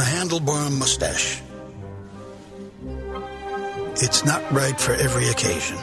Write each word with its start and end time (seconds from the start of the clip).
the 0.00 0.06
handlebar 0.06 0.70
mustache. 0.78 1.42
It's 4.04 4.24
not 4.24 4.40
right 4.50 4.80
for 4.80 4.94
every 4.94 5.28
occasion. 5.28 5.76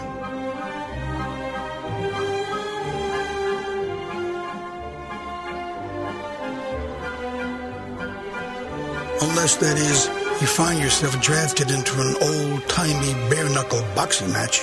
Unless, 9.22 9.58
that 9.58 9.78
is, 9.78 10.08
you 10.42 10.48
find 10.48 10.80
yourself 10.80 11.22
drafted 11.22 11.70
into 11.70 11.94
an 12.02 12.16
old 12.30 12.68
timey 12.68 13.14
bare 13.30 13.50
knuckle 13.54 13.86
boxing 13.94 14.32
match. 14.34 14.62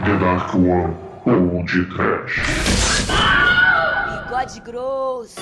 The 0.00 0.18
Dark 0.18 0.52
One 0.52 0.94
ou 1.24 1.64
de 1.64 1.84
Trash. 1.94 2.34
Bigode 4.28 4.60
grosso. 4.60 5.40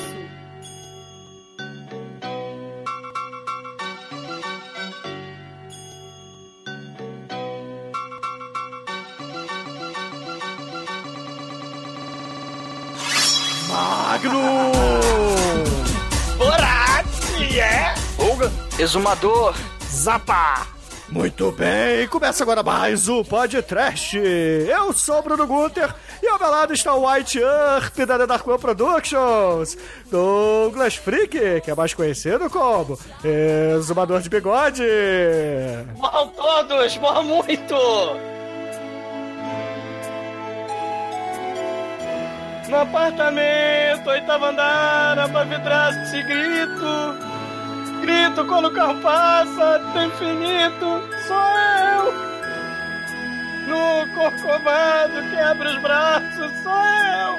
Exumador. 18.86 19.52
Zapa! 19.90 20.64
Muito 21.08 21.50
bem, 21.52 22.06
começa 22.08 22.44
agora 22.44 22.62
mais 22.62 23.08
o 23.08 23.24
podcast. 23.24 24.16
Eu 24.16 24.92
sou 24.92 25.18
o 25.18 25.22
Bruno 25.22 25.46
Guter 25.46 25.92
e 26.22 26.28
ao 26.28 26.38
meu 26.38 26.50
lado 26.50 26.72
está 26.72 26.94
o 26.94 27.08
White 27.08 27.38
Earp 27.38 27.96
da 27.98 28.18
The 28.18 28.26
Dark 28.26 28.46
One 28.46 28.58
Productions, 28.58 29.76
Douglas 30.08 30.94
Freak, 30.94 31.60
que 31.62 31.70
é 31.70 31.74
mais 31.74 31.94
conhecido 31.94 32.48
como 32.48 32.98
Exumador 33.24 34.20
de 34.20 34.28
Bigode. 34.28 34.84
Morram 35.96 36.28
todos, 36.28 36.96
morram 36.98 37.24
muito! 37.24 37.74
No 42.68 42.76
apartamento, 42.80 44.10
oitavo 44.10 44.44
andar, 44.44 45.18
a 45.18 45.44
vidraça 45.44 46.16
e 46.16 46.22
grito. 46.22 47.35
Grito 48.06 48.44
quando 48.44 48.66
o 48.66 48.70
carro 48.70 48.94
passa, 49.00 49.80
tem 49.92 50.06
infinito, 50.06 51.02
sou 51.26 51.36
eu. 51.90 52.12
No 53.66 54.14
corcovado 54.14 55.28
que 55.28 55.36
abre 55.36 55.68
os 55.70 55.82
braços, 55.82 56.52
sou 56.62 56.72
eu. 56.72 57.36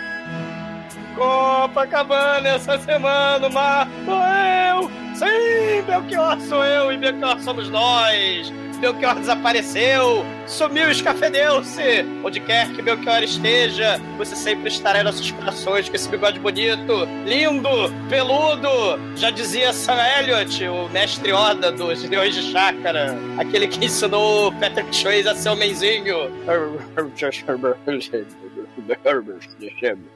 Copacabana 1.16 2.50
essa 2.50 2.78
semana, 2.80 3.48
o 3.48 3.54
mar, 3.54 3.88
sou 4.04 4.22
eu. 4.22 4.92
Sim, 5.16 5.84
Belchior 5.84 6.38
sou 6.42 6.66
eu 6.66 6.92
e 6.92 6.98
Belchior 6.98 7.40
somos 7.40 7.70
nós. 7.70 8.52
Belchior 8.78 9.16
desapareceu, 9.16 10.24
sumiu, 10.46 10.92
escafedeu-se. 10.92 12.06
Onde 12.24 12.40
quer 12.40 12.70
que 12.72 12.82
Belchior 12.82 13.24
esteja, 13.24 14.00
você 14.18 14.36
sempre 14.36 14.70
estará 14.70 15.02
em 15.02 15.04
nossos 15.04 15.32
corações 15.32 15.90
com 15.90 15.96
esse 15.96 16.10
bigode 16.10 16.40
bonito, 16.40 17.08
lindo, 17.26 17.70
peludo. 18.10 18.70
Já 19.16 19.30
dizia 19.30 19.74
Sam 19.74 19.98
Elliott, 20.20 20.68
o 20.68 20.90
mestre 20.90 21.32
Oda 21.32 21.72
dos 21.72 22.04
Leões 22.04 22.36
de 22.36 22.52
Chácara, 22.52 23.18
aquele 23.38 23.68
que 23.68 23.86
ensinou 23.86 24.52
Patrick 24.54 24.96
Swayze 24.96 25.28
a 25.28 25.36
ser 25.36 25.50
homenzinho. 25.50 26.32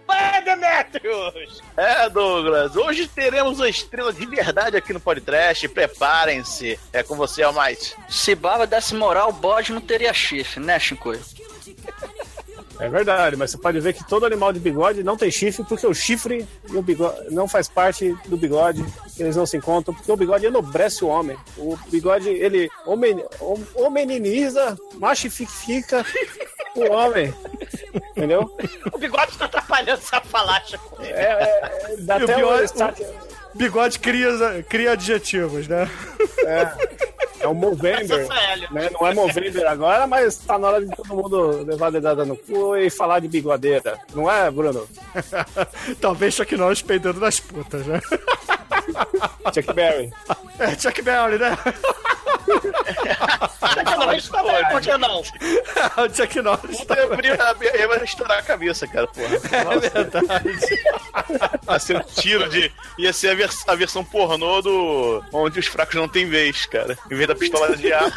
Vai, 0.07 0.41
Demetrius! 0.43 1.61
É, 1.75 2.09
Douglas, 2.09 2.75
hoje 2.75 3.07
teremos 3.07 3.59
uma 3.59 3.69
estrela 3.69 4.13
de 4.13 4.25
verdade 4.25 4.77
aqui 4.77 4.93
no 4.93 4.99
podcast. 4.99 5.67
Preparem-se. 5.69 6.79
É 6.93 7.03
com 7.03 7.15
você, 7.15 7.43
Almighty. 7.43 7.95
Se 8.09 8.35
Baba 8.35 8.67
desse 8.67 8.93
moral, 8.95 9.29
o 9.29 9.33
bode 9.33 9.71
não 9.71 9.81
teria 9.81 10.13
chifre, 10.13 10.59
né, 10.59 10.79
Shinkoi? 10.79 11.19
É 12.81 12.89
verdade, 12.89 13.35
mas 13.35 13.51
você 13.51 13.59
pode 13.59 13.79
ver 13.79 13.94
que 13.94 14.03
todo 14.07 14.25
animal 14.25 14.51
de 14.51 14.59
bigode 14.59 15.03
não 15.03 15.16
tem 15.16 15.29
chifre, 15.29 15.63
porque 15.63 15.85
o 15.85 15.94
chifre 15.94 16.47
e 16.67 16.75
o 16.75 16.81
bigode 16.81 17.29
não 17.29 17.47
faz 17.47 17.67
parte 17.67 18.11
do 18.25 18.35
bigode, 18.35 18.83
eles 19.19 19.35
não 19.35 19.45
se 19.45 19.55
encontram, 19.55 19.94
porque 19.94 20.11
o 20.11 20.17
bigode 20.17 20.47
enobrece 20.47 21.05
o 21.05 21.07
homem. 21.07 21.38
O 21.57 21.77
bigode, 21.91 22.29
ele 22.29 22.71
homen, 22.83 23.23
homeniniza, 23.75 24.75
machifica 24.95 26.03
o 26.75 26.91
homem. 26.91 27.31
Entendeu? 28.16 28.55
O 28.94 28.97
bigode 28.97 29.38
tá 29.38 29.45
atrapalhando 29.45 29.91
essa 29.91 30.22
falácia 30.22 30.77
com 30.77 31.01
ele. 31.01 31.13
É, 31.13 31.22
é, 31.23 31.95
dá 31.99 32.17
E 32.17 32.22
o 32.22 32.23
até 32.25 32.35
pior 32.35 32.57
um 32.57 32.61
é- 32.61 32.66
start- 32.66 32.99
Bigode 33.53 33.99
cria, 33.99 34.63
cria 34.69 34.94
adjetivos, 34.94 35.67
né? 35.67 35.89
É 37.41 37.45
o 37.47 37.53
Movember, 37.53 38.25
né? 38.71 38.89
Não 38.94 39.05
é 39.07 39.13
Movember 39.13 39.67
agora, 39.67 40.07
mas 40.07 40.38
tá 40.38 40.57
na 40.57 40.69
hora 40.69 40.85
de 40.85 40.95
todo 40.95 41.13
mundo 41.13 41.66
levar 41.66 41.88
a 41.88 41.89
dedada 41.89 42.23
no 42.23 42.38
cu 42.38 42.77
e 42.77 42.89
falar 42.89 43.19
de 43.19 43.27
bigodeira. 43.27 44.00
Não 44.16 44.31
é, 44.31 44.50
Bruno? 44.50 44.88
Talvez 46.00 46.33
Chuck 46.35 46.55
Norris 46.55 46.81
peidando 46.81 47.19
nas 47.19 47.41
putas, 47.41 47.85
né? 47.85 48.00
Chuck 49.53 49.73
Berry. 49.73 50.13
É, 50.59 50.69
Chuck 50.79 51.01
Berry, 51.01 51.38
né? 51.38 51.57
Chuck 52.46 53.96
Norris 53.97 54.29
também, 54.29 54.66
por 54.69 54.81
que 54.81 54.97
não? 54.97 55.19
o 56.03 56.16
Chuck 56.16 56.41
Norris. 56.41 56.85
Eu 56.90 57.13
abrir, 57.13 57.75
eu 57.75 57.94
ia 57.96 58.03
estourar 58.03 58.40
a 58.40 58.41
cabeça, 58.41 58.88
cara, 58.88 59.07
porra. 59.07 59.35
É 59.35 59.90
verdade. 59.90 60.50
Ia 61.69 61.80
ser 61.80 61.97
um 61.97 62.01
tiro 62.03 62.50
de. 62.50 62.72
Ia 62.97 63.13
ser 63.13 63.30
a, 63.31 63.35
vers- 63.35 63.63
a 63.68 63.75
versão 63.75 64.03
pornô 64.03 64.62
do. 64.62 65.24
Onde 65.31 65.59
os 65.59 65.68
fracos 65.68 65.96
não 65.96 66.07
têm 66.07 66.25
vez, 66.28 66.66
cara. 66.66 66.97
Em 67.09 67.16
vez 67.16 67.28
da 67.28 67.35
pistola 67.35 67.75
de 67.75 67.91
ar, 67.94 68.12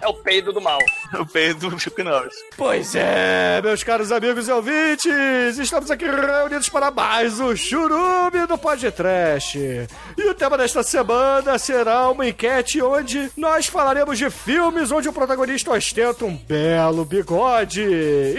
É 0.00 0.08
o 0.08 0.14
peido 0.14 0.52
do 0.52 0.60
mal. 0.60 0.78
o 1.18 1.26
peito 1.26 1.68
do 1.68 1.78
Chuck 1.78 2.02
Norris. 2.02 2.34
Pois 2.56 2.94
é, 2.94 3.60
meus 3.62 3.82
caros 3.82 4.10
amigos 4.10 4.48
e 4.48 4.52
ouvintes, 4.52 5.58
estamos 5.58 5.90
aqui 5.90 6.06
reunidos 6.06 6.68
para 6.70 6.90
mais 6.90 7.38
um 7.38 7.54
Churume 7.54 8.46
do 8.46 8.56
Podcast. 8.56 9.58
E 9.58 10.22
o 10.22 10.34
tema 10.34 10.56
desta 10.56 10.82
semana 10.82 11.58
será 11.58 12.08
uma 12.08 12.26
enquete 12.26 12.80
onde 12.80 13.30
nós 13.36 13.66
falaremos 13.66 14.16
de 14.16 14.30
filmes 14.30 14.90
onde 14.90 15.08
o 15.08 15.12
protagonista 15.12 15.72
ostenta 15.72 16.24
um 16.24 16.34
belo 16.36 17.04
bigode 17.04 17.82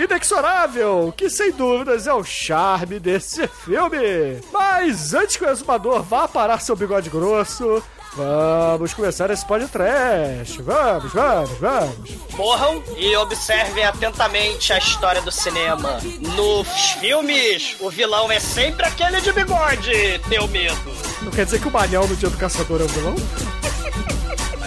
inexorável, 0.04 1.14
que 1.16 1.30
sem 1.30 1.52
dúvidas 1.52 2.08
é 2.08 2.14
o 2.14 2.24
charme 2.24 3.00
desse 3.00 3.48
filme. 3.48 4.42
Mas 4.52 5.14
antes 5.14 5.38
que 5.38 5.44
o 5.46 5.50
exumador 5.50 6.02
vá 6.02 6.28
parar 6.28 6.60
seu 6.60 6.76
bigode 6.76 7.10
grosso, 7.10 7.84
vamos 8.16 8.94
começar 8.94 9.30
esse 9.32 9.46
podcast. 9.46 10.62
Vamos, 10.62 11.12
vamos, 11.14 11.52
vamos. 11.60 12.12
Morram 12.36 12.84
e 12.98 13.16
observem 13.18 13.84
atentamente 13.84 14.74
a 14.74 14.78
história 14.78 15.22
do 15.22 15.32
cinema. 15.32 16.00
Nos 16.36 16.68
filmes, 17.00 17.76
o 17.80 17.90
vilão 17.90 18.32
é 18.32 18.40
sempre 18.40 18.86
aquele 18.86 19.22
de 19.22 19.32
bigode. 19.32 20.20
Teu 20.30 20.48
medo. 20.48 20.76
Não 21.22 21.32
quer 21.32 21.46
dizer 21.46 21.60
que 21.62 21.68
o 21.68 21.72
Manel 21.72 22.08
no 22.08 22.16
dia 22.16 22.30
do 22.30 22.38
caçador 22.38 22.82
é 22.82 22.84
o 22.84 22.88
vilão? 22.88 23.16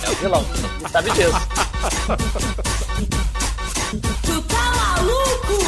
É 0.06 0.10
o 0.10 0.14
vilão. 0.16 0.44
Não 0.80 0.88
sabe 0.88 1.10
disso. 1.10 1.32
Tu 4.22 4.42
tá 4.42 4.72
maluco? 4.76 5.58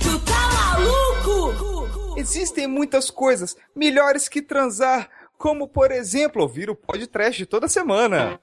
Tu 0.00 0.18
tá 0.20 0.74
maluco? 0.74 2.14
Existem 2.16 2.66
muitas 2.66 3.10
coisas 3.10 3.56
melhores 3.74 4.28
que 4.28 4.40
transar, 4.42 5.08
como 5.42 5.66
por 5.66 5.90
exemplo 5.90 6.44
ouvir 6.44 6.70
o 6.70 6.76
podcast 6.76 7.44
toda 7.46 7.66
semana. 7.66 8.38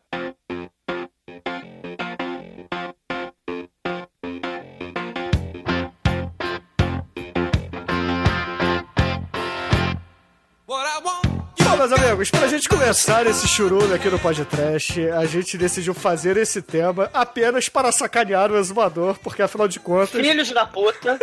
Meus 11.79 11.93
amigos, 11.93 12.29
pra 12.29 12.45
gente 12.45 12.67
começar 12.67 13.25
esse 13.25 13.47
churume 13.47 13.93
aqui 13.93 14.09
no 14.09 14.19
podcast, 14.19 15.09
a 15.11 15.25
gente 15.25 15.57
decidiu 15.57 15.93
fazer 15.93 16.35
esse 16.35 16.61
tema 16.61 17.09
apenas 17.13 17.69
para 17.69 17.89
sacanear 17.89 18.51
o 18.51 18.57
exumador, 18.57 19.17
porque 19.19 19.41
afinal 19.41 19.65
de 19.65 19.79
contas, 19.79 20.09
Filhos 20.09 20.51
da 20.51 20.65
puta. 20.65 21.17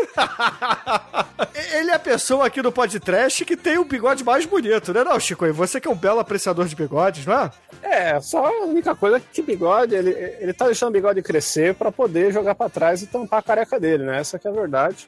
ele 1.75 1.91
é 1.91 1.94
a 1.94 1.99
pessoa 1.99 2.47
aqui 2.47 2.62
no 2.62 2.73
podcast 2.73 3.44
que 3.44 3.55
tem 3.55 3.76
o 3.76 3.85
bigode 3.85 4.25
mais 4.25 4.47
bonito, 4.47 4.94
né, 4.94 5.05
não, 5.05 5.20
Chico? 5.20 5.44
E 5.44 5.53
você 5.53 5.79
que 5.79 5.88
é 5.88 5.91
um 5.91 5.94
belo 5.94 6.20
apreciador 6.20 6.64
de 6.64 6.75
bigodes, 6.75 7.26
não 7.26 7.38
é? 7.38 7.50
É, 7.82 8.20
só 8.23 8.47
a 8.47 8.64
única 8.64 8.94
coisa 8.94 9.19
é 9.19 9.23
que 9.31 9.43
bigode, 9.43 9.94
ele, 9.94 10.11
ele 10.41 10.55
tá 10.55 10.64
deixando 10.64 10.88
o 10.88 10.93
bigode 10.93 11.20
crescer 11.20 11.75
pra 11.75 11.93
poder 11.93 12.32
jogar 12.32 12.55
pra 12.55 12.70
trás 12.70 13.03
e 13.03 13.06
tampar 13.06 13.41
a 13.41 13.43
careca 13.43 13.79
dele, 13.79 14.05
né? 14.05 14.20
Essa 14.20 14.38
que 14.38 14.49
é 14.49 14.50
a 14.50 14.55
verdade. 14.55 15.06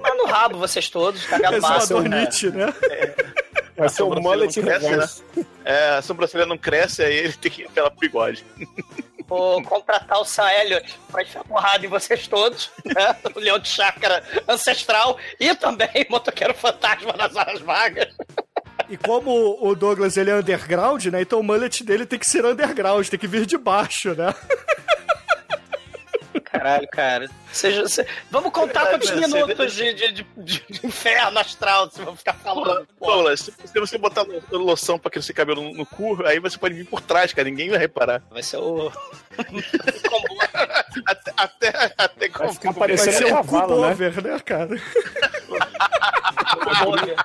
Mas 0.00 0.16
no 0.16 0.26
rabo, 0.26 0.58
vocês 0.58 0.88
todos, 0.88 1.26
cagado 1.26 1.56
Exumador 1.56 1.78
máximo. 1.78 2.02
né? 2.02 2.20
Nietzsche, 2.20 2.50
né? 2.50 2.72
Vai 3.76 3.88
ser 3.88 4.02
o 4.02 4.06
sobrancelha 4.06 4.22
mullet 4.22 4.56
não 4.56 4.64
cresce, 4.64 4.86
reverso. 4.86 5.24
É, 5.64 5.88
a 5.90 6.02
sobrancelha 6.02 6.46
não 6.46 6.58
cresce, 6.58 7.02
aí 7.02 7.16
ele 7.16 7.32
tem 7.32 7.50
que 7.50 7.62
ir 7.62 7.70
pela 7.70 7.90
bigode. 7.90 8.44
Vou 9.26 9.62
contratar 9.62 10.20
o 10.20 10.24
Sam 10.24 10.50
Elliott 10.50 10.98
pra 11.10 11.22
enfiar 11.22 11.44
porrada 11.44 11.84
em 11.84 11.88
vocês 11.88 12.26
todos. 12.28 12.70
Né? 12.84 13.16
O 13.34 13.40
Leão 13.40 13.58
de 13.58 13.68
Chácara 13.68 14.22
Ancestral 14.46 15.18
e 15.40 15.54
também 15.54 16.06
Motoqueiro 16.10 16.54
Fantasma 16.54 17.14
nas 17.14 17.34
horas 17.34 17.60
vagas. 17.60 18.14
E 18.88 18.96
como 18.96 19.58
o 19.60 19.74
Douglas 19.74 20.16
ele 20.16 20.30
é 20.30 20.34
underground, 20.34 21.06
né? 21.06 21.22
Então 21.22 21.40
o 21.40 21.42
mullet 21.42 21.82
dele 21.82 22.04
tem 22.04 22.18
que 22.18 22.28
ser 22.28 22.44
underground, 22.44 23.08
tem 23.08 23.18
que 23.18 23.26
vir 23.26 23.46
de 23.46 23.56
baixo, 23.56 24.14
né? 24.14 24.34
Caralho, 26.42 26.88
cara. 26.88 27.28
Seja, 27.52 27.86
se- 27.88 28.06
Vamos 28.30 28.52
contar 28.52 28.86
quantos 28.86 29.10
né? 29.10 29.26
minutos 29.26 29.72
de, 29.72 29.92
de, 29.94 30.12
de, 30.12 30.26
de 30.36 30.86
inferno 30.86 31.38
astral 31.38 31.90
se 31.90 32.02
vão 32.02 32.16
ficar 32.16 32.34
falando. 32.34 32.86
Douglas, 33.00 33.40
se 33.40 33.52
se 33.64 33.78
você 33.80 33.96
botar 33.98 34.22
lo- 34.22 34.42
loção 34.52 34.98
pra 34.98 35.10
crescer 35.10 35.32
cabelo 35.32 35.62
no, 35.62 35.72
no 35.74 35.86
cu, 35.86 36.24
aí 36.26 36.38
você 36.40 36.58
pode 36.58 36.74
vir 36.74 36.86
por 36.86 37.00
trás, 37.00 37.32
cara. 37.32 37.48
Ninguém 37.48 37.70
vai 37.70 37.78
reparar. 37.78 38.22
Vai 38.30 38.42
ser 38.42 38.56
o. 38.58 38.90
Até, 41.06 41.32
até, 41.36 41.92
até 41.98 42.28
Vai 42.28 42.52
ficar 42.52 42.72
parecendo 42.72 43.16
ser 43.18 43.26
um 43.26 43.30
cavalo, 43.34 43.80
né? 43.80 43.88
cubover, 43.94 44.22
né, 44.24 44.38
cara? 44.46 44.70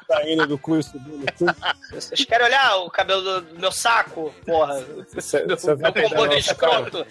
Saindo 0.07 0.47
do 0.47 0.57
cu 0.57 0.77
e 0.77 0.83
subindo. 0.83 1.25
Vocês 1.91 2.25
querem 2.25 2.47
olhar 2.47 2.77
o 2.77 2.89
cabelo 2.89 3.21
do, 3.41 3.59
meu 3.59 3.71
saco? 3.71 4.33
Porra. 4.45 4.83
Cê- 5.19 5.21
cê 5.21 5.75
meu 5.75 5.93
combo 5.93 6.27
de 6.27 6.37
escroto. 6.39 7.05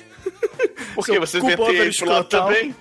Por 0.94 1.04
que 1.04 1.12
Seu 1.12 1.20
você 1.20 1.40
vê 1.40 1.54
over 1.54 1.74
ele 1.74 1.94
pro 1.96 2.08
lado 2.08 2.22
escrotal. 2.24 2.46
também? 2.48 2.74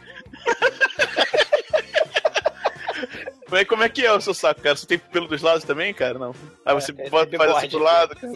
Mas 3.50 3.66
como 3.68 3.84
é 3.84 3.90
que 3.90 4.06
é 4.06 4.12
o 4.12 4.20
seu 4.20 4.34
saco, 4.34 4.62
cara? 4.62 4.76
Você 4.76 4.86
tem 4.86 4.98
pelo 4.98 5.28
dos 5.28 5.42
lados 5.42 5.64
também, 5.64 5.94
cara? 5.94 6.20
Não. 6.20 6.36
Aí 6.66 6.74
você 6.74 6.92
É, 6.98 7.10
bota, 7.10 7.28
tem 7.28 7.38
faz 7.40 7.52
assim 7.52 7.70
pro 7.70 7.80
lado, 7.80 8.16
cara. 8.16 8.34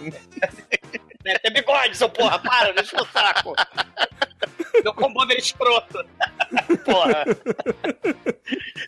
Deve 1.24 1.40
ter 1.40 1.50
bigode, 1.52 1.98
seu 1.98 2.10
porra. 2.10 2.40
Para, 2.40 2.72
deixa 2.74 2.96
o 3.02 3.06
saco. 3.08 3.54
Meu 4.84 4.94
combo 4.94 5.26
de 5.26 5.36
escroto. 5.36 6.06
Porra. 6.86 7.26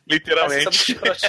Literalmente. 0.07 0.91
Escrotos. 0.91 1.21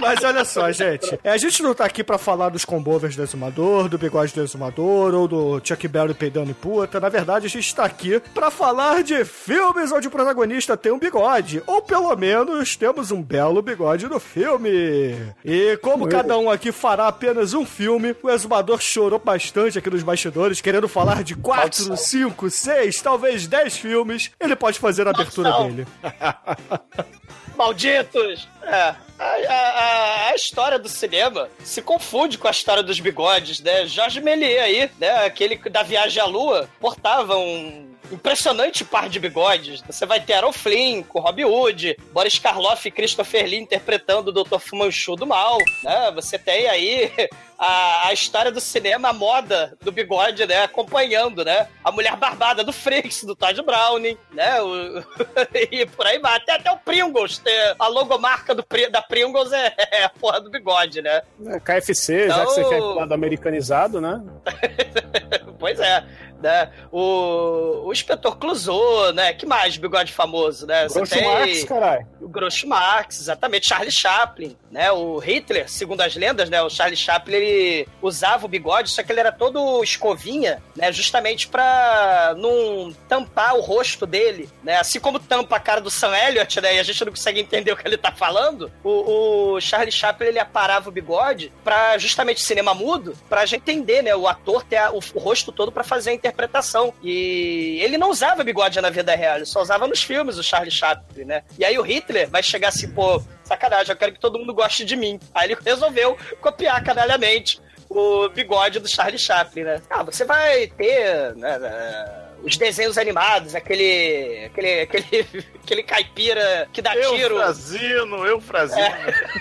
Mas 0.00 0.22
olha 0.22 0.44
só, 0.44 0.70
gente. 0.72 1.18
é, 1.24 1.30
A 1.30 1.36
gente 1.38 1.62
não 1.62 1.74
tá 1.74 1.86
aqui 1.86 2.04
pra 2.04 2.18
falar 2.18 2.50
dos 2.50 2.64
combovers 2.66 3.16
do 3.16 3.22
exumador, 3.22 3.88
do 3.88 3.96
bigode 3.96 4.34
do 4.34 4.42
exumador 4.42 5.14
ou 5.14 5.26
do 5.26 5.60
Chuck 5.64 5.88
Berry 5.88 6.12
peidando 6.12 6.50
em 6.50 6.54
puta. 6.54 7.00
Na 7.00 7.08
verdade, 7.08 7.46
a 7.46 7.48
gente 7.48 7.74
tá 7.74 7.84
aqui 7.84 8.20
pra 8.34 8.50
falar 8.50 9.02
de 9.02 9.24
filmes 9.24 9.90
onde 9.92 10.08
o 10.08 10.10
protagonista 10.10 10.76
tem 10.76 10.92
um 10.92 10.98
bigode. 10.98 11.62
Ou 11.66 11.80
pelo 11.80 12.14
menos 12.14 12.76
temos 12.76 13.10
um 13.10 13.22
belo 13.22 13.62
bigode 13.62 14.06
no 14.06 14.20
filme. 14.20 15.16
E 15.42 15.78
como 15.78 16.06
cada 16.08 16.36
um 16.36 16.50
aqui 16.50 16.70
fará 16.72 17.08
apenas 17.08 17.54
um 17.54 17.64
filme, 17.64 18.14
o 18.22 18.30
exumador 18.30 18.80
chorou 18.82 19.18
bastante 19.18 19.78
aqui 19.78 19.88
nos 19.88 20.02
bastidores, 20.02 20.60
querendo 20.60 20.88
falar 20.88 21.24
de 21.24 21.34
quatro, 21.34 21.96
cinco, 21.96 22.50
seis, 22.50 23.00
talvez 23.06 23.46
dez 23.46 23.76
filmes. 23.76 24.32
Ele 24.40 24.56
pode 24.56 24.80
fazer 24.80 25.06
a 25.06 25.10
abertura 25.10 25.52
dele. 25.62 25.86
Malditos! 27.56 28.48
É. 28.64 28.94
A, 29.18 29.24
a- 29.48 30.28
a- 30.30 30.34
história 30.34 30.76
do 30.78 30.88
cinema 30.88 31.48
se 31.64 31.80
confunde 31.80 32.36
com 32.36 32.48
a 32.48 32.50
história 32.50 32.82
dos 32.82 32.98
bigodes, 33.00 33.60
né? 33.60 33.86
Jorge 33.86 34.20
Méliès 34.20 34.60
aí, 34.60 34.90
né? 34.98 35.24
Aquele 35.24 35.56
da 35.70 35.82
Viagem 35.84 36.20
à 36.20 36.26
Lua, 36.26 36.68
portava 36.80 37.36
um 37.36 37.94
impressionante 38.12 38.84
par 38.84 39.08
de 39.08 39.18
bigodes. 39.20 39.80
Você 39.82 40.04
vai 40.04 40.20
ter 40.20 40.34
Aaron 40.34 40.52
Flynn 40.52 41.02
com 41.04 41.20
Robbie 41.20 41.44
Hood, 41.44 41.96
Boris 42.12 42.38
Karloff 42.38 42.86
e 42.86 42.90
Christopher 42.90 43.44
Lee 43.46 43.58
interpretando 43.58 44.28
o 44.28 44.32
Dr. 44.44 44.58
Fumanchu 44.58 45.16
do 45.16 45.26
mal, 45.26 45.58
né? 45.82 46.10
Você 46.14 46.38
tem 46.38 46.66
aí 46.68 47.10
a, 47.58 48.08
a 48.08 48.12
história 48.12 48.50
do 48.52 48.60
cinema, 48.60 49.08
a 49.08 49.12
moda 49.12 49.76
do 49.82 49.90
bigode, 49.92 50.44
né? 50.46 50.62
Acompanhando, 50.64 51.44
né? 51.44 51.68
A 51.82 51.90
mulher 51.90 52.16
barbada 52.16 52.62
do 52.62 52.72
Frix, 52.72 53.24
do 53.24 53.34
Todd 53.34 53.60
Browning, 53.62 54.16
né? 54.32 54.60
O- 54.62 55.02
e 55.70 55.86
por 55.86 56.06
aí 56.06 56.18
vai. 56.18 56.36
Até, 56.36 56.52
até 56.52 56.70
o 56.70 56.76
Pringles, 56.78 57.40
a 57.78 57.88
logomarca 57.88 58.54
do, 58.54 58.64
da 58.90 59.02
Pringles 59.02 59.52
é, 59.52 59.74
é 59.92 60.04
a 60.04 60.08
porra 60.08 60.40
do 60.40 60.50
bigode, 60.50 61.00
né? 61.02 61.22
É, 61.46 61.60
KFC, 61.60 62.28
já 62.28 62.40
que 62.46 62.52
você 62.52 62.60
Então- 62.60 62.70
quer 62.70 62.76
pro 62.78 62.94
lado 62.94 63.14
americanizado, 63.14 64.00
né? 64.00 64.22
Pois 65.58 65.80
é. 65.80 66.04
Né? 66.42 66.70
O, 66.92 67.86
o 67.86 67.92
inspetor 67.92 68.36
Clouseau, 68.36 69.12
né? 69.12 69.32
Que 69.32 69.46
mais 69.46 69.76
bigode 69.76 70.12
famoso, 70.12 70.66
né? 70.66 70.88
Você 70.88 70.98
Groucho 71.00 71.24
Marx, 71.24 71.64
caralho. 71.64 72.06
o 72.20 72.28
Groucho 72.28 72.66
Marx, 72.68 73.20
exatamente, 73.20 73.66
Charlie 73.68 73.90
Chaplin, 73.92 74.56
né? 74.70 74.90
O 74.92 75.18
Hitler, 75.18 75.68
segundo 75.70 76.00
as 76.02 76.14
lendas, 76.14 76.50
né? 76.50 76.60
O 76.62 76.68
Charlie 76.70 76.96
Chaplin, 76.96 77.34
ele 77.36 77.88
usava 78.02 78.44
o 78.44 78.48
bigode, 78.48 78.90
só 78.90 79.02
que 79.02 79.10
ele 79.12 79.20
era 79.20 79.32
todo 79.32 79.82
escovinha, 79.82 80.62
né? 80.76 80.92
Justamente 80.92 81.48
pra 81.48 82.34
não 82.36 82.94
tampar 83.08 83.54
o 83.56 83.60
rosto 83.60 84.04
dele, 84.06 84.48
né? 84.62 84.76
Assim 84.76 85.00
como 85.00 85.18
tampa 85.18 85.56
a 85.56 85.60
cara 85.60 85.80
do 85.80 85.90
Sam 85.90 86.16
Elliott, 86.16 86.60
né? 86.60 86.76
E 86.76 86.78
a 86.78 86.82
gente 86.82 87.04
não 87.04 87.12
consegue 87.12 87.40
entender 87.40 87.72
o 87.72 87.76
que 87.76 87.86
ele 87.86 87.96
tá 87.96 88.12
falando, 88.12 88.70
o, 88.84 89.54
o 89.54 89.60
Charlie 89.60 89.90
Chaplin, 89.92 90.28
ele 90.28 90.38
aparava 90.38 90.88
o 90.88 90.92
bigode 90.92 91.52
pra 91.64 91.96
justamente 91.98 92.42
cinema 92.42 92.74
mudo, 92.74 93.16
pra 93.28 93.46
gente 93.46 93.56
entender, 93.62 94.02
né? 94.02 94.14
O 94.14 94.26
ator 94.28 94.62
ter 94.64 94.76
a- 94.76 94.92
o, 94.92 95.00
o 95.14 95.18
rosto 95.18 95.50
todo 95.50 95.72
pra 95.72 95.82
fazer 95.84 96.10
a 96.10 96.14
interpretação. 96.26 96.92
E 97.02 97.78
ele 97.82 97.96
não 97.98 98.10
usava 98.10 98.44
bigode 98.44 98.80
na 98.80 98.90
vida 98.90 99.14
real, 99.14 99.36
ele 99.36 99.46
só 99.46 99.60
usava 99.60 99.86
nos 99.86 100.02
filmes 100.02 100.38
o 100.38 100.42
Charlie 100.42 100.70
Chaplin, 100.70 101.24
né? 101.24 101.42
E 101.58 101.64
aí 101.64 101.78
o 101.78 101.82
Hitler 101.82 102.28
vai 102.28 102.42
chegar 102.42 102.68
assim, 102.68 102.88
pô, 102.88 103.22
sacanagem, 103.44 103.92
eu 103.92 103.96
quero 103.96 104.12
que 104.12 104.20
todo 104.20 104.38
mundo 104.38 104.54
goste 104.54 104.84
de 104.84 104.96
mim. 104.96 105.18
Aí 105.34 105.48
ele 105.48 105.58
resolveu 105.64 106.16
copiar 106.40 106.82
canalhamente 106.82 107.60
o 107.88 108.28
bigode 108.28 108.80
do 108.80 108.88
Charlie 108.88 109.18
Chaplin, 109.18 109.64
né? 109.64 109.82
Ah, 109.88 110.02
você 110.02 110.24
vai 110.24 110.66
ter 110.66 111.34
né, 111.36 111.58
né, 111.58 112.25
os 112.46 112.56
desenhos 112.56 112.96
animados, 112.96 113.56
aquele, 113.56 114.44
aquele, 114.46 114.80
aquele, 114.82 115.26
aquele 115.64 115.82
caipira 115.82 116.68
que 116.72 116.80
dá 116.80 116.92
tiro. 116.92 117.34
Eufrazino, 117.34 118.24
Eufrazino. 118.24 118.86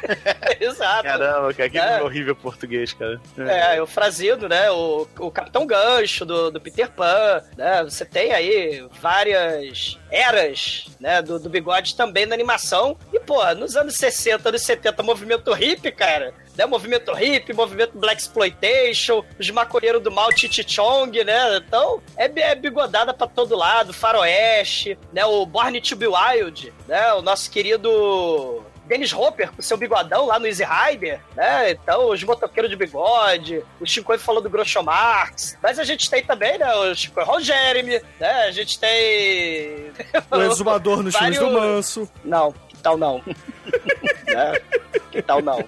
Exato. 0.60 1.04
Caramba, 1.04 1.54
cara, 1.54 1.70
que 1.70 1.78
É. 1.78 2.02
horrível 2.02 2.36
português, 2.36 2.94
cara. 2.94 3.22
É, 3.38 3.80
o 3.80 3.86
Frazido, 3.86 4.50
né? 4.50 4.72
O, 4.72 5.08
o 5.20 5.30
Capitão 5.30 5.68
Gancho 5.68 6.26
do, 6.26 6.50
do 6.50 6.60
Peter 6.60 6.90
Pan, 6.90 7.44
né? 7.56 7.84
Você 7.84 8.04
tem 8.04 8.34
aí 8.34 8.84
várias 9.00 10.00
eras, 10.12 10.88
né? 11.00 11.22
Do, 11.22 11.40
do 11.40 11.50
bigode 11.50 11.96
também 11.96 12.26
na 12.26 12.34
animação. 12.34 12.98
E, 13.14 13.20
pô, 13.20 13.44
nos 13.54 13.76
anos 13.76 13.96
60, 13.96 14.50
anos 14.50 14.64
70, 14.64 15.04
movimento 15.04 15.54
hippie, 15.54 15.92
cara. 15.92 16.34
Né? 16.58 16.66
Movimento 16.66 17.12
hippie, 17.14 17.54
movimento 17.54 17.98
Black 17.98 18.22
Exploitation, 18.22 19.24
os 19.40 19.50
maconheiros 19.50 20.02
do 20.02 20.12
mal, 20.12 20.30
Titi 20.32 20.64
Chong, 20.68 21.24
né? 21.24 21.58
Então, 21.58 22.02
é, 22.18 22.26
é 22.42 22.56
bigodada 22.56 23.14
pra 23.14 23.28
todo 23.28 23.56
lado, 23.56 23.94
faroeste, 23.94 24.98
né? 25.12 25.26
O 25.26 25.46
Born 25.46 25.80
to 25.82 25.96
be 25.96 26.08
Wild, 26.08 26.74
né? 26.88 27.14
O 27.14 27.22
nosso 27.22 27.50
querido 27.52 28.64
Dennis 28.86 29.12
Hopper 29.14 29.52
com 29.52 29.62
seu 29.62 29.78
bigodão 29.78 30.28
lá 30.28 30.38
no 30.40 30.46
Easy 30.48 30.64
Rider, 30.64 31.20
né? 31.36 31.72
Então, 31.72 32.10
os 32.10 32.24
motoqueiros 32.24 32.70
de 32.70 32.76
bigode, 32.78 33.64
o 33.82 33.86
Chico 33.86 34.18
falou 34.20 34.42
do 34.42 34.50
Groucho 34.50 34.82
Marx, 34.84 35.58
mas 35.62 35.80
a 35.80 35.84
gente 35.84 36.10
tem 36.10 36.24
também, 36.24 36.58
né? 36.58 36.74
O 36.76 36.96
Chico 36.96 37.22
Ron 37.24 37.40
Jeremy, 37.40 38.00
né? 38.20 38.44
A 38.48 38.52
gente 38.52 38.80
tem. 38.80 39.92
O 40.32 40.42
exumador 40.42 41.02
nos 41.04 41.16
filmes 41.16 41.40
do 41.40 41.46
Vários- 41.46 41.62
Manso. 41.68 42.10
Não, 42.24 42.54
tal 42.84 42.96
não? 42.98 43.24
Né? 44.36 44.62
Que 45.12 45.22
tal 45.22 45.42
não? 45.42 45.64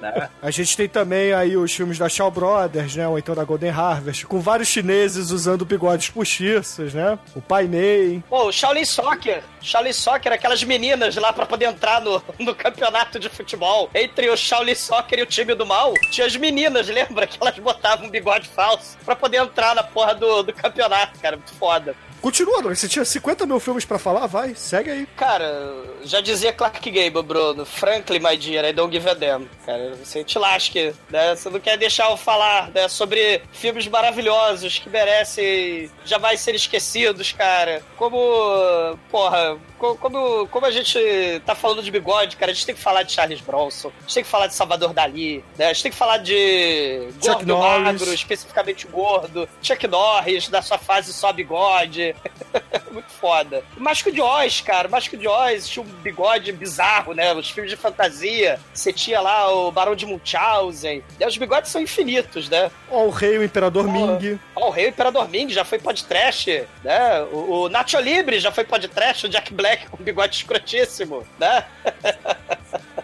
Né? 0.00 0.28
A 0.42 0.50
gente 0.50 0.76
tem 0.76 0.88
também 0.88 1.32
aí 1.32 1.56
os 1.56 1.72
filmes 1.72 1.98
da 1.98 2.08
Shaw 2.08 2.30
Brothers, 2.30 2.94
né? 2.96 3.08
Ou 3.08 3.18
então 3.18 3.34
da 3.34 3.44
Golden 3.44 3.70
Harvest, 3.70 4.26
com 4.26 4.40
vários 4.40 4.68
chineses 4.68 5.30
usando 5.30 5.64
bigodes 5.64 6.10
postiços, 6.10 6.92
né? 6.92 7.18
O 7.34 7.40
Pai 7.40 7.64
Mei. 7.64 8.22
Pô, 8.28 8.48
o 8.48 8.52
Shaolin 8.52 8.84
Soccer. 8.84 9.42
Shaolin 9.60 9.92
Soccer, 9.92 10.32
aquelas 10.32 10.62
meninas 10.62 11.16
lá 11.16 11.32
pra 11.32 11.46
poder 11.46 11.66
entrar 11.66 12.00
no, 12.00 12.22
no 12.38 12.54
campeonato 12.54 13.18
de 13.18 13.28
futebol. 13.30 13.88
Entre 13.94 14.28
o 14.28 14.36
Shaolin 14.36 14.74
Soccer 14.74 15.18
e 15.18 15.22
o 15.22 15.26
time 15.26 15.54
do 15.54 15.64
mal, 15.64 15.94
tinha 16.10 16.26
as 16.26 16.36
meninas, 16.36 16.88
lembra? 16.88 17.26
Que 17.26 17.38
elas 17.40 17.58
botavam 17.58 18.06
um 18.06 18.10
bigode 18.10 18.48
falso 18.48 18.98
pra 19.04 19.16
poder 19.16 19.38
entrar 19.38 19.74
na 19.74 19.82
porra 19.82 20.14
do, 20.14 20.42
do 20.42 20.52
campeonato, 20.52 21.18
cara. 21.20 21.36
Muito 21.36 21.54
foda. 21.54 21.94
Continua, 22.24 22.60
André. 22.60 22.74
Você 22.74 22.88
tinha 22.88 23.04
50 23.04 23.44
mil 23.44 23.60
filmes 23.60 23.84
pra 23.84 23.98
falar? 23.98 24.26
Vai, 24.26 24.54
segue 24.54 24.90
aí. 24.90 25.06
Cara, 25.14 25.84
já 26.04 26.22
dizia 26.22 26.54
Clark 26.54 26.90
Gable, 26.90 27.22
Bruno. 27.22 27.66
Frankly, 27.66 28.18
my 28.18 28.34
dear, 28.34 28.64
I 28.64 28.72
don't 28.72 28.90
give 28.90 29.06
a 29.06 29.12
damn. 29.12 29.46
Cara, 29.66 29.94
você 29.94 30.24
te 30.24 30.38
lasque, 30.38 30.94
né? 31.10 31.36
Você 31.36 31.50
não 31.50 31.60
quer 31.60 31.76
deixar 31.76 32.10
eu 32.10 32.16
falar 32.16 32.70
né, 32.70 32.88
sobre 32.88 33.42
filmes 33.52 33.86
maravilhosos 33.88 34.78
que 34.78 34.88
merecem 34.88 35.90
jamais 36.02 36.40
ser 36.40 36.54
esquecidos, 36.54 37.30
cara. 37.32 37.82
Como, 37.98 38.98
porra, 39.10 39.58
como, 40.00 40.46
como 40.48 40.66
a 40.66 40.70
gente 40.70 40.98
tá 41.44 41.54
falando 41.54 41.82
de 41.82 41.90
bigode, 41.90 42.36
cara, 42.36 42.50
a 42.50 42.54
gente 42.54 42.66
tem 42.66 42.74
que 42.74 42.80
falar 42.80 43.02
de 43.02 43.12
Charles 43.12 43.40
Bronson, 43.40 43.88
a 43.88 44.00
gente 44.02 44.14
tem 44.14 44.24
que 44.24 44.30
falar 44.30 44.46
de 44.46 44.54
Salvador 44.54 44.92
Dali, 44.92 45.44
né? 45.58 45.66
A 45.66 45.72
gente 45.72 45.82
tem 45.82 45.92
que 45.92 45.98
falar 45.98 46.18
de 46.18 47.08
Chuck 47.14 47.28
gordo 47.28 47.46
Norris. 47.46 47.82
magro, 47.82 48.14
especificamente 48.14 48.86
gordo, 48.86 49.48
Chuck 49.62 49.86
Norris, 49.86 50.48
da 50.48 50.62
sua 50.62 50.78
fase 50.78 51.12
só 51.12 51.32
bigode. 51.32 52.14
Muito 52.90 53.10
foda. 53.10 53.64
O 53.76 53.80
Mágico 53.82 54.12
de 54.12 54.20
Oz, 54.20 54.60
cara. 54.60 54.86
O 54.86 54.90
Mágico 54.90 55.16
de 55.16 55.26
Oz 55.26 55.68
tinha 55.68 55.84
um 55.84 55.88
bigode 56.02 56.52
bizarro, 56.52 57.12
né? 57.12 57.32
Os 57.34 57.50
filmes 57.50 57.70
de 57.70 57.76
fantasia. 57.76 58.60
Você 58.72 58.92
tinha 58.92 59.20
lá 59.20 59.52
o 59.52 59.72
Barão 59.72 59.96
de 59.96 60.06
Munchausen. 60.06 61.02
né? 61.18 61.26
Os 61.26 61.36
bigodes 61.36 61.70
são 61.72 61.80
infinitos, 61.80 62.48
né? 62.48 62.70
Ó, 62.90 63.04
o 63.06 63.10
Rei, 63.10 63.36
o 63.38 63.42
Imperador 63.42 63.84
Ming. 63.88 64.38
Ó, 64.54 64.68
o 64.68 64.70
Rei 64.70 64.88
Imperador 64.88 65.28
Ming 65.28 65.48
já 65.50 65.64
foi 65.64 65.78
podcast, 65.78 66.64
né? 66.84 67.22
O, 67.32 67.62
o 67.64 67.68
Nacho 67.68 67.98
Libre 67.98 68.38
já 68.38 68.52
foi 68.52 68.62
podcast, 68.64 69.26
o 69.26 69.28
Jack 69.28 69.52
Black 69.52 69.73
com 69.76 70.02
bigode 70.02 70.36
escrotíssimo, 70.36 71.26
né? 71.38 71.66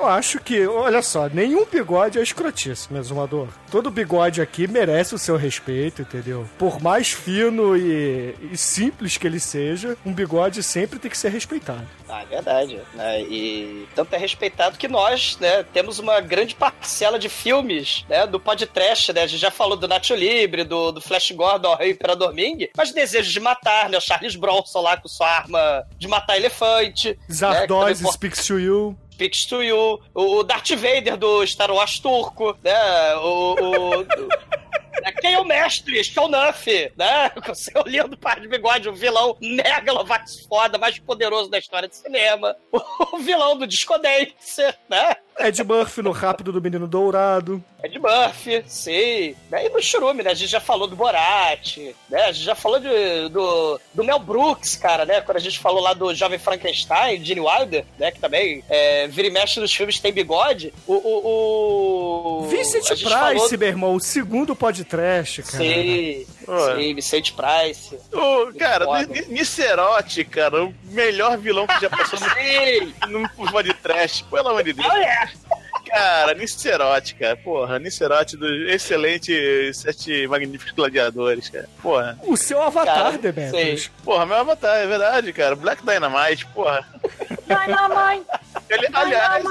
Eu 0.00 0.08
acho 0.08 0.40
que, 0.40 0.66
olha 0.66 1.02
só, 1.02 1.28
nenhum 1.28 1.66
bigode 1.66 2.18
é 2.18 2.22
escrotice, 2.22 2.90
meu 2.90 3.02
exumador. 3.02 3.48
Todo 3.70 3.90
bigode 3.90 4.40
aqui 4.40 4.66
merece 4.66 5.14
o 5.14 5.18
seu 5.18 5.36
respeito, 5.36 6.00
entendeu? 6.00 6.48
Por 6.56 6.80
mais 6.80 7.10
fino 7.12 7.76
e, 7.76 8.34
e 8.50 8.56
simples 8.56 9.18
que 9.18 9.26
ele 9.26 9.38
seja, 9.38 9.98
um 10.06 10.14
bigode 10.14 10.62
sempre 10.62 10.98
tem 10.98 11.10
que 11.10 11.18
ser 11.18 11.28
respeitado. 11.28 11.86
Ah, 12.08 12.22
é 12.22 12.24
verdade. 12.24 12.80
Né? 12.94 13.20
E 13.24 13.86
tanto 13.94 14.14
é 14.14 14.18
respeitado 14.18 14.78
que 14.78 14.88
nós, 14.88 15.36
né, 15.38 15.64
temos 15.64 15.98
uma 15.98 16.18
grande 16.22 16.54
parcela 16.54 17.18
de 17.18 17.28
filmes, 17.28 18.06
né, 18.08 18.26
do 18.26 18.40
podcast, 18.40 19.12
né? 19.12 19.24
A 19.24 19.26
gente 19.26 19.40
já 19.40 19.50
falou 19.50 19.76
do 19.76 19.86
Nacho 19.86 20.14
Libre, 20.14 20.64
do, 20.64 20.92
do 20.92 21.02
Flash 21.02 21.30
Gordon, 21.32 21.74
Rei 21.74 21.90
Imperador 21.90 22.32
Ming, 22.32 22.70
mas 22.74 22.90
Desejo 22.90 23.30
de 23.30 23.38
Matar, 23.38 23.90
né? 23.90 23.98
O 23.98 24.00
Charles 24.00 24.34
Bronson 24.34 24.80
lá 24.80 24.96
com 24.96 25.08
sua 25.08 25.28
arma 25.28 25.86
de 25.98 26.08
matar 26.08 26.38
elefante. 26.38 27.18
Zardoz 27.30 28.00
né, 28.00 28.10
speaks 28.10 28.46
to 28.46 28.58
you. 28.58 28.96
Speaks 29.20 29.44
to 29.44 29.62
You, 29.62 30.00
o 30.14 30.42
Darth 30.42 30.70
Vader 30.70 31.14
do 31.18 31.46
Star 31.46 31.70
Wars 31.70 31.98
turco, 31.98 32.56
né? 32.64 33.14
O. 33.16 33.52
o? 33.52 34.06
Quem 35.20 35.34
é 35.34 35.38
o 35.38 35.44
mestre? 35.44 36.02
Shonuff, 36.04 36.92
né? 36.96 37.30
Com 37.44 37.54
seu 37.54 37.82
lindo 37.86 38.16
par 38.16 38.40
de 38.40 38.48
bigode, 38.48 38.88
o 38.88 38.94
vilão 38.94 39.36
megalovax 39.40 40.46
foda, 40.46 40.78
mais 40.78 40.98
poderoso 40.98 41.50
da 41.50 41.58
história 41.58 41.88
de 41.88 41.96
cinema. 41.96 42.56
O 43.12 43.18
vilão 43.18 43.56
do 43.56 43.66
Disco 43.66 43.90
né? 44.88 45.16
Ed 45.38 45.64
Murphy 45.64 46.02
no 46.02 46.10
Rápido 46.10 46.52
do 46.52 46.60
Menino 46.60 46.86
Dourado. 46.86 47.62
Ed 47.82 47.98
Murphy, 47.98 48.62
sim. 48.66 49.34
Né? 49.50 49.66
E 49.66 49.68
no 49.70 49.82
Churume, 49.82 50.22
né? 50.22 50.30
A 50.30 50.34
gente 50.34 50.50
já 50.50 50.60
falou 50.60 50.86
do 50.86 50.94
Borat, 50.94 51.78
né? 52.08 52.24
A 52.24 52.32
gente 52.32 52.44
já 52.44 52.54
falou 52.54 52.78
de, 52.78 53.28
do, 53.30 53.80
do 53.94 54.04
Mel 54.04 54.18
Brooks, 54.18 54.76
cara, 54.76 55.06
né? 55.06 55.20
Quando 55.20 55.38
a 55.38 55.40
gente 55.40 55.58
falou 55.58 55.80
lá 55.80 55.94
do 55.94 56.14
Jovem 56.14 56.38
Frankenstein, 56.38 57.24
Gene 57.24 57.40
Wilder, 57.40 57.84
né? 57.98 58.10
Que 58.10 58.20
também 58.20 58.62
é, 58.68 59.06
vira 59.08 59.28
e 59.28 59.30
mexe 59.30 59.58
nos 59.60 59.72
filmes 59.74 59.98
tem 59.98 60.12
bigode. 60.12 60.74
O... 60.86 60.94
o, 60.94 62.40
o... 62.42 62.48
Vincent 62.48 62.86
Price, 62.86 63.08
falou- 63.08 63.58
meu 63.58 63.68
irmão, 63.68 63.94
o 63.94 64.00
segundo 64.00 64.54
podcast, 64.54 65.09
cara. 65.42 65.64
Sim, 65.64 66.26
Pô. 66.44 66.74
sim, 66.76 66.94
Vicente 66.94 67.32
Price. 67.34 67.98
Ô, 68.12 68.52
cara, 68.58 68.86
Nicerote, 69.28 70.24
cara, 70.24 70.64
o 70.64 70.74
melhor 70.90 71.36
vilão 71.38 71.66
que 71.66 71.80
já 71.80 71.90
passou 71.90 72.18
no, 73.08 73.28
curva 73.30 73.62
de 73.64 73.74
trash, 73.74 74.22
pelo 74.22 74.48
amor 74.48 74.62
de 74.62 74.72
Deus. 74.72 74.88
Olha! 74.88 75.30
Cara, 75.86 76.34
Nicerote, 76.34 77.16
cara, 77.16 77.36
porra, 77.36 77.78
Nicerote 77.80 78.36
do 78.36 78.46
excelente 78.70 79.72
Sete 79.74 80.26
Magníficos 80.28 80.72
Gladiadores, 80.72 81.48
cara. 81.48 81.68
Porra, 81.82 82.16
O 82.22 82.36
seu 82.36 82.62
avatar, 82.62 82.94
Cara, 82.94 83.18
Demetrius. 83.18 83.82
sei. 83.82 83.90
porra, 84.04 84.24
meu 84.24 84.36
avatar, 84.36 84.76
é 84.76 84.86
verdade, 84.86 85.32
cara. 85.32 85.56
Black 85.56 85.82
Dynamite, 85.84 86.46
porra. 86.46 86.86
Ele- 88.68 88.88
aliás, 88.92 89.44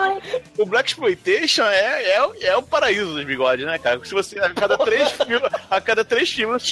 o 0.58 0.66
Black 0.66 0.90
Exploitation 0.90 1.64
é, 1.66 2.12
é, 2.14 2.24
o- 2.24 2.34
é 2.42 2.56
o 2.58 2.62
paraíso 2.64 3.14
dos 3.14 3.24
bigodes, 3.26 3.66
né, 3.66 3.78
cara? 3.78 4.00
Se 4.06 4.14
você, 4.14 4.40
a 4.40 4.50
cada 4.50 4.78
três 4.78 5.12
filmes, 5.12 5.50
a 5.70 5.82
cada 5.82 6.06
três 6.06 6.30
filmes, 6.32 6.64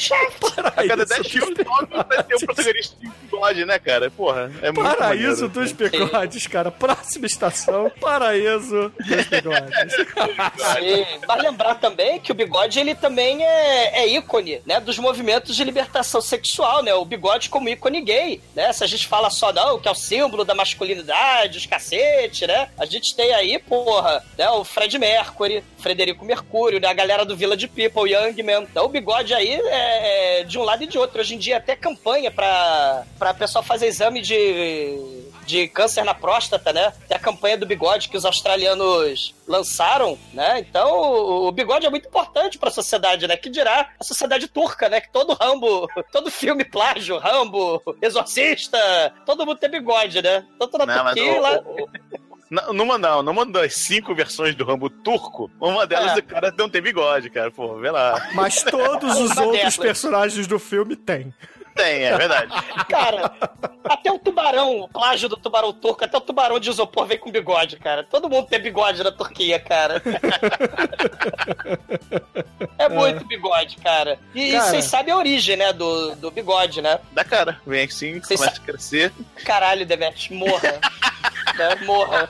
a 0.57 0.87
cada 0.87 1.05
dez 1.05 1.27
filmes, 1.27 1.57
óbvio, 1.67 2.05
vai 2.07 2.23
ter 2.23 2.35
um 2.35 2.39
protagonista 2.39 2.95
de 2.99 3.07
bigode, 3.23 3.65
né, 3.65 3.79
cara? 3.79 4.09
Porra, 4.11 4.51
é 4.61 4.71
muito 4.71 4.95
Paraíso 4.97 5.47
maneiro. 5.47 5.49
dos 5.49 5.71
bigodes, 5.73 6.47
cara. 6.47 6.71
Próxima 6.71 7.25
estação, 7.25 7.91
Paraíso 7.99 8.91
dos 8.97 9.25
bigodes. 9.25 9.95
Sim, 10.77 11.05
mas 11.27 11.43
lembrar 11.43 11.75
também 11.75 12.19
que 12.19 12.31
o 12.31 12.35
bigode 12.35 12.79
ele 12.79 12.95
também 12.95 13.43
é, 13.43 14.03
é 14.03 14.07
ícone, 14.07 14.61
né, 14.65 14.79
dos 14.79 14.97
movimentos 14.97 15.55
de 15.55 15.63
libertação 15.63 16.21
sexual, 16.21 16.81
né? 16.83 16.93
O 16.93 17.03
bigode 17.05 17.49
como 17.49 17.67
ícone 17.69 18.01
gay, 18.01 18.41
né? 18.55 18.71
Se 18.73 18.83
a 18.83 18.87
gente 18.87 19.07
fala 19.07 19.29
só 19.29 19.51
não, 19.51 19.79
que 19.79 19.87
é 19.87 19.91
o 19.91 19.95
símbolo 19.95 20.43
da 20.45 20.55
masculinidade, 20.55 21.16
os 21.55 21.65
cacete, 21.65 22.45
né? 22.45 22.69
A 22.77 22.85
gente 22.85 23.15
tem 23.15 23.33
aí, 23.33 23.59
porra, 23.59 24.23
né, 24.37 24.49
o 24.51 24.63
Fred 24.63 24.97
Mercury, 24.97 25.63
Frederico 25.77 26.25
Mercúrio, 26.25 26.79
né, 26.79 26.87
a 26.87 26.93
galera 26.93 27.25
do 27.25 27.35
Village 27.35 27.67
People, 27.67 28.11
Young 28.11 28.41
Man. 28.43 28.63
Então 28.63 28.85
o 28.85 28.89
bigode 28.89 29.33
aí 29.33 29.53
é, 29.53 30.41
é 30.41 30.43
de 30.43 30.57
um 30.57 30.63
lado 30.63 30.83
e 30.83 30.87
de 30.87 30.97
outro. 30.97 31.19
Hoje 31.19 31.35
em 31.35 31.39
dia 31.39 31.57
até 31.57 31.75
campanha 31.75 32.31
pra, 32.31 33.03
pra 33.17 33.33
pessoal 33.33 33.63
fazer 33.63 33.87
exame 33.87 34.21
de 34.21 35.27
de 35.47 35.67
câncer 35.69 36.03
na 36.03 36.13
próstata, 36.13 36.71
né? 36.73 36.93
Tem 37.07 37.15
a 37.17 37.19
campanha 37.19 37.57
do 37.57 37.65
bigode 37.65 38.09
que 38.09 38.17
os 38.17 38.25
australianos 38.25 39.33
lançaram, 39.47 40.17
né? 40.33 40.59
Então, 40.59 40.91
o, 40.91 41.47
o 41.47 41.51
bigode 41.51 41.85
é 41.85 41.89
muito 41.89 42.07
importante 42.07 42.59
pra 42.59 42.69
sociedade, 42.69 43.25
né? 43.27 43.37
Que 43.37 43.49
dirá 43.49 43.89
a 43.99 44.03
sociedade 44.03 44.47
turca, 44.47 44.89
né? 44.89 44.99
Que 45.01 45.09
todo 45.11 45.33
Rambo, 45.33 45.87
todo 46.11 46.29
filme 46.29 46.65
plágio, 46.65 47.17
Rambo, 47.17 47.81
Exorcista, 48.01 48.77
todo 49.25 49.45
mundo 49.45 49.57
tem 49.57 49.69
bigode, 49.71 50.21
né? 50.21 50.45
Tanto 50.59 50.77
na 50.77 50.85
Não, 50.85 51.05
Turquia 51.05 51.33
o- 51.33 51.41
lá... 51.41 51.61
numa 52.73 52.97
não, 52.97 53.21
numa 53.23 53.45
das 53.45 53.73
cinco 53.75 54.13
versões 54.15 54.55
do 54.55 54.63
Rambo 54.65 54.89
turco, 54.89 55.49
uma 55.59 55.85
delas 55.87 56.15
É. 56.17 56.19
o 56.19 56.23
cara 56.23 56.53
não 56.57 56.69
tem 56.69 56.81
bigode, 56.81 57.29
cara. 57.29 57.51
Pô, 57.51 57.75
vê 57.77 57.89
lá. 57.91 58.29
Mas 58.33 58.63
todos 58.63 59.15
os 59.19 59.35
outros 59.37 59.77
personagens 59.77 60.45
do 60.47 60.59
filme 60.59 60.95
têm. 60.95 61.33
Tem, 61.77 62.03
é 62.03 62.17
verdade. 62.17 62.51
Cara, 62.89 63.31
até 63.83 64.11
o 64.11 64.17
tubarão, 64.19 64.81
o 64.81 64.89
plágio 64.89 65.29
do 65.29 65.37
tubarão 65.37 65.71
turco, 65.71 66.03
até 66.03 66.17
o 66.17 66.21
tubarão 66.21 66.59
de 66.59 66.69
isopor 66.69 67.05
vem 67.05 67.17
com 67.17 67.31
bigode, 67.31 67.77
cara. 67.77 68.03
Todo 68.03 68.29
mundo 68.29 68.47
tem 68.47 68.59
bigode 68.59 69.03
na 69.03 69.11
Turquia, 69.11 69.59
cara. 69.59 70.01
É 72.79 72.87
muito 72.87 73.25
bigode, 73.25 73.77
cara. 73.77 74.19
E 74.33 74.51
vocês 74.51 74.85
sabem 74.85 75.13
a 75.13 75.17
origem, 75.17 75.55
né, 75.55 75.73
do, 75.73 76.15
do 76.15 76.31
bigode, 76.31 76.81
né? 76.81 76.99
Da 77.11 77.23
cara. 77.23 77.59
Vem 77.65 77.85
assim, 77.85 78.19
Vocês 78.19 78.39
começa 78.39 78.61
a 78.61 78.63
crescer. 78.63 79.11
Caralho, 79.43 79.85
Demet, 79.85 80.31
morra. 80.33 80.79
né? 81.57 81.75
Morra. 81.85 82.29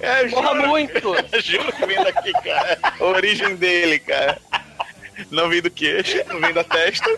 É, 0.00 0.26
Morra 0.28 0.54
juro, 0.54 0.68
muito. 0.68 1.14
juro 1.42 1.72
que 1.72 1.86
vem 1.86 2.02
daqui, 2.02 2.32
cara. 2.32 2.78
A 2.98 3.04
origem 3.04 3.56
dele, 3.56 3.98
cara. 3.98 4.40
Não 5.30 5.48
vem 5.48 5.60
do 5.60 5.70
queixo, 5.70 6.18
não 6.28 6.40
vem 6.40 6.52
da 6.52 6.64
testa. 6.64 7.10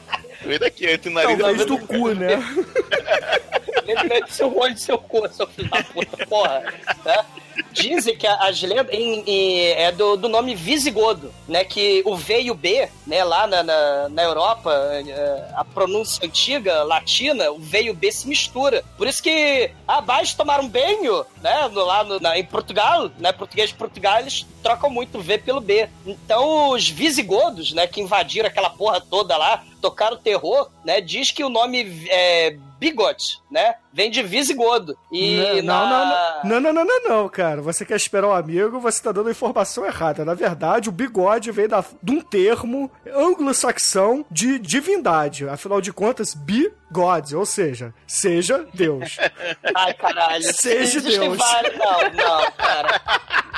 Vem 0.44 0.58
daqui, 0.58 0.86
entre 0.86 1.10
o 1.10 1.12
nariz 1.12 1.38
e 1.38 1.38
Talvez 1.38 1.66
boca. 1.66 1.80
do 1.82 1.86
cu, 1.86 2.08
né? 2.14 2.28
Ele 3.86 4.20
do 4.22 4.30
seu 4.30 4.56
olho 4.56 4.76
seu 4.78 4.98
cu, 4.98 5.28
seu 5.32 5.46
filho 5.48 5.68
da 5.70 5.82
puta, 5.82 6.26
porra. 6.26 6.62
Né? 7.04 7.24
Dizem 7.72 8.16
que 8.16 8.26
as 8.26 8.62
lendas 8.62 8.92
em- 8.94 9.22
em- 9.26 9.66
é 9.72 9.92
do, 9.92 10.16
do 10.16 10.28
nome 10.28 10.54
visigodo, 10.54 11.32
né? 11.46 11.64
Que 11.64 12.02
o 12.06 12.16
V 12.16 12.40
e 12.42 12.50
o 12.50 12.54
B, 12.54 12.88
né? 13.06 13.22
Lá 13.24 13.46
na, 13.46 13.62
na, 13.62 14.08
na 14.08 14.22
Europa, 14.22 14.72
é, 14.72 15.48
a 15.54 15.64
pronúncia 15.64 16.24
antiga, 16.26 16.82
latina, 16.82 17.50
o 17.50 17.58
V 17.58 17.82
e 17.82 17.90
o 17.90 17.94
B 17.94 18.10
se 18.10 18.26
mistura. 18.26 18.82
Por 18.96 19.06
isso 19.06 19.22
que 19.22 19.70
abaixo 19.86 20.36
tomaram 20.36 20.66
banho, 20.68 21.24
né? 21.42 21.68
no- 21.68 21.84
lá 21.84 22.02
no- 22.04 22.20
na- 22.20 22.38
em 22.38 22.44
Portugal, 22.44 23.10
né? 23.18 23.32
Português 23.32 23.68
de 23.70 23.76
Portugal, 23.76 24.20
eles 24.20 24.46
trocam 24.62 24.88
muito 24.88 25.18
o 25.18 25.22
V 25.22 25.38
pelo 25.38 25.60
B. 25.60 25.88
Então 26.06 26.70
os 26.70 26.88
visigodos, 26.88 27.72
né? 27.72 27.86
Que 27.86 28.00
invadiram 28.00 28.48
aquela 28.48 28.70
porra 28.70 29.00
toda 29.00 29.36
lá, 29.36 29.62
tocaram 29.80 30.16
terror, 30.16 30.70
né? 30.84 31.00
Diz 31.02 31.30
que 31.30 31.44
o 31.44 31.48
nome 31.50 32.06
é 32.08 32.56
Bigot, 32.82 33.40
né? 33.48 33.76
Vem 33.92 34.10
de 34.10 34.22
visigodo. 34.22 34.96
E 35.12 35.60
não, 35.62 35.88
na... 35.88 36.40
não, 36.44 36.60
não, 36.60 36.60
não, 36.60 36.72
não, 36.72 36.84
não, 36.84 37.08
não, 37.08 37.28
cara. 37.28 37.60
Você 37.60 37.84
quer 37.84 37.96
esperar 37.96 38.28
um 38.28 38.32
amigo, 38.32 38.80
você 38.80 39.02
tá 39.02 39.12
dando 39.12 39.28
a 39.28 39.32
informação 39.32 39.84
errada. 39.84 40.24
Na 40.24 40.34
verdade, 40.34 40.88
o 40.88 40.92
bigode 40.92 41.50
vem 41.52 41.68
da, 41.68 41.84
de 42.02 42.12
um 42.12 42.20
termo 42.20 42.90
anglo-saxão 43.14 44.24
de 44.30 44.58
divindade. 44.58 45.48
Afinal 45.48 45.80
de 45.80 45.92
contas, 45.92 46.34
be 46.34 46.72
God, 46.90 47.32
ou 47.32 47.46
seja, 47.46 47.94
seja 48.06 48.66
Deus. 48.74 49.16
Ai, 49.74 49.94
caralho. 49.94 50.42
Seja 50.54 50.98
Existem 50.98 51.18
Deus. 51.20 51.38
vários- 51.38 51.78
Não, 51.78 52.00
não, 52.12 52.52
cara. 52.52 53.00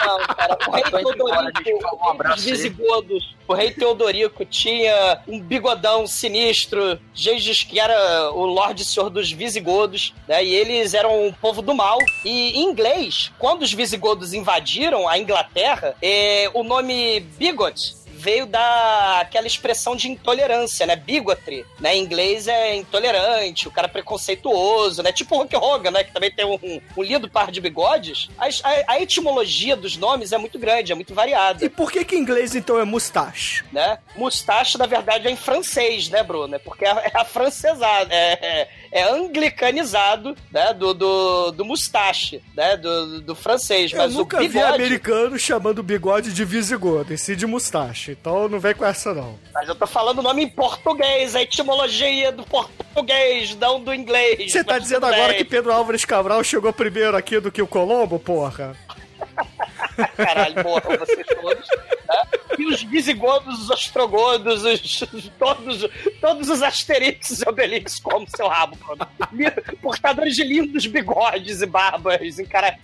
Não, 0.07 0.19
cara. 0.27 0.59
O 0.69 0.71
rei 0.71 0.85
Teodorico. 0.85 1.97
Um 2.05 2.09
abraço 2.11 2.45
visigodos, 2.45 3.35
o 3.49 3.55
rei 3.55 3.73
Teodorico 3.73 4.45
tinha 4.45 5.21
um 5.27 5.41
bigodão 5.41 6.07
sinistro, 6.07 6.99
Gengis 7.13 7.63
que 7.65 7.81
era 7.81 8.31
o 8.33 8.45
Lorde 8.47 8.85
Senhor 8.85 9.11
dos 9.11 9.33
Visigodos, 9.33 10.15
né? 10.29 10.45
E 10.45 10.55
eles 10.55 10.95
eram 10.95 11.27
um 11.27 11.33
povo 11.33 11.63
do 11.63 11.75
mal. 11.75 11.99
E 12.25 12.59
em 12.59 12.65
inglês, 12.65 13.33
quando 13.39 13.63
os 13.63 13.73
visigodos 13.73 14.33
invadiram 14.33 15.09
a 15.09 15.19
Inglaterra, 15.19 15.95
eh, 16.03 16.51
o 16.55 16.63
nome 16.63 17.21
bigot 17.39 18.04
veio 18.25 18.47
da 18.47 19.21
aquela 19.21 19.47
expressão 19.47 19.95
de 19.95 20.09
intolerância, 20.11 20.87
né? 20.87 20.97
Bigotry, 20.97 21.65
né? 21.79 21.95
Em 21.95 22.03
inglês 22.03 22.49
é 22.49 22.75
intolerante, 22.75 23.69
o 23.69 23.71
cara 23.71 23.87
é 23.87 23.91
preconceituoso, 23.91 25.03
né? 25.03 25.13
Tipo 25.13 25.35
o 25.35 25.39
Hulk 25.41 25.57
Hogan, 25.57 25.91
né? 25.91 26.05
Que 26.05 26.13
também 26.13 26.31
tem 26.31 26.45
um, 26.47 26.59
um, 26.97 27.03
lindo 27.03 27.29
par 27.31 27.51
de 27.51 27.61
bigodes. 27.61 28.29
As- 28.39 28.63
A, 28.65 28.93
a 28.95 29.01
etimologia 29.01 29.77
dos 29.77 29.97
nomes 29.99 30.33
é 30.33 30.39
muito 30.39 30.59
grande, 30.59 30.91
é 30.91 30.95
muito 30.95 31.15
variada, 31.15 31.63
E 31.65 31.69
por 31.69 31.93
que 31.93 32.05
que 32.05 32.17
em 32.17 32.21
inglês, 32.21 32.55
então, 32.55 32.79
é 32.81 32.85
mustache? 32.85 33.63
né? 33.71 33.99
Mustache, 34.17 34.79
na 34.79 34.87
verdade, 34.87 35.29
é 35.29 35.31
em 35.31 35.37
francês, 35.37 36.09
né, 36.09 36.23
Bruno? 36.23 36.55
É 36.55 36.59
Porque 36.59 36.85
é, 36.85 36.89
é 36.89 37.13
afrancesado, 37.21 38.11
é, 38.11 38.33
é, 38.41 38.69
é 38.91 39.03
anglicanizado, 39.55 40.37
né? 40.51 40.73
Do, 40.73 40.95
do, 40.95 41.51
do 41.53 41.65
mustache, 41.65 42.41
né? 42.57 42.77
Do, 42.77 43.21
do 43.21 43.35
francês. 43.35 43.93
Eu 43.93 43.99
Mas 43.99 44.15
nunca 44.15 44.39
o 44.39 44.41
vi 44.41 44.49
bigode... 44.49 44.75
americano 44.75 45.39
chamando 45.39 45.83
bigode 45.83 46.33
de 46.33 46.45
visigodo, 46.45 47.13
e 47.13 47.19
sim 47.19 47.37
de 47.37 47.47
mustache. 47.47 48.14
Então 48.21 48.49
não 48.49 48.59
vem 48.59 48.75
com 48.75 48.85
essa 48.85 49.13
não. 49.13 49.39
Mas 49.53 49.69
eu 49.69 49.75
tô 49.75 49.87
falando 49.87 50.19
o 50.19 50.23
nome 50.23 50.45
em 50.45 50.49
português, 50.49 51.35
a 51.37 51.43
etimologia 51.43 52.33
do 52.33 52.45
português, 52.45 53.55
não 53.57 53.81
do 53.81 53.93
inglês. 53.93 54.53
Você 54.53 54.65
tá 54.65 54.79
dizendo 54.79 55.07
agora 55.07 55.29
bem. 55.29 55.39
que 55.39 55.45
Pedro 55.45 55.73
Álvares 55.73 56.05
Cabral 56.05 56.43
chegou 56.43 56.73
primeiro 56.73 57.17
aqui 57.17 57.41
do 57.41 57.53
que 57.53 57.63
o 57.63 57.67
Colombo, 57.67 58.19
porra? 58.19 58.77
Caralho, 60.17 60.63
morram 60.63 60.97
vocês 60.99 61.27
todos. 61.27 61.69
Né? 61.69 62.44
E 62.59 62.67
os 62.67 62.83
visigodos, 62.83 63.61
os 63.63 63.71
ostrogodos, 63.71 64.65
os, 64.65 65.31
todos, 65.39 65.87
todos 66.21 66.49
os 66.49 66.63
asterix 66.63 67.41
e 67.41 67.49
obelix 67.49 67.99
como 67.99 68.27
seu 68.35 68.47
rabo, 68.49 68.77
Portadores 69.83 70.35
de 70.37 70.45
lindos 70.45 70.87
bigodes 70.87 71.61
e 71.63 71.67
barbas 71.67 72.39
encara- 72.39 72.77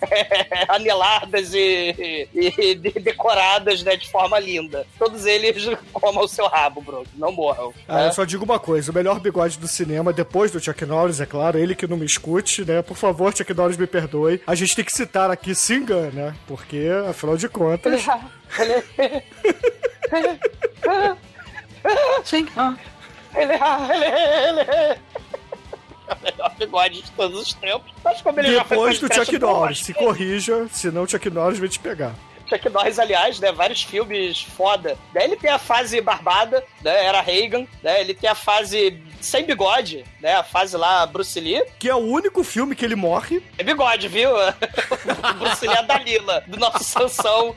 aneladas 0.68 1.54
e, 1.54 2.28
e- 2.34 2.54
e 2.58 2.74
de- 2.74 3.00
decoradas 3.00 3.82
né, 3.82 3.96
de 3.96 4.08
forma 4.10 4.38
linda. 4.38 4.86
Todos 4.98 5.26
eles 5.26 5.64
comam 5.92 6.24
o 6.24 6.28
seu 6.28 6.46
rabo, 6.46 6.80
Bruno. 6.80 7.06
Não 7.14 7.32
morram. 7.32 7.72
Ah, 7.88 8.02
né? 8.02 8.06
eu 8.08 8.12
só 8.12 8.24
digo 8.24 8.44
uma 8.44 8.58
coisa: 8.58 8.90
o 8.90 8.94
melhor 8.94 9.20
bigode 9.20 9.58
do 9.58 9.68
cinema, 9.68 10.12
depois 10.12 10.50
do 10.50 10.60
Chuck 10.60 10.84
Norris, 10.84 11.20
é 11.20 11.26
claro, 11.26 11.58
ele 11.58 11.74
que 11.74 11.86
não 11.86 11.96
me 11.96 12.06
escute, 12.06 12.64
né? 12.64 12.82
Por 12.82 12.96
favor, 12.96 13.34
Chuck 13.36 13.52
Norris 13.54 13.76
me 13.76 13.86
perdoe. 13.86 14.40
A 14.46 14.54
gente 14.54 14.74
tem 14.74 14.84
que 14.84 14.92
citar 14.92 15.30
aqui 15.30 15.54
Singan, 15.54 16.10
né? 16.10 16.34
Porque, 16.46 16.88
afinal 17.08 17.36
de 17.36 17.48
contas. 17.48 18.04
Ele, 18.58 19.22
Sim, 22.24 22.46
ah. 22.56 22.74
ele, 23.34 23.52
ele, 23.52 24.04
ele, 24.60 24.60
é 26.10 26.14
o 26.14 26.22
melhor 26.22 26.54
bigode 26.58 27.02
de 27.02 27.10
todos 27.12 27.40
os 27.40 27.52
tempos. 27.54 27.92
Mas 28.04 28.20
como 28.20 28.40
ele 28.40 28.54
já 28.54 28.64
foi 28.64 28.76
Depois 28.76 28.98
do 28.98 29.14
Chuck 29.14 29.38
Norris. 29.38 29.78
Se 29.80 29.94
corrija, 29.94 30.68
senão 30.70 31.02
o 31.04 31.08
Chuck 31.08 31.30
Norris 31.30 31.58
vai 31.58 31.68
te 31.68 31.78
pegar. 31.78 32.14
Chuck 32.48 32.68
Norris, 32.68 32.98
aliás, 32.98 33.38
né? 33.38 33.52
Vários 33.52 33.82
filmes 33.82 34.42
foda. 34.42 34.98
Daí 35.12 35.24
ele 35.24 35.36
tem 35.36 35.50
a 35.50 35.58
fase 35.58 36.00
barbada, 36.00 36.64
né? 36.82 37.04
Era 37.04 37.20
Reagan, 37.20 37.66
né? 37.82 38.00
Ele 38.00 38.12
tem 38.12 38.28
a 38.28 38.34
fase 38.34 39.00
sem 39.20 39.44
bigode, 39.44 40.04
né? 40.20 40.34
A 40.34 40.42
fase 40.42 40.76
lá, 40.76 41.06
Bruce 41.06 41.38
Lee. 41.38 41.64
Que 41.78 41.88
é 41.88 41.94
o 41.94 41.98
único 41.98 42.42
filme 42.42 42.74
que 42.74 42.84
ele 42.84 42.96
morre. 42.96 43.42
É 43.58 43.62
bigode, 43.62 44.08
viu? 44.08 44.30
o 44.34 45.34
Bruce 45.34 45.66
Lee 45.66 45.76
é 45.76 45.78
a 45.78 45.82
Dalila, 45.82 46.42
do 46.46 46.58
nosso 46.58 46.84
Sansão 46.84 47.54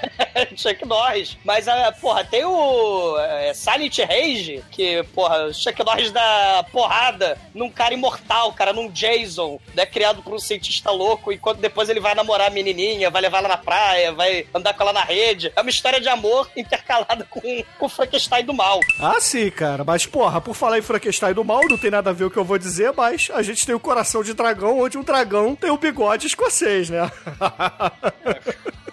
Chuck 0.56 0.84
Norris. 0.84 1.36
Mas, 1.44 1.66
ah, 1.68 1.92
porra, 2.00 2.24
tem 2.24 2.44
o 2.44 3.18
é, 3.18 3.54
Silent 3.54 3.98
Rage, 3.98 4.62
que, 4.70 5.02
porra, 5.14 5.46
o 5.46 5.54
Chuck 5.54 5.82
Norris 5.84 6.12
dá 6.12 6.64
porrada 6.70 7.38
num 7.54 7.70
cara 7.70 7.94
imortal, 7.94 8.52
cara, 8.52 8.72
num 8.72 8.90
Jason, 8.90 9.58
né? 9.74 9.86
Criado 9.86 10.22
por 10.22 10.34
um 10.34 10.38
cientista 10.38 10.90
louco, 10.90 11.32
enquanto 11.32 11.58
depois 11.58 11.88
ele 11.88 12.00
vai 12.00 12.14
namorar 12.14 12.48
a 12.48 12.50
menininha, 12.50 13.10
vai 13.10 13.22
levar 13.22 13.38
ela 13.38 13.48
na 13.48 13.56
praia, 13.56 14.12
vai 14.12 14.46
andar 14.54 14.74
com 14.74 14.82
ela 14.82 14.92
na 14.92 15.02
rede. 15.02 15.52
É 15.56 15.60
uma 15.60 15.70
história 15.70 16.00
de 16.00 16.08
amor 16.08 16.50
intercalada 16.56 17.24
com, 17.28 17.40
com 17.78 17.86
o 17.86 17.88
Frankenstein 17.88 18.44
do 18.44 18.52
mal. 18.52 18.80
Ah, 19.00 19.18
sim, 19.20 19.50
cara. 19.50 19.84
Mas, 19.84 20.06
porra, 20.06 20.40
por 20.40 20.54
falar 20.54 20.78
em 20.78 20.82
Frankenstein 20.82 21.05
do 21.34 21.44
mal, 21.44 21.62
não 21.68 21.78
tem 21.78 21.90
nada 21.90 22.10
a 22.10 22.12
ver 22.12 22.24
o 22.24 22.30
que 22.30 22.36
eu 22.36 22.44
vou 22.44 22.58
dizer, 22.58 22.92
mas 22.96 23.30
a 23.32 23.42
gente 23.42 23.64
tem 23.64 23.74
o 23.74 23.80
coração 23.80 24.22
de 24.22 24.34
dragão, 24.34 24.80
onde 24.80 24.98
um 24.98 25.02
dragão 25.02 25.54
tem 25.54 25.70
o 25.70 25.78
bigode 25.78 26.26
escocês, 26.26 26.90
né? 26.90 27.10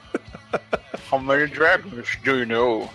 How 1.14 1.20
many 1.20 1.46
dragons 1.46 2.18
do 2.24 2.40
you 2.40 2.46
know? 2.48 2.90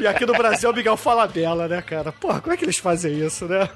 e 0.00 0.06
aqui 0.06 0.24
no 0.24 0.32
Brasil 0.32 0.70
o 0.70 0.72
Miguel 0.72 0.96
fala 0.96 1.26
dela, 1.26 1.66
né, 1.66 1.82
cara? 1.82 2.12
Porra, 2.12 2.40
como 2.40 2.54
é 2.54 2.56
que 2.56 2.64
eles 2.64 2.78
fazem 2.78 3.18
isso, 3.18 3.46
né? 3.46 3.68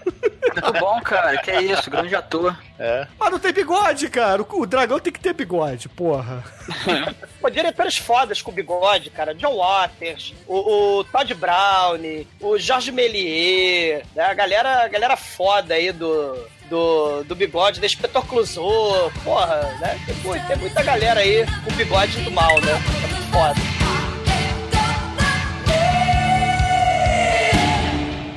Muito 0.52 0.72
bom, 0.78 1.00
cara. 1.00 1.36
Que 1.38 1.50
é 1.50 1.62
isso, 1.62 1.90
grande 1.90 2.14
ator. 2.14 2.56
Mas 3.18 3.30
não 3.32 3.40
tem 3.40 3.52
bigode, 3.52 4.08
cara. 4.08 4.40
O, 4.40 4.66
dragão 4.66 5.00
tem 5.00 5.12
que 5.12 5.18
ter 5.18 5.32
bigode, 5.32 5.88
porra. 5.88 6.44
Pô, 7.40 7.50
diretores 7.50 7.96
fodas 7.96 8.40
com 8.40 8.52
bigode, 8.52 9.10
cara. 9.10 9.34
John 9.34 9.56
Waters, 9.56 10.32
o, 10.46 10.98
o 10.98 11.04
Todd 11.04 11.34
Brown, 11.34 11.98
o 12.40 12.56
Jorge 12.56 12.92
Méliès, 12.92 14.04
né? 14.14 14.22
a, 14.22 14.34
galera, 14.34 14.84
a 14.84 14.88
galera 14.88 15.16
foda 15.16 15.74
aí 15.74 15.90
do, 15.90 16.38
do, 16.70 17.24
do 17.24 17.34
bigode, 17.34 17.80
da 17.80 17.86
Inspetor 17.86 18.24
Clouseau, 18.26 19.10
porra, 19.24 19.76
né? 19.80 19.98
Tem, 20.06 20.42
tem 20.46 20.56
muita 20.56 20.84
galera 20.84 21.18
aí 21.18 21.44
com 21.64 21.74
bigode 21.74 22.20
do 22.20 22.30
mal, 22.30 22.60
né? 22.60 23.07
Foda. 23.32 23.54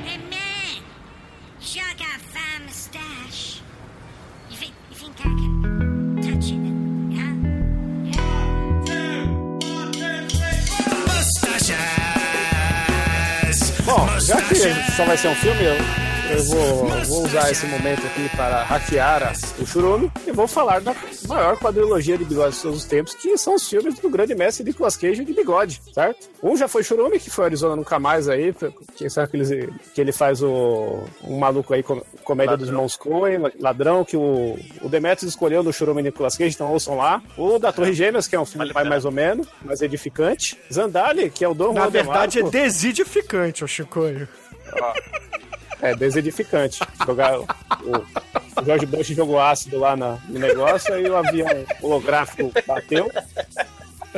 Hey 0.06 0.18
man, 0.30 0.84
sure 1.60 1.84
got 1.98 2.16
a 2.16 2.20
fine 2.20 2.66
mustache. 2.66 3.62
You 4.50 4.58
think 4.58 4.74
you 4.90 4.96
think 4.96 5.20
I 5.20 5.24
can 5.24 6.22
touch 6.22 6.52
it? 6.52 6.62
Huh? 7.18 7.36
Bom, 13.86 14.20
já 14.20 14.42
que 14.42 14.56
só 14.96 15.06
vai 15.06 15.18
ser 15.18 15.28
um 15.30 15.36
filme, 15.36 15.64
eu, 15.64 15.76
eu 16.32 16.44
vou, 16.46 16.88
vou 17.06 17.26
usar 17.26 17.52
esse 17.52 17.66
momento 17.66 18.06
aqui 18.06 18.30
para 18.36 18.64
hackear 18.64 19.34
o 19.60 19.66
Churume 19.66 20.12
e 20.26 20.32
vou 20.32 20.48
falar 20.48 20.80
da 20.82 20.96
maior 21.28 21.58
quadrilogia 21.58 22.18
de 22.18 22.24
bigodes 22.26 22.58
de 22.58 22.62
todos 22.64 22.78
os 22.80 22.86
tempos, 22.86 23.14
que 23.14 23.38
são 23.38 23.56
os 23.56 23.68
filmes 23.68 24.00
do 24.00 24.10
grande 24.10 24.34
mestre 24.34 24.64
Nicolas 24.64 24.96
Cage 24.96 25.26
de 25.26 25.34
bigode, 25.34 25.82
certo? 25.94 26.30
Um 26.42 26.56
já 26.56 26.68
foi 26.68 26.84
Churume, 26.84 27.20
que 27.20 27.30
foi 27.30 27.46
Arizona 27.46 27.76
Nunca 27.76 28.00
Mais 28.00 28.30
aí, 28.30 28.54
que 28.96 29.10
sabe 29.10 29.32
que 29.32 29.38
ele, 29.38 29.74
que 29.94 30.02
ele 30.02 30.12
faz 30.12 30.42
o 30.42 31.04
um 31.24 31.38
maluco 31.38 31.74
aí, 31.74 31.84
com- 31.84 32.02
comédia 32.24 32.56
dos 32.56 32.70
irmãos 32.70 32.96
Coen, 32.96 33.52
ladrão, 33.60 34.06
que 34.06 34.16
o, 34.16 34.58
o 34.82 34.90
Demetrius 34.90 35.32
escolheu 35.34 35.64
do 35.64 35.74
Churume 35.74 36.02
Nicolas 36.02 36.38
Cage, 36.38 36.56
então 36.56 36.72
ouçam 36.72 36.96
lá. 36.96 37.22
O 37.38 37.60
da 37.60 37.72
Torre 37.72 37.94
Gêmeas, 37.94 38.28
que 38.28 38.36
é 38.36 38.40
um 38.40 38.46
filme 38.46 38.72
mais, 38.74 38.88
mais 38.88 39.06
ou 39.06 39.12
menos, 39.12 39.48
mais 39.64 39.82
edificante. 39.82 40.58
Zandali, 40.72 41.30
que 41.30 41.44
é 41.44 41.48
o 41.48 41.54
Dom 41.54 41.74
Na 41.74 41.88
verdade, 41.88 42.40
é 42.40 42.44
desidificante, 42.44 43.64
ô 43.64 43.68
Chicoio. 43.68 44.28
É, 45.82 45.96
desedificante. 45.96 46.80
Jogar 47.06 47.40
o, 47.40 47.44
o 47.44 48.66
Jorge 48.66 48.86
Bush 48.86 49.08
jogou 49.08 49.40
ácido 49.40 49.80
lá 49.80 49.96
na- 49.96 50.18
no 50.28 50.40
negócio, 50.40 50.94
aí 50.94 51.10
o 51.10 51.16
avião 51.18 51.48
holográfico 51.82 52.52
bateu. 52.68 53.10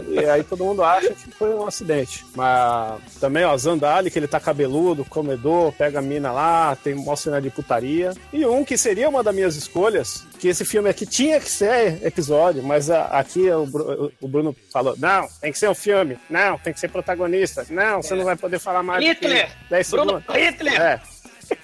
E 0.08 0.26
aí 0.26 0.44
todo 0.44 0.64
mundo 0.66 0.84
acha 0.84 1.12
que 1.14 1.30
foi 1.32 1.54
um 1.54 1.68
acidente. 1.68 2.26
Mas 2.36 3.00
também, 3.22 3.46
ó, 3.46 3.56
Zandali, 3.56 4.10
que 4.10 4.18
ele 4.18 4.28
tá 4.28 4.40
cabeludo, 4.40 5.06
comedor, 5.06 5.72
pega 5.74 6.00
a 6.00 6.02
mina 6.02 6.32
lá, 6.32 6.76
tem 6.76 6.96
mó 6.96 7.16
cena 7.16 7.40
de 7.40 7.52
putaria. 7.52 8.12
E 8.34 8.44
um 8.44 8.66
que 8.66 8.76
seria 8.76 9.08
uma 9.08 9.22
das 9.22 9.36
minhas 9.36 9.56
escolhas, 9.56 10.26
que 10.40 10.48
esse 10.48 10.66
filme 10.66 10.90
aqui 10.90 11.06
tinha 11.06 11.40
que 11.40 11.50
ser 11.50 12.04
episódio, 12.04 12.64
mas 12.64 12.90
a- 12.90 13.06
aqui 13.06 13.48
o, 13.52 13.68
Bru- 13.68 14.12
o 14.20 14.28
Bruno 14.28 14.56
falou: 14.72 14.96
não, 14.98 15.28
tem 15.40 15.52
que 15.52 15.60
ser 15.60 15.70
um 15.70 15.76
filme, 15.76 16.18
não, 16.28 16.58
tem 16.58 16.74
que 16.74 16.80
ser 16.80 16.88
protagonista, 16.90 17.64
não, 17.70 18.02
você 18.02 18.16
não 18.16 18.26
vai 18.26 18.36
poder 18.36 18.58
falar 18.58 18.82
mais 18.82 19.00
do 19.00 19.06
que 19.06 19.28
Hitler! 19.28 19.52
10 19.70 19.92
Bruno 19.92 20.24
segundos. 20.24 20.36
Hitler! 20.44 20.82
É. 20.82 21.02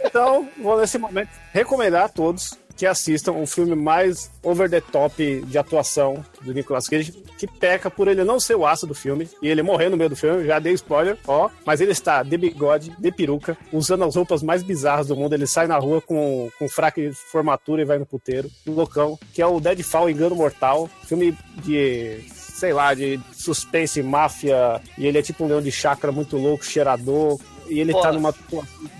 Então, 0.04 0.50
vou 0.58 0.80
nesse 0.80 0.98
momento 0.98 1.30
recomendar 1.54 2.06
a 2.06 2.10
todos 2.10 2.58
que 2.80 2.86
assistam 2.86 3.34
o 3.34 3.46
filme 3.46 3.76
mais 3.76 4.32
over 4.42 4.70
the 4.70 4.80
top 4.80 5.42
de 5.46 5.58
atuação 5.58 6.24
do 6.42 6.54
Nicolas 6.54 6.88
Cage, 6.88 7.12
que 7.38 7.46
peca 7.46 7.92
por 7.92 8.08
ele 8.08 8.24
não 8.24 8.40
ser 8.40 8.56
o 8.56 8.66
aço 8.66 8.88
do 8.88 8.96
filme 8.96 9.30
e 9.42 9.50
ele 9.50 9.62
morrer 9.62 9.90
no 9.90 9.98
meio 9.98 10.10
do 10.10 10.16
filme, 10.16 10.46
já 10.46 10.60
dei 10.60 10.72
spoiler, 10.74 11.18
ó, 11.28 11.50
mas 11.66 11.82
ele 11.82 11.92
está 11.92 12.24
de 12.24 12.38
bigode, 12.38 12.96
de 12.98 13.12
peruca, 13.12 13.58
usando 13.74 14.06
as 14.06 14.16
roupas 14.16 14.42
mais 14.42 14.64
bizarras 14.64 15.08
do 15.08 15.16
mundo, 15.16 15.34
ele 15.34 15.46
sai 15.46 15.68
na 15.68 15.78
rua 15.78 16.02
com, 16.02 16.50
com 16.58 16.70
fraque 16.70 17.10
de 17.10 17.16
formatura 17.16 17.82
e 17.82 17.86
vai 17.86 17.98
no 18.00 18.06
puteiro, 18.06 18.50
loucão, 18.66 19.20
que 19.34 19.42
é 19.42 19.46
o 19.46 19.60
Deadfall 19.60 20.10
Engano 20.10 20.36
Mortal, 20.36 20.90
filme 21.06 21.38
de 21.62 22.24
sei 22.60 22.74
lá, 22.74 22.94
de 22.94 23.20
suspense, 23.32 24.04
máfia, 24.04 24.82
e 24.98 25.08
ele 25.08 25.18
é 25.18 25.22
tipo 25.22 25.46
um 25.46 25.48
leão 25.48 25.62
de 25.62 25.72
chácara 25.72 26.12
muito 26.12 26.36
louco, 26.36 26.66
cheirador, 26.66 27.40
e 27.70 27.80
ele 27.80 27.92
Porra. 27.92 28.04
tá 28.04 28.12
numa 28.14 28.34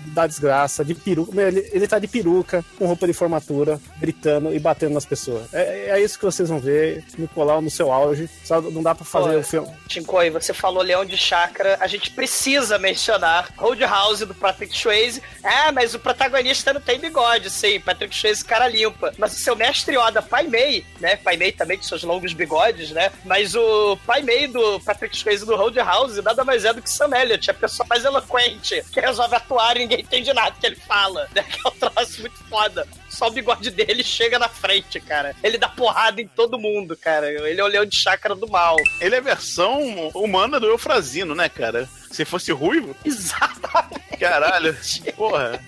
da 0.06 0.26
desgraça, 0.26 0.84
de 0.84 0.94
peruca. 0.94 1.40
Ele, 1.40 1.68
ele 1.72 1.86
tá 1.86 1.98
de 1.98 2.08
peruca, 2.08 2.64
com 2.78 2.86
roupa 2.86 3.06
de 3.06 3.12
formatura, 3.12 3.80
gritando 3.98 4.54
e 4.54 4.58
batendo 4.58 4.94
nas 4.94 5.04
pessoas. 5.04 5.52
É, 5.52 5.90
é 5.90 6.00
isso 6.00 6.18
que 6.18 6.24
vocês 6.24 6.48
vão 6.48 6.58
ver, 6.58 7.04
Nicolau 7.18 7.60
no 7.60 7.70
seu 7.70 7.92
auge. 7.92 8.28
Só 8.44 8.60
não 8.60 8.82
dá 8.82 8.94
pra 8.94 9.04
fazer 9.04 9.32
Pô, 9.32 9.38
o 9.38 9.42
filme. 9.42 9.68
Chinkoi, 9.88 10.30
você 10.30 10.52
falou 10.52 10.82
Leão 10.82 11.04
de 11.04 11.16
Chácara, 11.16 11.76
a 11.80 11.86
gente 11.86 12.10
precisa 12.10 12.78
mencionar 12.78 13.52
Roadhouse 13.56 14.24
do 14.24 14.34
Patrick 14.34 14.76
Swayze. 14.76 15.22
Ah, 15.42 15.72
mas 15.72 15.94
o 15.94 15.98
protagonista 15.98 16.72
não 16.72 16.80
tem 16.80 16.98
bigode, 16.98 17.50
sim, 17.50 17.80
Patrick 17.80 18.14
Swayze 18.14 18.44
cara 18.44 18.68
limpa. 18.68 19.12
Mas 19.18 19.34
o 19.34 19.38
seu 19.38 19.54
mestre 19.54 19.96
Yoda, 19.96 20.22
Pai 20.22 20.46
Mei, 20.46 20.84
né? 21.00 21.16
Pai 21.16 21.36
Mei 21.36 21.52
também 21.52 21.76
com 21.76 21.84
seus 21.84 22.02
longos 22.02 22.32
bigodes, 22.32 22.90
né? 22.90 23.10
Mas 23.24 23.54
o 23.54 23.96
Pai 24.06 24.22
Mei 24.22 24.46
do 24.46 24.80
Patrick 24.80 25.16
Swayze 25.16 25.46
do 25.46 25.56
Roadhouse 25.56 26.20
nada 26.22 26.44
mais 26.44 26.64
é 26.64 26.72
do 26.72 26.82
que 26.82 26.90
Sam 26.90 27.10
Elliott, 27.16 27.50
a 27.50 27.54
pessoa 27.54 27.86
mais 27.88 28.04
eloquente, 28.04 28.59
que 28.60 29.00
resolve 29.00 29.34
atuar 29.34 29.76
e 29.76 29.80
ninguém 29.80 30.00
entende 30.00 30.32
nada 30.32 30.54
que 30.58 30.66
ele 30.66 30.76
fala, 30.76 31.28
né? 31.34 31.42
Que 31.50 31.58
é 31.66 31.68
um 31.68 31.90
troço 31.90 32.20
muito 32.20 32.44
foda. 32.48 32.86
Só 33.08 33.28
o 33.28 33.30
bigode 33.30 33.70
dele 33.70 34.02
chega 34.04 34.38
na 34.38 34.48
frente, 34.48 35.00
cara. 35.00 35.34
Ele 35.42 35.58
dá 35.58 35.68
porrada 35.68 36.20
em 36.22 36.28
todo 36.28 36.58
mundo, 36.58 36.96
cara. 36.96 37.30
Ele 37.30 37.60
é 37.60 37.64
o 37.64 37.66
leão 37.66 37.84
de 37.84 37.96
chácara 37.96 38.34
do 38.34 38.48
mal. 38.48 38.76
Ele 39.00 39.14
é 39.14 39.18
a 39.18 39.22
versão 39.22 40.08
humana 40.14 40.60
do 40.60 40.66
Eufrazino, 40.66 41.34
né, 41.34 41.48
cara? 41.48 41.88
Se 42.10 42.24
fosse 42.24 42.52
ruivo, 42.52 42.94
Exatamente. 43.04 44.16
caralho, 44.18 44.76
porra. 45.16 45.60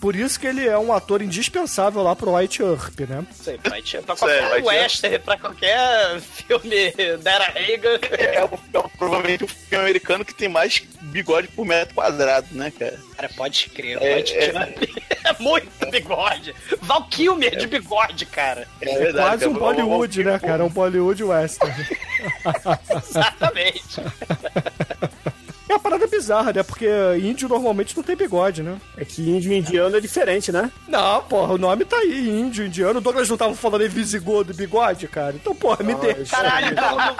Por 0.00 0.16
isso 0.16 0.40
que 0.40 0.46
ele 0.46 0.66
é 0.66 0.78
um 0.78 0.92
ator 0.94 1.20
indispensável 1.20 2.02
lá 2.02 2.16
pro 2.16 2.34
White 2.34 2.62
Earp, 2.62 3.00
né? 3.00 3.22
Sei, 3.34 3.60
vai 3.68 3.82
te- 3.82 3.98
pra 3.98 4.16
Sei, 4.16 4.28
qualquer 4.28 4.56
te- 4.62 4.66
western, 4.66 5.18
pra 5.18 5.36
qualquer 5.38 6.20
filme 6.20 6.90
da 7.22 7.30
Era 7.32 7.44
Reagan. 7.52 7.98
É, 8.18 8.36
é 8.36 8.44
o- 8.44 8.88
provavelmente 8.98 9.44
o 9.44 9.48
filme 9.48 9.84
americano 9.84 10.24
que 10.24 10.34
tem 10.34 10.48
mais 10.48 10.82
bigode 11.02 11.48
por 11.48 11.66
metro 11.66 11.94
quadrado, 11.94 12.46
né, 12.52 12.72
cara? 12.78 12.98
Cara, 13.14 13.28
pode 13.36 13.68
crer, 13.68 13.98
É, 14.00 14.16
pode 14.16 14.32
é. 14.34 14.48
crer. 14.48 14.90
É 15.22 15.42
muito 15.42 15.90
bigode. 15.90 16.54
Val 16.80 17.04
Kilmer 17.04 17.54
de 17.56 17.66
bigode, 17.66 18.24
cara. 18.24 18.66
É 18.80 18.90
É 18.90 18.98
verdade. 18.98 19.28
quase 19.28 19.46
um 19.46 19.52
cara. 19.52 19.64
Bollywood, 19.64 20.24
né, 20.24 20.38
cara? 20.38 20.64
Um 20.64 20.68
Bollywood 20.70 21.22
western. 21.22 21.86
Exatamente. 23.06 24.00
É 25.70 25.74
uma 25.74 25.78
parada 25.78 26.04
bizarra, 26.08 26.52
né? 26.52 26.64
Porque 26.64 26.84
índio 27.22 27.48
normalmente 27.48 27.96
não 27.96 28.02
tem 28.02 28.16
bigode, 28.16 28.60
né? 28.60 28.76
É 28.96 29.04
que 29.04 29.22
índio 29.22 29.52
e 29.52 29.58
indiano 29.58 29.96
é 29.96 30.00
diferente, 30.00 30.50
né? 30.50 30.68
Não, 30.88 31.22
porra, 31.22 31.54
o 31.54 31.58
nome 31.58 31.84
tá 31.84 31.96
aí, 31.96 32.28
índio, 32.28 32.66
indiano. 32.66 32.98
O 32.98 33.00
Douglas 33.00 33.28
não 33.28 33.36
tava 33.36 33.54
falando 33.54 33.84
em 33.84 33.88
visigodo 33.88 34.50
e 34.50 34.54
bigode, 34.56 35.06
cara? 35.06 35.36
Então, 35.36 35.54
porra, 35.54 35.84
me 35.84 35.94
deixa. 35.94 36.34
Caralho, 36.34 36.74
não, 36.74 36.96
não. 36.96 37.14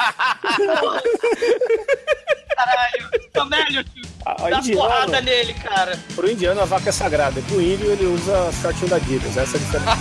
Caralho, 2.57 3.09
Tomélio, 3.33 3.85
A 4.27 4.35
dá 4.35 4.59
indiano, 4.59 4.81
porrada 4.81 5.21
nele, 5.21 5.55
cara. 5.55 5.97
pro 6.17 6.29
indiano 6.29 6.61
a 6.61 6.65
vaca 6.65 6.89
é 6.89 6.93
sagrada, 6.93 7.41
pro 7.43 7.63
índio 7.63 7.89
ele 7.93 8.07
usa 8.07 8.51
shortinho 8.61 8.89
da 8.89 8.97
Adidas. 8.97 9.37
Essa 9.37 9.57
é 9.57 9.61
a 9.61 9.63
diferença. 9.63 9.93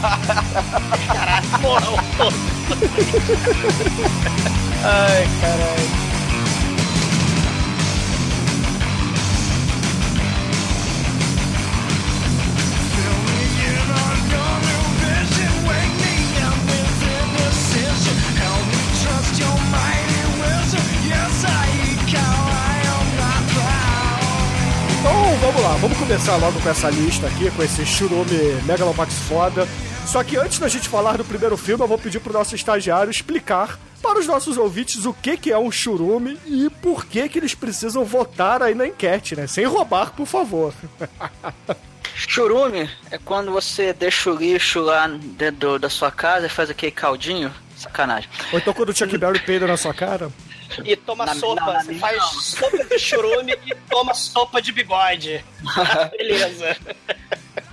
Caralho, 1.05 1.47
porra, 1.61 1.87
ô. 1.91 1.97
Ai, 4.83 5.27
caralho. 5.39 5.98
Vamos 25.51 25.63
lá, 25.63 25.75
vamos 25.77 25.97
começar 25.97 26.35
logo 26.35 26.61
com 26.61 26.69
essa 26.69 26.91
lista 26.91 27.25
aqui, 27.25 27.49
com 27.49 27.63
esse 27.63 27.83
churume 27.83 28.53
Megalomax 28.65 29.15
foda. 29.27 29.67
Só 30.05 30.23
que 30.23 30.37
antes 30.37 30.59
da 30.59 30.67
gente 30.67 30.87
falar 30.87 31.17
do 31.17 31.25
primeiro 31.25 31.57
filme, 31.57 31.83
eu 31.83 31.87
vou 31.87 31.97
pedir 31.97 32.19
pro 32.19 32.31
nosso 32.31 32.53
estagiário 32.53 33.09
explicar 33.09 33.79
para 33.99 34.19
os 34.19 34.27
nossos 34.27 34.59
ouvintes 34.59 35.05
o 35.05 35.13
que, 35.13 35.37
que 35.37 35.51
é 35.51 35.57
um 35.57 35.71
churume 35.71 36.37
e 36.45 36.69
por 36.81 37.03
que, 37.03 37.27
que 37.27 37.39
eles 37.39 37.55
precisam 37.55 38.05
votar 38.05 38.61
aí 38.61 38.75
na 38.75 38.85
enquete, 38.85 39.35
né? 39.35 39.47
Sem 39.47 39.65
roubar, 39.65 40.11
por 40.11 40.27
favor. 40.27 40.71
Churume 42.13 42.87
é 43.09 43.17
quando 43.17 43.51
você 43.51 43.91
deixa 43.91 44.29
o 44.29 44.35
lixo 44.35 44.81
lá 44.81 45.07
dentro 45.07 45.79
da 45.79 45.89
sua 45.89 46.11
casa 46.11 46.45
e 46.45 46.49
faz 46.49 46.69
aquele 46.69 46.91
caldinho. 46.91 47.51
Sacanagem. 47.75 48.29
Ou 48.51 48.59
então 48.59 48.73
quando 48.73 48.89
o 48.89 48.95
Chuck 48.95 49.17
Berry 49.17 49.39
peida 49.39 49.65
na 49.65 49.77
sua 49.77 49.93
cara. 49.95 50.29
E 50.83 50.95
toma 50.95 51.25
Na- 51.25 51.35
sopa. 51.35 51.73
não, 51.73 51.81
Você 51.81 51.95
faz 51.95 52.17
não. 52.17 52.41
sopa 52.41 52.83
de 52.85 52.99
churume 52.99 53.57
e 53.65 53.75
toma 53.89 54.13
sopa 54.13 54.61
de 54.61 54.71
bigode. 54.71 55.43
Beleza. 56.17 56.77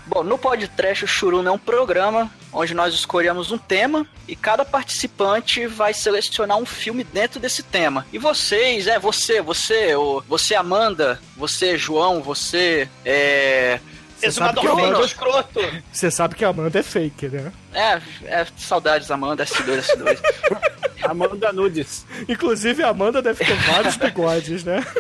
Bom, 0.06 0.22
no 0.22 0.38
podcast 0.38 1.04
o 1.04 1.08
Churume 1.08 1.48
é 1.48 1.50
um 1.50 1.58
programa 1.58 2.30
onde 2.52 2.72
nós 2.74 2.94
escolhemos 2.94 3.50
um 3.50 3.58
tema 3.58 4.06
e 4.28 4.36
cada 4.36 4.64
participante 4.64 5.66
vai 5.66 5.92
selecionar 5.92 6.56
um 6.56 6.64
filme 6.64 7.02
dentro 7.02 7.40
desse 7.40 7.62
tema. 7.62 8.06
E 8.12 8.18
vocês, 8.18 8.86
é 8.86 8.98
você, 9.00 9.42
você, 9.42 9.94
você 10.28 10.54
Amanda, 10.54 11.20
você 11.36 11.76
João, 11.76 12.22
você 12.22 12.88
é 13.04 13.80
Você 14.26 14.38
sabe, 14.38 14.58
Exumador 14.58 14.62
que 14.62 14.68
a 14.68 14.74
feio, 14.74 14.88
Amanda, 14.88 15.06
escroto. 15.06 15.60
você 15.92 16.10
sabe 16.10 16.34
que 16.34 16.44
a 16.44 16.48
Amanda 16.48 16.78
é 16.78 16.82
fake, 16.82 17.28
né? 17.28 17.52
é, 17.72 18.00
é 18.24 18.46
saudades 18.56 19.10
Amanda, 19.10 19.44
S2, 19.44 19.82
S2. 19.82 20.18
Amanda 21.08 21.52
Nudes. 21.52 22.04
Inclusive 22.28 22.82
a 22.82 22.88
Amanda 22.88 23.22
deve 23.22 23.44
ter 23.44 23.54
vários 23.54 23.96
bigodes, 23.96 24.64
né? 24.64 24.84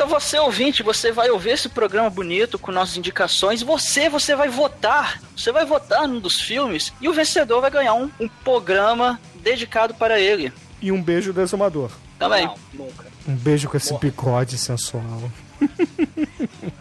Então 0.00 0.08
você 0.08 0.38
ouvinte, 0.38 0.82
você 0.82 1.12
vai 1.12 1.28
ouvir 1.28 1.50
esse 1.50 1.68
programa 1.68 2.08
bonito 2.08 2.58
com 2.58 2.72
nossas 2.72 2.96
indicações. 2.96 3.60
Você, 3.60 4.08
você 4.08 4.34
vai 4.34 4.48
votar. 4.48 5.20
Você 5.36 5.52
vai 5.52 5.66
votar 5.66 6.08
num 6.08 6.18
dos 6.18 6.40
filmes 6.40 6.90
e 7.02 7.06
o 7.06 7.12
vencedor 7.12 7.60
vai 7.60 7.70
ganhar 7.70 7.92
um, 7.92 8.10
um 8.18 8.26
programa 8.42 9.20
dedicado 9.42 9.92
para 9.92 10.18
ele. 10.18 10.50
E 10.80 10.90
um 10.90 11.02
beijo 11.02 11.34
do 11.34 11.42
exumador. 11.42 11.90
Também. 12.18 12.46
Não, 12.46 12.56
nunca. 12.72 13.04
Um 13.28 13.34
beijo 13.34 13.68
com 13.68 13.76
esse 13.76 13.92
bigode 13.98 14.56
sensual. 14.56 15.30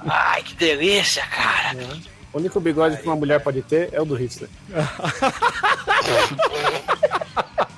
Ai, 0.06 0.44
que 0.44 0.56
delícia, 0.56 1.26
cara. 1.26 1.76
O 2.32 2.38
único 2.38 2.60
bigode 2.60 2.98
que 2.98 3.06
uma 3.06 3.16
mulher 3.16 3.42
pode 3.42 3.62
ter 3.62 3.90
é 3.92 4.02
o 4.02 4.06
do 4.06 4.16
Hitler. 4.16 4.50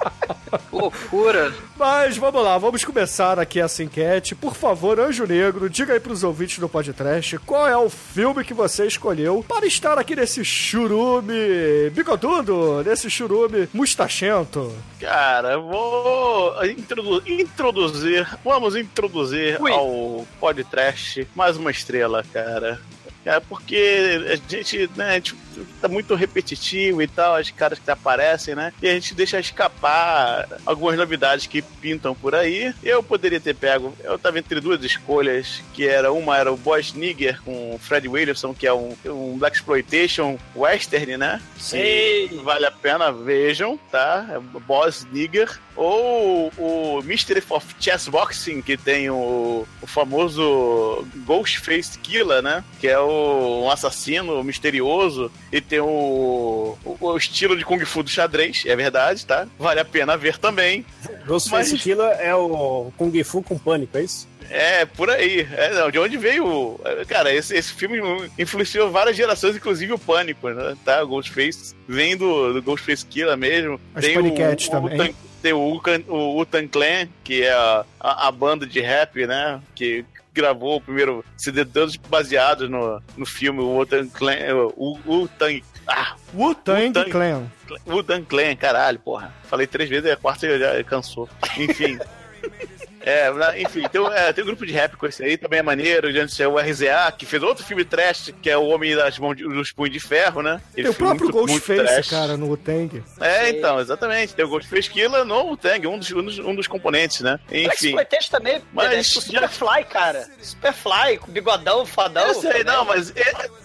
Loucura. 0.72 1.54
Mas 1.78 2.18
vamos 2.18 2.44
lá, 2.44 2.58
vamos 2.58 2.84
começar 2.84 3.40
aqui 3.40 3.60
essa 3.60 3.84
enquete. 3.84 4.36
Por 4.36 4.56
favor, 4.56 5.00
Anjo 5.00 5.26
Negro, 5.26 5.70
diga 5.70 5.94
aí 5.94 6.00
pros 6.00 6.24
ouvintes 6.24 6.60
do 6.60 6.70
podcast 6.70 7.38
qual 7.40 7.68
é 7.68 7.78
o 7.78 7.90
filme 7.90 8.44
que 8.44 8.54
você 8.54 8.86
escolheu 8.86 9.44
para 9.48 9.66
estar 9.66 9.98
aqui 9.98 10.16
nesse 10.16 10.44
churume 10.46 11.90
bigodudo, 11.92 12.84
nesse 12.84 13.10
churume 13.10 13.68
mustachento. 13.74 14.72
Cara, 15.00 15.54
eu 15.54 15.64
vou 15.64 16.66
introdu- 16.66 17.24
introduzir, 17.28 18.28
vamos 18.44 18.76
introduzir 18.76 19.62
Ui. 19.62 19.72
ao 19.72 20.26
podcast 20.40 21.28
mais 21.36 21.58
uma 21.58 21.72
estrela, 21.72 22.24
cara. 22.32 22.80
É 23.24 23.40
porque 23.40 24.20
a 24.32 24.36
gente, 24.52 24.90
né, 24.96 25.10
a 25.10 25.14
gente 25.14 25.36
tá 25.82 25.88
muito 25.88 26.16
repetitivo 26.16 27.02
e 27.02 27.08
tal, 27.08 27.36
as 27.36 27.50
caras 27.52 27.80
que 27.80 27.90
aparecem, 27.90 28.56
né? 28.56 28.74
E 28.82 28.88
a 28.88 28.94
gente 28.94 29.14
deixa 29.14 29.40
escapar 29.40 30.48
algumas 30.66 30.98
novidades 30.98 31.48
que 31.48 31.62
pintam 31.62 32.16
por 32.16 32.36
aí. 32.36 32.74
Eu 32.84 33.02
poderia 33.04 33.40
ter 33.40 33.56
pego, 33.56 33.94
eu 34.04 34.18
tava 34.18 34.40
entre 34.40 34.60
duas 34.60 34.84
escolhas, 34.84 35.62
que 35.74 35.88
era 35.88 36.12
uma 36.12 36.38
era 36.38 36.52
o 36.52 36.58
Boss 36.58 36.94
Nigger 36.94 37.42
com 37.44 37.76
o 37.76 37.80
Fred 37.80 38.08
Williamson, 38.08 38.54
que 38.54 38.68
é 38.68 38.74
um, 38.74 38.96
um 39.06 39.38
Black 39.38 39.58
Exploitation 39.58 40.38
western, 40.56 41.18
né? 41.18 41.42
Que 41.70 42.42
Vale 42.44 42.66
a 42.66 42.72
pena, 42.72 43.12
vejam, 43.12 43.78
tá? 43.92 44.26
É 44.30 44.60
Boss 44.60 45.06
Nigger. 45.12 45.60
Ou 45.76 46.52
o 46.58 47.02
Mystery 47.04 47.42
of 47.50 47.76
Chess 47.80 48.10
Boxing, 48.10 48.62
que 48.62 48.76
tem 48.78 49.10
o, 49.10 49.66
o 49.82 49.88
famoso 49.88 51.08
Ghostface 51.26 51.98
Killer, 52.00 52.42
né? 52.42 52.64
Que 52.80 52.88
é 52.88 53.00
o, 53.00 53.64
um 53.64 53.72
assassino 53.72 54.44
misterioso 54.44 55.32
e 55.52 55.60
tem 55.62 55.80
o, 55.80 56.78
o, 56.86 56.98
o 57.00 57.18
estilo 57.18 57.58
de 57.58 57.66
Kung 57.66 57.84
Fu 57.86 58.04
do 58.04 58.10
xadrez, 58.10 58.64
é 58.66 58.76
verdade, 58.76 59.26
tá? 59.26 59.48
Vale 59.60 59.80
a 59.80 59.86
pena 59.86 60.16
ver 60.18 60.38
também. 60.38 60.86
Ghostface 61.26 61.74
Mas- 61.74 61.82
Killer 61.82 62.18
é 62.20 62.34
o 62.36 62.92
Kung 62.98 63.24
Fu 63.24 63.42
com 63.44 63.58
pânico, 63.58 63.98
é 63.98 64.04
isso? 64.04 64.30
É, 64.50 64.86
por 64.86 65.10
aí. 65.10 65.48
É, 65.56 65.74
não, 65.76 65.90
de 65.90 65.98
onde 65.98 66.18
veio. 66.18 66.78
Cara, 67.08 67.34
esse, 67.34 67.56
esse 67.56 67.72
filme 67.72 68.00
influenciou 68.38 68.92
várias 68.92 69.16
gerações, 69.16 69.56
inclusive 69.56 69.94
o 69.94 69.98
Pânico, 70.00 70.50
né? 70.50 70.76
Tá? 70.84 71.02
O 71.04 71.08
Ghostface 71.08 71.74
vem 71.88 72.18
do, 72.18 72.52
do 72.54 72.62
Ghostface 72.62 73.06
Killer 73.06 73.38
mesmo. 73.38 73.80
As 73.96 74.04
tem 74.04 74.18
o, 74.18 74.36
também. 74.70 74.94
O, 74.94 74.98
Tan- 74.98 75.14
tem 75.42 75.54
o 75.54 76.38
Utan 76.42 76.68
Clan, 76.68 77.08
que 77.24 77.44
é 77.44 77.54
a, 77.54 77.86
a, 77.98 78.28
a 78.28 78.32
banda 78.32 78.68
de 78.68 78.82
rap, 78.82 79.26
né? 79.26 79.62
Que 79.74 80.04
gravou 80.34 80.78
o 80.78 80.82
primeiro 80.82 81.24
CD 81.38 81.66
todos 81.66 81.96
baseados 81.96 82.70
no, 82.70 83.02
no 83.18 83.26
filme 83.26 83.60
o 83.60 83.80
Utan 83.80 84.08
Clan. 84.08 84.36
O 84.76 84.98
Utan. 85.06 85.62
Ah, 85.88 86.16
Wu-Tang 86.34 86.88
Wu-Tang. 86.88 87.12
Clan. 87.12 87.52
Utan 87.86 88.24
Clan, 88.24 88.56
caralho, 88.56 89.00
porra. 89.00 89.34
Falei 89.44 89.68
três 89.68 89.90
vezes 89.90 90.06
e 90.06 90.12
a 90.12 90.18
quarta 90.18 90.58
já 90.58 90.84
cansou. 90.84 91.28
Enfim. 91.58 92.00
É, 93.04 93.62
enfim, 93.62 93.84
tem, 93.92 94.00
um- 94.02 94.12
é, 94.12 94.32
tem 94.34 94.44
um 94.44 94.48
grupo 94.48 94.66
de 94.66 94.72
rap 94.74 94.96
com 94.96 95.06
esse 95.08 95.24
aí, 95.24 95.38
também 95.38 95.60
é 95.60 95.64
maneiro. 95.64 96.12
Gente, 96.12 96.42
é 96.42 96.48
o 96.48 96.58
RZA, 96.60 97.12
que 97.18 97.26
fez 97.26 97.42
outro 97.44 97.64
filme 97.66 97.84
trash, 97.84 98.34
que 98.42 98.50
é 98.50 98.58
o 98.58 98.66
Homem 98.68 98.96
das 98.96 99.18
Mãos 99.20 99.36
de, 99.36 99.44
dos 99.44 99.72
Punhos 99.72 99.92
de 99.94 100.00
Ferro, 100.00 100.42
né? 100.42 100.62
Tem 100.74 100.82
Ele 100.84 100.90
o 100.90 100.94
próprio 100.94 101.26
muito- 101.34 101.38
muito 101.52 101.52
Ghostface, 101.68 101.84
trash. 101.94 102.10
cara, 102.10 102.38
no 102.38 102.48
Wu-Tang. 102.48 103.04
É, 103.20 103.50
então, 103.50 103.80
exatamente. 103.80 104.34
Tem 104.36 104.46
o 104.46 104.50
Ghostface 104.50 104.90
Killer 104.90 105.26
no 105.26 105.56
Tang, 105.58 105.88
um 105.88 105.98
dos, 105.98 106.12
um, 106.12 106.24
dos, 106.24 106.40
um 106.40 106.56
dos 106.56 106.68
componentes, 106.68 107.22
né? 107.22 107.40
Enfim. 107.52 107.88
Exploitation 107.88 108.30
também, 108.32 108.62
Mas 108.74 108.88
mas 108.92 109.08
já- 109.08 109.22
Superfly, 109.22 109.84
cara. 109.90 110.28
Superfly, 110.42 111.18
com 111.20 111.32
bigodão, 111.32 111.86
fadão. 111.86 112.28
Eu 112.28 112.34
sei, 112.36 112.64
não, 112.64 112.86
mas 112.86 113.14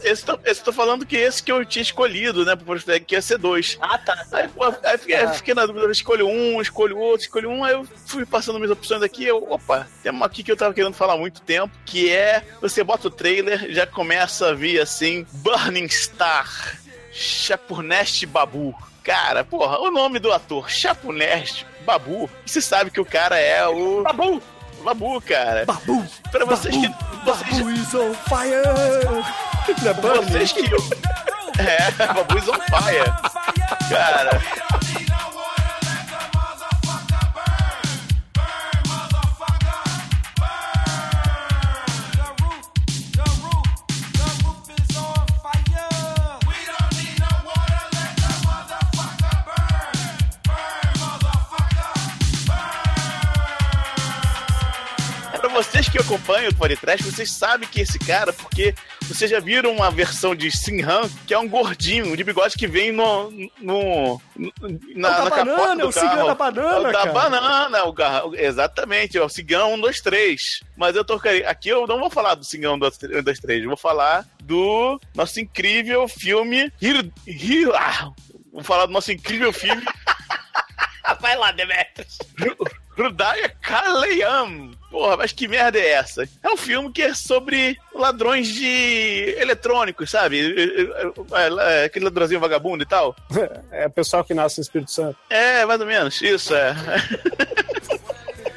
esse, 0.02 0.24
tô- 0.24 0.38
esse 0.44 0.62
tô 0.62 0.72
falando 0.72 1.04
que 1.04 1.16
esse 1.16 1.42
que 1.42 1.52
eu 1.52 1.64
tinha 1.64 1.82
escolhido, 1.82 2.44
né, 2.44 2.54
pro 2.56 2.76
que 3.04 3.14
ia 3.14 3.22
ser 3.22 3.38
dois. 3.38 3.76
Ah, 3.80 3.98
tá. 3.98 4.24
Aí, 4.32 4.48
pô, 4.48 4.64
aí 4.82 4.98
fiquei, 4.98 5.16
aí 5.16 5.34
fiquei 5.34 5.54
na 5.54 5.66
dúvida, 5.66 5.84
eu 5.86 5.90
escolho 5.90 6.26
um, 6.28 6.60
escolho 6.60 6.96
outro, 6.98 7.22
escolho 7.22 7.50
um, 7.50 7.64
aí 7.64 7.72
eu 7.72 7.86
fui 8.06 8.24
passando 8.24 8.56
minhas 8.58 8.70
opções 8.70 9.02
aqui, 9.02 9.25
eu, 9.26 9.46
opa, 9.50 9.86
tem 10.02 10.12
uma 10.12 10.26
aqui 10.26 10.42
que 10.42 10.50
eu 10.50 10.56
tava 10.56 10.74
querendo 10.74 10.94
falar 10.94 11.14
há 11.14 11.18
muito 11.18 11.40
tempo, 11.40 11.74
que 11.84 12.10
é, 12.10 12.42
você 12.60 12.82
bota 12.82 13.08
o 13.08 13.10
trailer, 13.10 13.70
já 13.72 13.86
começa 13.86 14.48
a 14.48 14.54
vir 14.54 14.80
assim, 14.80 15.26
Burning 15.32 15.88
Star, 15.88 16.78
Chapurnest 17.12 18.26
Babu. 18.26 18.74
Cara, 19.02 19.44
porra, 19.44 19.78
o 19.78 19.90
nome 19.90 20.18
do 20.18 20.32
ator, 20.32 20.68
Chapurnest 20.68 21.64
Babu, 21.84 22.28
você 22.44 22.60
sabe 22.60 22.90
que 22.90 23.00
o 23.00 23.04
cara 23.04 23.38
é 23.38 23.66
o... 23.66 24.02
Babu! 24.02 24.42
Babu, 24.86 25.20
cara. 25.20 25.64
Babu! 25.64 26.06
Pra 26.30 26.44
vocês 26.44 26.76
que. 26.76 26.88
Vocês, 27.24 27.58
Babu 27.58 27.70
is 27.72 27.94
on 27.94 28.14
fire! 28.14 28.62
Não 30.00 30.14
é 30.14 30.20
vocês 30.22 30.52
que. 30.52 30.62
É, 31.58 31.90
Babu 32.12 32.38
is 32.38 32.48
on 32.48 32.60
fire. 32.68 33.10
Cara. 33.88 34.42
Vocês 55.86 55.88
que 55.88 55.98
acompanham 55.98 56.50
o 56.50 56.54
podcast, 56.54 57.02
vocês 57.04 57.30
sabem 57.32 57.68
que 57.68 57.80
esse 57.80 57.98
cara, 57.98 58.32
porque 58.32 58.74
vocês 59.02 59.30
já 59.30 59.38
viram 59.40 59.70
uma 59.72 59.90
versão 59.90 60.34
de 60.34 60.50
Sinhan, 60.50 61.08
que 61.26 61.32
é 61.34 61.38
um 61.38 61.48
gordinho 61.48 62.16
de 62.16 62.24
bigode 62.24 62.56
que 62.56 62.66
vem 62.66 62.90
no. 62.92 63.30
no, 63.60 64.20
no 64.36 64.52
na, 64.96 65.08
É 65.08 65.12
o 65.12 65.16
da 65.16 65.24
na 65.24 65.30
capota 65.30 65.44
banana, 65.56 65.76
do 65.76 65.82
é 65.82 65.86
o 65.88 65.92
carro. 65.92 66.26
da 66.26 66.34
banana, 66.34 66.74
É 66.74 66.78
o 66.78 66.82
da 66.82 66.92
cara. 66.92 67.12
banana, 67.12 67.84
o 67.84 67.92
gar- 67.92 68.22
exatamente, 68.34 69.16
é 69.16 69.22
o 69.22 69.28
cigano 69.28 69.66
1, 69.74 69.80
2, 69.80 70.00
3. 70.00 70.40
Mas 70.76 70.96
eu 70.96 71.04
tô 71.04 71.20
aqui 71.46 71.68
eu 71.68 71.86
não 71.86 71.98
vou 72.00 72.10
falar 72.10 72.34
do 72.34 72.44
cigano 72.44 72.74
1, 72.76 73.22
2, 73.22 73.38
3, 73.40 73.62
eu 73.62 73.68
vou 73.68 73.76
falar 73.78 74.24
do 74.42 75.00
nosso 75.14 75.38
incrível 75.40 76.08
filme. 76.08 76.72
Hir, 76.80 77.10
Hir, 77.26 77.70
ah, 77.74 78.10
vou 78.52 78.62
falar 78.64 78.86
do 78.86 78.92
nosso 78.92 79.12
incrível 79.12 79.52
filme. 79.52 79.82
Vai 81.20 81.36
lá, 81.36 81.52
Demetrius. 81.52 82.18
Rudaya 82.96 83.48
Kalayam. 83.60 84.70
Porra, 84.90 85.16
mas 85.18 85.32
que 85.32 85.46
merda 85.46 85.78
é 85.78 85.90
essa? 85.90 86.28
É 86.42 86.48
um 86.48 86.56
filme 86.56 86.90
que 86.90 87.02
é 87.02 87.12
sobre 87.12 87.76
ladrões 87.94 88.48
de 88.48 89.34
eletrônicos, 89.38 90.10
sabe? 90.10 90.54
É, 91.32 91.82
é, 91.82 91.84
Aquele 91.84 92.06
ladrãozinho 92.06 92.40
vagabundo 92.40 92.82
e 92.82 92.86
tal. 92.86 93.14
É 93.70 93.86
o 93.86 93.90
pessoal 93.90 94.24
que 94.24 94.32
nasce 94.32 94.58
no 94.58 94.62
Espírito 94.62 94.90
Santo. 94.90 95.18
É, 95.28 95.66
mais 95.66 95.80
ou 95.80 95.86
menos, 95.86 96.20
isso 96.22 96.54
é. 96.54 96.74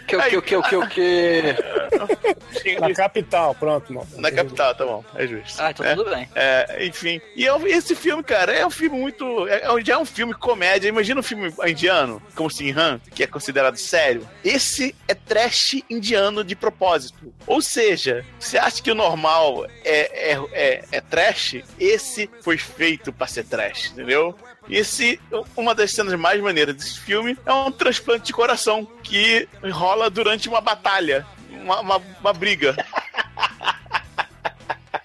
Que, 0.10 0.16
o 0.16 0.22
que, 0.22 0.38
o 0.38 0.42
que, 0.42 0.56
o 0.56 0.64
que, 0.64 0.76
o 0.76 0.88
que... 0.88 2.80
Na 2.80 2.94
capital, 2.94 3.54
pronto, 3.56 3.94
mano. 3.94 4.08
Na 4.18 4.32
capital, 4.32 4.74
tá 4.76 4.86
bom, 4.86 5.04
é 5.16 5.28
justo. 5.28 5.62
Ah, 5.62 5.72
então 5.72 5.86
é, 5.86 5.96
tudo 5.96 6.10
bem. 6.10 6.28
é, 6.36 6.86
enfim. 6.86 7.22
E 7.36 7.46
é 7.46 7.54
um- 7.54 7.66
esse 7.68 7.96
filme, 7.96 8.24
cara, 8.24 8.52
é 8.52 8.66
um 8.66 8.70
filme 8.70 8.98
muito. 9.00 9.48
É, 9.48 9.62
é- 9.64 9.86
já 9.86 9.94
é 9.94 9.98
um 9.98 10.06
filme 10.06 10.34
comédia. 10.34 10.88
Imagina 10.90 11.20
um 11.20 11.24
filme 11.24 11.54
indiano, 11.68 12.22
como 12.36 12.50
Sinhan, 12.50 13.00
que 13.14 13.24
é 13.24 13.28
considerado 13.28 13.78
sério. 13.78 14.28
Esse 14.44 14.96
é 15.08 15.14
trash 15.14 15.82
indiano 15.90 16.44
de 16.44 16.56
propósito. 16.56 17.34
Ou 17.46 17.62
seja, 17.62 18.26
você 18.40 18.58
acha 18.58 18.82
que 18.82 18.92
o 18.92 18.96
normal 18.96 19.66
é, 19.86 20.32
é, 20.34 20.40
é, 20.54 20.84
é 20.92 21.02
trash? 21.02 21.58
Esse 21.80 22.30
foi 22.42 22.58
feito 22.58 23.12
pra 23.14 23.28
ser 23.28 23.44
trash, 23.46 23.92
entendeu? 23.92 24.36
E 24.70 24.78
esse, 24.78 25.20
uma 25.58 25.74
das 25.74 25.92
cenas 25.92 26.14
mais 26.18 26.40
maneiras 26.42 26.76
desse 26.76 27.00
filme 27.00 27.36
é 27.46 27.52
um 27.52 27.72
transplante 27.72 28.28
de 28.28 28.34
coração 28.34 28.88
que 29.04 29.48
rola 29.72 30.10
durante 30.10 30.48
uma 30.48 30.62
batalha, 30.62 31.26
uma, 31.50 31.80
uma, 31.80 31.98
uma 32.22 32.34
briga. 32.34 32.76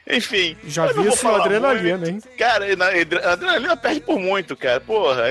Enfim. 0.06 0.56
Já 0.64 0.86
vi 0.92 1.08
isso 1.08 1.26
Adrenalina, 1.28 1.96
muito. 1.98 2.26
hein? 2.28 2.36
Cara, 2.36 2.76
na, 2.76 2.86
a 2.86 3.32
adrenalina 3.32 3.76
perde 3.76 4.00
por 4.00 4.18
muito, 4.18 4.54
cara. 4.56 4.80
Porra. 4.80 5.24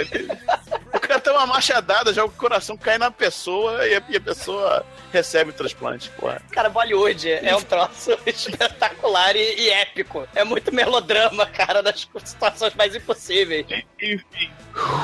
O 0.93 0.99
cara 0.99 1.19
tem 1.19 1.33
uma 1.33 1.45
machadada, 1.45 2.13
joga 2.13 2.33
o 2.33 2.37
coração, 2.37 2.75
cai 2.77 2.97
na 2.97 3.11
pessoa 3.11 3.87
e 3.87 3.95
a, 3.95 4.03
e 4.09 4.15
a 4.17 4.21
pessoa 4.21 4.85
recebe 5.11 5.51
o 5.51 5.53
transplante, 5.53 6.09
porra. 6.11 6.41
Cara, 6.51 6.69
Bollywood 6.69 7.29
é 7.31 7.55
um 7.55 7.61
troço 7.61 8.17
espetacular 8.25 9.35
e, 9.35 9.59
e 9.59 9.69
épico. 9.69 10.27
É 10.33 10.43
muito 10.43 10.73
melodrama, 10.73 11.45
cara, 11.45 11.83
das 11.83 12.07
situações 12.23 12.73
mais 12.73 12.95
impossíveis. 12.95 13.65
Enfim, 14.01 14.51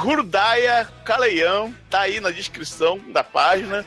Hurdaya 0.04 0.88
Kalayam 1.06 1.74
tá 1.90 2.02
aí 2.02 2.20
na 2.20 2.32
descrição 2.32 3.00
da 3.10 3.24
página. 3.24 3.86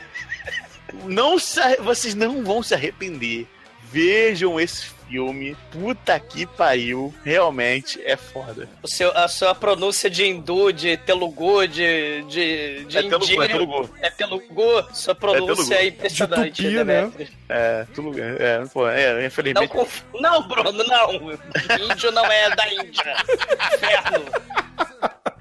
Não 1.05 1.39
se 1.39 1.61
vocês 1.79 2.15
não 2.15 2.45
vão 2.45 2.63
se 2.63 2.75
arrepender. 2.75 3.47
Vejam 3.91 4.59
esse 4.61 4.87
filme. 5.13 5.55
Puta 5.71 6.19
que 6.19 6.47
pariu. 6.47 7.15
Realmente 7.23 8.01
é 8.03 8.17
foda. 8.17 8.67
O 8.83 8.89
seu, 8.89 9.11
a 9.17 9.29
sua 9.29 9.55
pronúncia 9.55 10.09
de 10.09 10.25
hindu, 10.25 10.73
de 10.73 10.97
telugu, 10.97 11.69
de, 11.69 12.23
de, 12.23 12.85
de 12.87 12.99
É 12.99 13.03
Telugu, 13.03 13.17
indígena- 13.25 13.45
é 13.45 13.49
Telugu. 13.49 13.91
É 14.01 14.11
telugu. 14.11 14.85
Sua 14.95 15.15
pronúncia 15.15 15.75
é, 15.75 15.79
Telugu. 15.79 15.97
impressionante, 15.97 16.63
De 16.63 16.69
tupi, 16.71 16.85
né? 16.85 16.85
Demetrius. 17.03 17.31
É, 17.51 17.87
tudo 17.95 18.19
é, 18.19 18.65
pô, 18.73 18.89
é, 18.89 19.13
Não, 19.15 19.27
infelizmente. 19.27 19.69
conf... 19.69 20.01
não, 20.15 20.49
Bruno, 20.49 20.73
não. 20.85 21.13
Índio 21.93 22.11
não 22.13 22.25
é 22.25 22.57
da 22.57 22.73
Índia. 22.73 23.15
Inferno. 23.77 24.25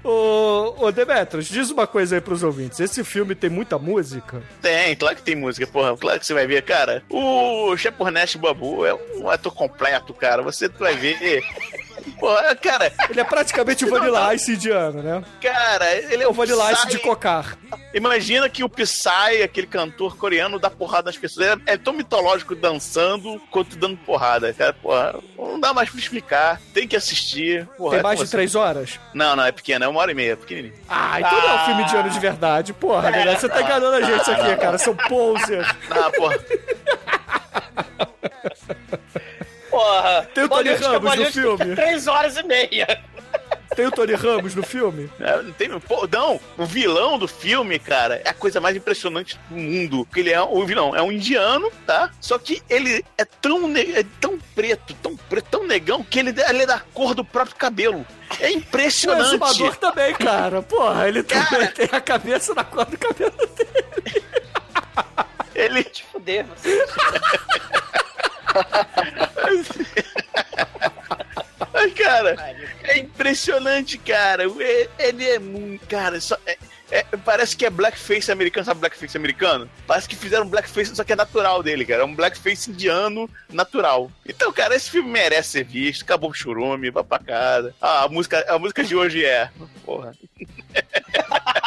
Ô, 0.04 0.74
ô 0.86 0.90
Demetrius, 0.92 1.46
diz 1.46 1.70
uma 1.70 1.86
coisa 1.86 2.16
aí 2.16 2.20
pros 2.20 2.42
ouvintes. 2.42 2.80
Esse 2.80 3.04
filme 3.04 3.34
tem 3.34 3.48
muita 3.48 3.78
música? 3.78 4.42
Tem, 4.60 4.96
claro 4.96 5.16
que 5.16 5.22
tem 5.22 5.36
música, 5.36 5.66
porra. 5.66 5.96
Claro 5.96 6.18
que 6.18 6.26
você 6.26 6.34
vai 6.34 6.46
ver, 6.46 6.62
cara. 6.62 7.02
O 7.08 7.76
Shepurnesh 7.76 8.36
Babu 8.36 8.84
é 8.84 8.94
um 8.94 9.28
ator 9.28 9.54
completo, 9.54 10.12
cara. 10.12 10.42
Você 10.42 10.68
vai 10.68 10.96
ver. 10.96 11.42
Porra, 12.18 12.54
cara, 12.56 12.92
Ele 13.10 13.20
é 13.20 13.24
praticamente 13.24 13.84
o 13.84 13.90
Vanilla 13.90 14.34
Ice 14.34 14.52
indiano, 14.52 15.02
né? 15.02 15.22
cara, 15.40 15.92
ele 15.94 16.22
é 16.22 16.28
O 16.28 16.32
Vanilla 16.32 16.72
Ice 16.72 16.86
Psy. 16.86 16.96
de 16.96 16.98
cocar. 16.98 17.56
Imagina 17.94 18.48
que 18.48 18.64
o 18.64 18.68
Psy, 18.68 19.42
aquele 19.44 19.66
cantor 19.66 20.16
coreano, 20.16 20.58
dá 20.58 20.70
porrada 20.70 21.06
nas 21.06 21.16
pessoas. 21.16 21.48
É, 21.66 21.72
é 21.72 21.76
tão 21.76 21.92
mitológico 21.92 22.54
dançando 22.54 23.40
quanto 23.50 23.76
dando 23.76 23.96
porrada, 23.98 24.52
cara. 24.52 24.72
Porra, 24.72 25.14
não 25.36 25.60
dá 25.60 25.74
mais 25.74 25.90
pra 25.90 25.98
explicar. 25.98 26.60
Tem 26.72 26.88
que 26.88 26.96
assistir. 26.96 27.66
Porra, 27.76 27.94
Tem 27.94 28.02
mais 28.02 28.20
é 28.20 28.24
de 28.24 28.30
três 28.30 28.54
horas? 28.54 28.98
Não, 29.12 29.36
não, 29.36 29.44
é 29.44 29.52
pequeno, 29.52 29.84
é 29.84 29.88
uma 29.88 30.00
hora 30.00 30.10
e 30.10 30.14
meia, 30.14 30.32
é 30.32 30.36
pequenininho. 30.36 30.74
Ah, 30.88 31.20
então 31.20 31.40
não 31.40 31.48
é 31.48 31.54
um 31.54 31.64
filme 31.66 31.82
indiano 31.82 32.10
de 32.10 32.20
verdade. 32.20 32.72
Porra, 32.72 33.10
galera, 33.10 33.38
você 33.38 33.48
tá 33.48 33.62
enganando 33.62 33.96
a 33.96 34.02
gente 34.02 34.30
aqui, 34.30 34.56
cara. 34.56 34.78
São 34.78 34.96
posers. 34.96 35.68
Ah, 35.90 36.10
porra. 36.16 36.38
Porra. 39.82 40.28
Tem 40.34 40.44
o 40.44 40.48
Tony 40.48 40.62
Bollywood 40.70 40.84
é 40.84 40.86
Ramos 40.88 41.16
no 41.16 41.26
filme. 41.32 41.74
Três 41.76 42.06
horas 42.06 42.36
e 42.36 42.42
meia. 42.44 43.00
Tem 43.74 43.86
o 43.86 43.90
Tony 43.90 44.12
Ramos 44.14 44.54
no 44.54 44.62
filme? 44.62 45.10
É, 45.18 45.40
não 45.42 45.52
tem, 45.52 45.70
pô, 45.80 46.06
não, 46.12 46.38
o 46.58 46.66
vilão 46.66 47.18
do 47.18 47.26
filme, 47.26 47.78
cara, 47.78 48.20
é 48.22 48.28
a 48.28 48.34
coisa 48.34 48.60
mais 48.60 48.76
impressionante 48.76 49.38
do 49.48 49.56
mundo. 49.56 50.04
Porque 50.04 50.20
ele 50.20 50.30
é 50.30 50.40
o 50.42 50.64
vilão, 50.66 50.94
é 50.94 51.00
um 51.02 51.10
indiano, 51.10 51.70
tá? 51.86 52.10
Só 52.20 52.38
que 52.38 52.62
ele 52.68 53.02
é 53.16 53.24
tão, 53.24 53.66
ne- 53.66 53.92
é 53.94 54.04
tão 54.20 54.38
preto, 54.54 54.92
tão 55.02 55.16
preto, 55.16 55.46
tão 55.50 55.66
negão, 55.66 56.02
que 56.04 56.18
ele, 56.18 56.34
ele 56.48 56.62
é 56.64 56.66
da 56.66 56.80
cor 56.92 57.14
do 57.14 57.24
próprio 57.24 57.56
cabelo. 57.56 58.06
É 58.40 58.48
O 58.48 58.50
impressionante. 58.50 59.22
exumador 59.28 59.76
também, 59.76 60.14
cara. 60.14 60.60
Porra, 60.60 61.08
ele 61.08 61.22
também 61.22 61.66
tem 61.68 61.88
a 61.90 62.00
cabeça 62.00 62.52
na 62.54 62.64
cor 62.64 62.84
do 62.84 62.98
cabelo 62.98 63.32
dele. 63.56 64.22
Ele, 65.54 65.84
Te 65.84 66.04
fuder, 66.12 66.44
você. 66.46 66.84
Cara, 71.96 72.36
é 72.84 72.98
impressionante, 72.98 73.98
cara. 73.98 74.44
Ele 74.98 75.28
é 75.28 75.38
muito. 75.38 75.86
Cara, 75.86 76.20
só, 76.20 76.36
é- 76.46 76.56
é- 76.90 77.04
parece 77.24 77.56
que 77.56 77.64
é 77.66 77.70
blackface 77.70 78.30
americano, 78.30 78.64
sabe 78.64 78.80
blackface 78.80 79.16
americano? 79.16 79.68
Parece 79.86 80.08
que 80.08 80.16
fizeram 80.16 80.46
blackface, 80.46 80.94
só 80.94 81.02
que 81.04 81.12
é 81.12 81.16
natural 81.16 81.62
dele, 81.62 81.84
cara. 81.84 82.02
É 82.02 82.04
um 82.04 82.14
blackface 82.14 82.70
indiano 82.70 83.28
natural. 83.50 84.10
Então, 84.26 84.52
cara, 84.52 84.74
esse 84.76 84.90
filme 84.90 85.10
merece 85.10 85.50
ser 85.50 85.64
visto. 85.64 86.02
Acabou 86.02 86.30
o 86.30 86.34
churume, 86.34 86.90
vai 86.90 87.02
pra 87.04 87.18
casa. 87.18 87.74
Ah, 87.80 88.04
a 88.04 88.08
música, 88.08 88.44
a 88.48 88.58
música 88.58 88.84
de 88.84 88.94
hoje 88.94 89.24
é. 89.24 89.50
Porra. 89.84 90.14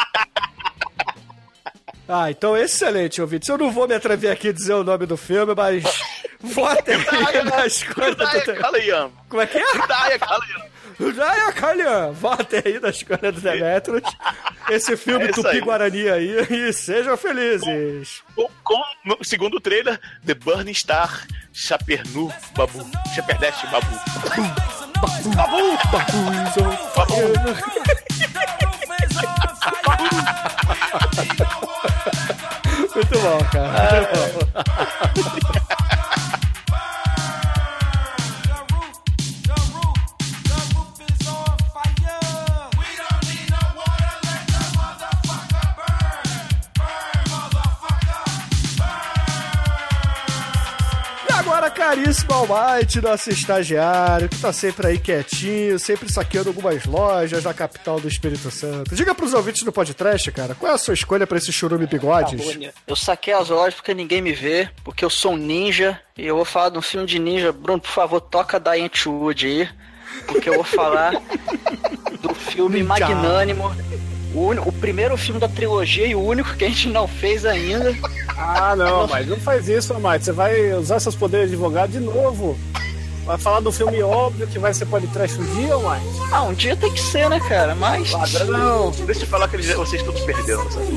Ah, 2.08 2.30
então 2.30 2.56
excelente, 2.56 3.20
ouvinte. 3.20 3.50
Eu 3.50 3.58
não 3.58 3.70
vou 3.70 3.88
me 3.88 3.94
atrever 3.94 4.30
aqui 4.30 4.48
a 4.48 4.52
dizer 4.52 4.74
o 4.74 4.84
nome 4.84 5.06
do 5.06 5.16
filme, 5.16 5.54
mas 5.54 5.82
votem 6.40 6.94
aí 6.94 7.42
na 7.44 7.66
escolha 7.66 8.14
do... 8.14 8.54
Kalayam. 8.60 9.12
Como 9.28 9.42
é 9.42 9.46
que 9.46 9.58
é? 9.58 9.86
Daya 9.86 10.18
Kalayam. 10.18 10.76
Jaya 10.98 11.52
Kalyan, 11.52 12.12
votem 12.12 12.62
aí 12.64 12.80
na 12.80 12.88
escolha 12.88 13.30
do 13.30 13.40
Demetrius. 13.40 14.02
Esse 14.70 14.96
filme 14.96 15.26
É 15.26 15.30
isso 15.30 15.42
Tupi 15.42 15.56
aí. 15.56 15.60
Guarani 15.60 16.08
aí 16.08 16.46
e 16.50 16.72
sejam 16.72 17.16
felizes. 17.16 18.22
Com, 18.34 18.48
com, 18.64 18.82
no 19.04 19.18
segundo 19.22 19.60
trailer, 19.60 20.00
The 20.24 20.34
Burning 20.34 20.72
Star, 20.72 21.26
Chapernu 21.52 22.32
Babu. 22.56 22.86
Chaperdash 23.14 23.62
Babu. 23.70 23.86
Babu! 25.36 25.78
Babu! 26.96 27.95
Muito 32.94 33.18
bom, 33.20 33.38
cara. 33.52 34.08
Muito 35.14 35.30
bom. 35.30 35.35
Almighty, 52.48 53.00
nosso 53.00 53.30
estagiário, 53.30 54.28
que 54.28 54.38
tá 54.38 54.52
sempre 54.52 54.86
aí 54.86 54.98
quietinho, 54.98 55.78
sempre 55.80 56.10
saqueando 56.12 56.48
algumas 56.48 56.86
lojas 56.86 57.42
na 57.42 57.52
capital 57.52 57.98
do 57.98 58.06
Espírito 58.06 58.50
Santo. 58.52 58.94
Diga 58.94 59.14
pros 59.14 59.34
ouvintes 59.34 59.64
do 59.64 59.72
podcast, 59.72 60.30
cara, 60.30 60.54
qual 60.54 60.70
é 60.70 60.74
a 60.74 60.78
sua 60.78 60.94
escolha 60.94 61.26
pra 61.26 61.38
esse 61.38 61.52
churume 61.52 61.86
bigodes? 61.86 62.56
Eu 62.86 62.94
saquei 62.94 63.34
as 63.34 63.48
lojas 63.48 63.74
porque 63.74 63.92
ninguém 63.92 64.22
me 64.22 64.32
vê, 64.32 64.68
porque 64.84 65.04
eu 65.04 65.10
sou 65.10 65.32
um 65.32 65.36
ninja 65.36 66.00
e 66.16 66.24
eu 66.24 66.36
vou 66.36 66.44
falar 66.44 66.68
de 66.68 66.78
um 66.78 66.82
filme 66.82 67.06
de 67.06 67.18
ninja. 67.18 67.52
Bruno, 67.52 67.80
por 67.80 67.90
favor, 67.90 68.20
toca 68.20 68.60
da 68.60 68.72
Wood 69.06 69.46
aí, 69.46 69.68
porque 70.26 70.48
eu 70.48 70.54
vou 70.54 70.64
falar 70.64 71.14
do 72.20 72.32
filme 72.34 72.82
magnânimo. 72.82 73.74
O, 74.36 74.48
uni- 74.48 74.60
o 74.64 74.70
primeiro 74.72 75.16
filme 75.16 75.40
da 75.40 75.48
trilogia 75.48 76.06
e 76.06 76.14
o 76.14 76.20
único 76.22 76.54
que 76.56 76.64
a 76.64 76.68
gente 76.68 76.88
não 76.90 77.08
fez 77.08 77.46
ainda. 77.46 77.96
Ah, 78.36 78.76
não, 78.76 79.06
mas 79.08 79.26
não 79.26 79.38
faz 79.38 79.66
isso, 79.66 79.94
Amate. 79.94 80.26
Você 80.26 80.32
vai 80.32 80.72
usar 80.74 81.00
seus 81.00 81.14
poderes 81.14 81.48
de 81.48 81.54
advogado 81.54 81.92
de 81.92 82.00
novo. 82.00 82.56
Vai 83.24 83.38
falar 83.38 83.60
do 83.60 83.72
filme 83.72 84.00
óbvio 84.02 84.46
que 84.46 84.58
vai 84.58 84.72
ser 84.74 84.84
podcast 84.86 85.40
um 85.40 85.44
dia, 85.56 85.74
Amate? 85.74 86.04
Ah, 86.30 86.42
um 86.42 86.52
dia 86.52 86.76
tem 86.76 86.92
que 86.92 87.00
ser, 87.00 87.30
né, 87.30 87.40
cara? 87.48 87.74
Mas. 87.74 88.12
Não, 88.46 88.90
deixa 89.06 89.22
eu 89.22 89.26
falar 89.26 89.48
que 89.48 89.56
eles- 89.56 89.72
vocês 89.74 90.02
todos 90.02 90.20
perderam, 90.20 90.70
sabe? 90.70 90.86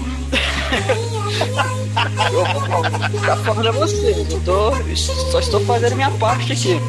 Eu 2.31 2.45
vou 2.45 3.19
ficar 3.19 3.37
falando 3.37 3.67
a 3.67 3.71
você. 3.71 4.25
Eu 4.29 4.39
tô, 4.41 4.71
só 5.31 5.39
estou 5.39 5.59
fazendo 5.65 5.95
minha 5.95 6.11
parte 6.11 6.53
aqui. 6.53 6.79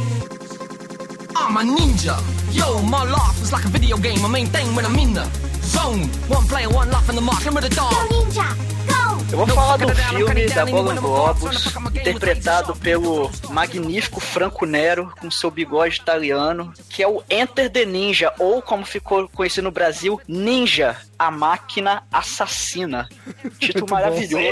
I'm 1.37 1.57
a 1.59 1.65
ninja. 1.65 2.17
Yo, 2.53 2.81
my 2.83 3.05
life 3.11 3.43
is 3.43 3.51
like 3.53 3.67
a 3.67 3.71
video 3.71 3.97
game. 3.99 4.19
I 4.25 4.29
main 4.29 4.47
thing 4.49 4.67
when 4.75 4.85
I'm 4.85 4.99
in 4.99 5.15
the 5.15 5.25
zone. 5.71 6.03
One 6.29 6.47
player, 6.49 6.69
one 6.69 6.91
life 6.91 7.07
the 7.07 7.21
mark. 7.21 7.47
I'm 7.47 7.55
with 7.55 7.69
the 7.69 7.75
dog. 7.75 7.95
Ninja, 8.11 8.49
go! 8.87 9.11
Eu 9.33 9.39
vou 9.39 9.47
falar 9.47 9.77
do 9.77 9.95
filme 9.95 10.47
da 10.47 10.65
Golden 10.65 10.97
Globus, 10.97 11.67
interpretado 11.95 12.75
pelo 12.77 13.31
magnífico 13.51 14.19
Franco 14.21 14.67
Nero, 14.67 15.13
com 15.21 15.31
seu 15.31 15.51
bigode 15.51 15.97
italiano, 15.97 16.73
que 16.89 17.03
é 17.03 17.09
o 17.09 17.23
Enter 17.31 17.71
the 17.71 17.85
Ninja, 17.85 18.33
ou 18.39 18.61
como 18.61 18.85
ficou 18.85 19.29
conhecido 19.29 19.65
no 19.65 19.71
Brasil, 19.71 20.21
Ninja, 20.27 20.97
a 21.17 21.31
máquina 21.31 22.03
assassina. 22.13 23.09
Título 23.61 23.87
maravilhoso. 23.89 24.47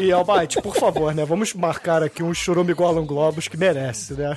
E 0.00 0.12
Almighty, 0.12 0.60
por 0.62 0.74
favor, 0.76 1.14
né, 1.14 1.24
vamos 1.24 1.52
marcar 1.54 2.02
aqui 2.02 2.22
um 2.22 2.32
churume 2.34 2.72
Golan 2.74 3.04
Globus 3.04 3.48
que 3.48 3.56
merece, 3.56 4.14
né? 4.14 4.36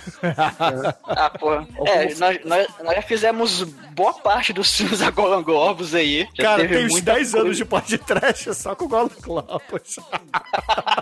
Ah, 1.05 1.29
pô. 1.29 1.53
É, 1.85 2.13
nós, 2.15 2.39
nós, 2.45 2.67
nós 2.83 2.95
já 2.95 3.01
fizemos 3.01 3.63
boa 3.91 4.13
parte 4.13 4.53
dos 4.53 4.75
filmes 4.75 4.99
da 4.99 5.11
Golden 5.11 5.43
Globus 5.43 5.93
aí. 5.93 6.27
Já 6.33 6.43
Cara, 6.43 6.67
tem 6.67 6.85
uns 6.85 6.91
muita 6.91 7.13
10 7.13 7.31
coisa. 7.31 7.45
anos 7.45 7.57
de 7.57 7.65
podcast 7.65 8.55
só 8.55 8.73
com 8.75 8.85
o 8.85 8.87
Golan 8.87 9.09
Globus. 9.21 9.99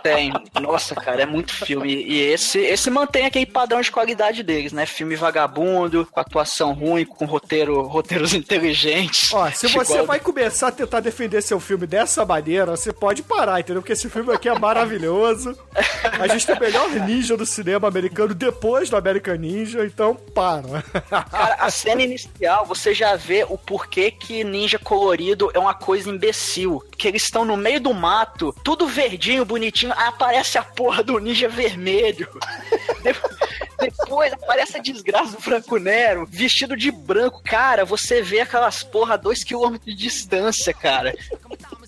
Tem. 0.03 0.33
Nossa, 0.59 0.95
cara, 0.95 1.21
é 1.21 1.25
muito 1.25 1.53
filme. 1.53 1.93
E 1.93 2.19
esse, 2.19 2.59
esse 2.59 2.89
mantém 2.89 3.25
aquele 3.25 3.45
padrão 3.45 3.79
de 3.81 3.91
qualidade 3.91 4.43
deles, 4.43 4.73
né? 4.73 4.85
Filme 4.85 5.15
vagabundo, 5.15 6.07
com 6.11 6.19
atuação 6.19 6.73
ruim, 6.73 7.05
com 7.05 7.25
roteiro, 7.25 7.81
roteiros 7.83 8.33
inteligentes. 8.35 9.31
Ó, 9.33 9.49
se 9.51 9.67
você 9.67 10.01
vai 10.01 10.19
começar 10.19 10.67
a 10.69 10.71
tentar 10.71 10.99
defender 10.99 11.41
seu 11.41 11.59
filme 11.59 11.85
dessa 11.87 12.25
maneira, 12.25 12.75
você 12.75 12.91
pode 12.91 13.23
parar, 13.23 13.59
entendeu? 13.59 13.81
Porque 13.81 13.93
esse 13.93 14.09
filme 14.09 14.33
aqui 14.33 14.48
é 14.49 14.57
maravilhoso. 14.59 15.57
A 16.19 16.27
gente 16.27 16.45
tem 16.45 16.55
o 16.55 16.59
melhor 16.59 16.89
ninja 16.89 17.37
do 17.37 17.45
cinema 17.45 17.87
americano 17.87 18.33
depois 18.33 18.89
do 18.89 18.97
American 18.97 19.35
Ninja, 19.35 19.85
então 19.85 20.15
para. 20.15 20.81
Cara, 21.09 21.55
a 21.59 21.69
cena 21.71 22.01
inicial, 22.01 22.65
você 22.65 22.93
já 22.93 23.15
vê 23.15 23.45
o 23.47 23.57
porquê 23.57 24.11
que 24.11 24.43
ninja 24.43 24.77
colorido 24.79 25.49
é 25.53 25.59
uma 25.59 25.73
coisa 25.73 26.09
imbecil. 26.09 26.83
Que 26.97 27.07
eles 27.07 27.23
estão 27.23 27.45
no 27.45 27.55
meio 27.55 27.79
do 27.79 27.93
mato, 27.93 28.53
tudo 28.63 28.87
verdinho, 28.87 29.45
bonitinho, 29.45 29.93
aí 29.95 30.07
aparece 30.07 30.57
a 30.57 30.63
porra 30.63 31.01
do 31.03 31.17
ninja 31.19 31.47
vermelho. 31.47 32.27
De- 33.03 33.15
Depois 33.79 34.33
aparece 34.33 34.77
a 34.77 34.81
desgraça 34.81 35.37
do 35.37 35.41
Franco 35.41 35.77
Nero, 35.77 36.27
vestido 36.29 36.75
de 36.75 36.91
branco. 36.91 37.41
Cara, 37.43 37.85
você 37.85 38.21
vê 38.21 38.41
aquelas 38.41 38.83
porra 38.83 39.13
a 39.13 39.17
dois 39.17 39.41
quilômetros 39.43 39.85
de 39.95 39.95
distância, 40.03 40.73
cara. 40.73 41.15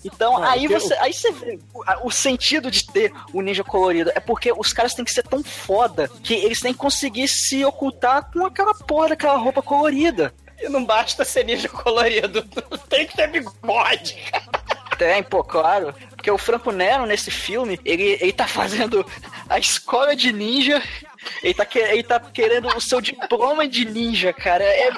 Então, 0.04 0.34
Não, 0.34 0.44
aí 0.44 0.62
porque 0.68 0.80
você, 0.80 0.94
aí 0.94 1.12
você 1.12 1.30
vê 1.32 1.58
o, 1.72 2.08
o 2.08 2.10
sentido 2.10 2.70
de 2.70 2.86
ter 2.86 3.12
o 3.32 3.40
ninja 3.40 3.62
colorido. 3.62 4.10
É 4.14 4.20
porque 4.20 4.52
os 4.56 4.72
caras 4.72 4.94
têm 4.94 5.04
que 5.04 5.12
ser 5.12 5.22
tão 5.22 5.42
foda 5.42 6.08
que 6.22 6.34
eles 6.34 6.60
têm 6.60 6.72
que 6.72 6.78
conseguir 6.78 7.28
se 7.28 7.64
ocultar 7.64 8.30
com 8.32 8.44
aquela 8.44 8.74
porra 8.74 9.10
daquela 9.10 9.36
roupa 9.38 9.62
colorida. 9.62 10.34
E 10.60 10.68
não 10.68 10.84
basta 10.84 11.24
ser 11.24 11.44
ninja 11.44 11.68
colorido, 11.68 12.42
tem 12.88 13.06
que 13.06 13.16
ter 13.16 13.26
bigode, 13.28 14.14
cara. 14.30 14.62
Tem, 14.98 15.22
pô, 15.22 15.42
claro. 15.42 15.92
Porque 16.10 16.30
o 16.30 16.38
Franco 16.38 16.70
Nero, 16.70 17.06
nesse 17.06 17.30
filme, 17.30 17.80
ele, 17.84 18.16
ele 18.20 18.32
tá 18.32 18.46
fazendo 18.46 19.04
a 19.48 19.58
escola 19.58 20.14
de 20.14 20.32
ninja. 20.32 20.80
Ele 21.42 21.54
tá, 21.54 21.64
que- 21.64 21.78
ele 21.78 22.02
tá 22.04 22.20
querendo 22.20 22.68
o 22.68 22.80
seu 22.80 23.00
diploma 23.00 23.66
de 23.66 23.84
ninja, 23.84 24.32
cara. 24.32 24.62
É, 24.62 24.90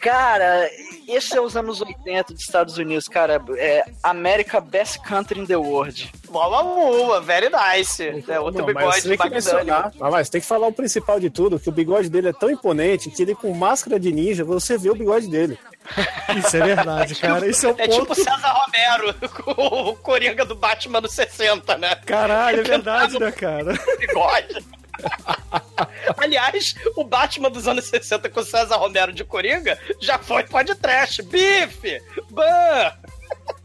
cara, 0.00 0.70
esse 1.08 1.36
é 1.36 1.40
os 1.40 1.56
anos 1.56 1.80
80 1.80 2.32
dos 2.32 2.42
Estados 2.42 2.78
Unidos, 2.78 3.08
cara. 3.08 3.42
É 3.56 3.84
America 4.02 4.60
Best 4.60 5.00
Country 5.00 5.40
in 5.40 5.46
the 5.46 5.56
World. 5.56 6.10
Bola 6.30 6.62
uma, 6.62 7.20
very 7.20 7.48
nice. 7.48 8.02
É 8.28 8.40
outro 8.40 8.64
Não, 8.66 8.72
mas 8.72 8.76
bigode 8.76 9.00
você 9.02 9.08
tem 9.08 9.18
que 9.18 9.30
mencionar. 9.30 9.92
Ah, 10.00 10.10
mas 10.10 10.28
tem 10.28 10.40
que 10.40 10.46
falar 10.46 10.66
o 10.66 10.72
principal 10.72 11.18
de 11.20 11.30
tudo, 11.30 11.58
que 11.58 11.68
o 11.68 11.72
bigode 11.72 12.08
dele 12.08 12.28
é 12.28 12.32
tão 12.32 12.50
imponente 12.50 13.10
que 13.10 13.22
ele 13.22 13.34
com 13.34 13.52
máscara 13.52 13.98
de 13.98 14.12
ninja, 14.12 14.44
você 14.44 14.76
vê 14.76 14.90
o 14.90 14.94
bigode 14.94 15.28
dele. 15.28 15.58
Isso 16.36 16.56
é 16.56 16.60
verdade, 16.60 17.14
cara. 17.20 17.46
Isso 17.46 17.66
é 17.66 17.70
um 17.70 17.74
É 17.78 17.86
ponto. 17.88 18.00
tipo 18.00 18.14
César 18.14 18.48
Romero, 18.64 19.14
com 19.44 19.90
o 19.90 19.96
Coringa 19.96 20.44
do 20.44 20.54
Batman 20.56 21.00
no 21.00 21.08
60, 21.08 21.78
né? 21.78 21.94
Caralho, 22.06 22.60
é 22.60 22.62
verdade, 22.64 23.18
né, 23.18 23.30
cara? 23.32 23.72
Bigode. 23.98 24.64
Aliás, 26.16 26.74
o 26.96 27.04
Batman 27.04 27.50
dos 27.50 27.68
anos 27.68 27.84
60 27.86 28.30
com 28.30 28.42
César 28.42 28.76
Romero 28.76 29.12
de 29.12 29.24
Coringa 29.24 29.78
já 30.00 30.18
foi 30.18 30.44
podcast. 30.44 31.22
Bife! 31.22 32.00
Ban! 32.30 32.92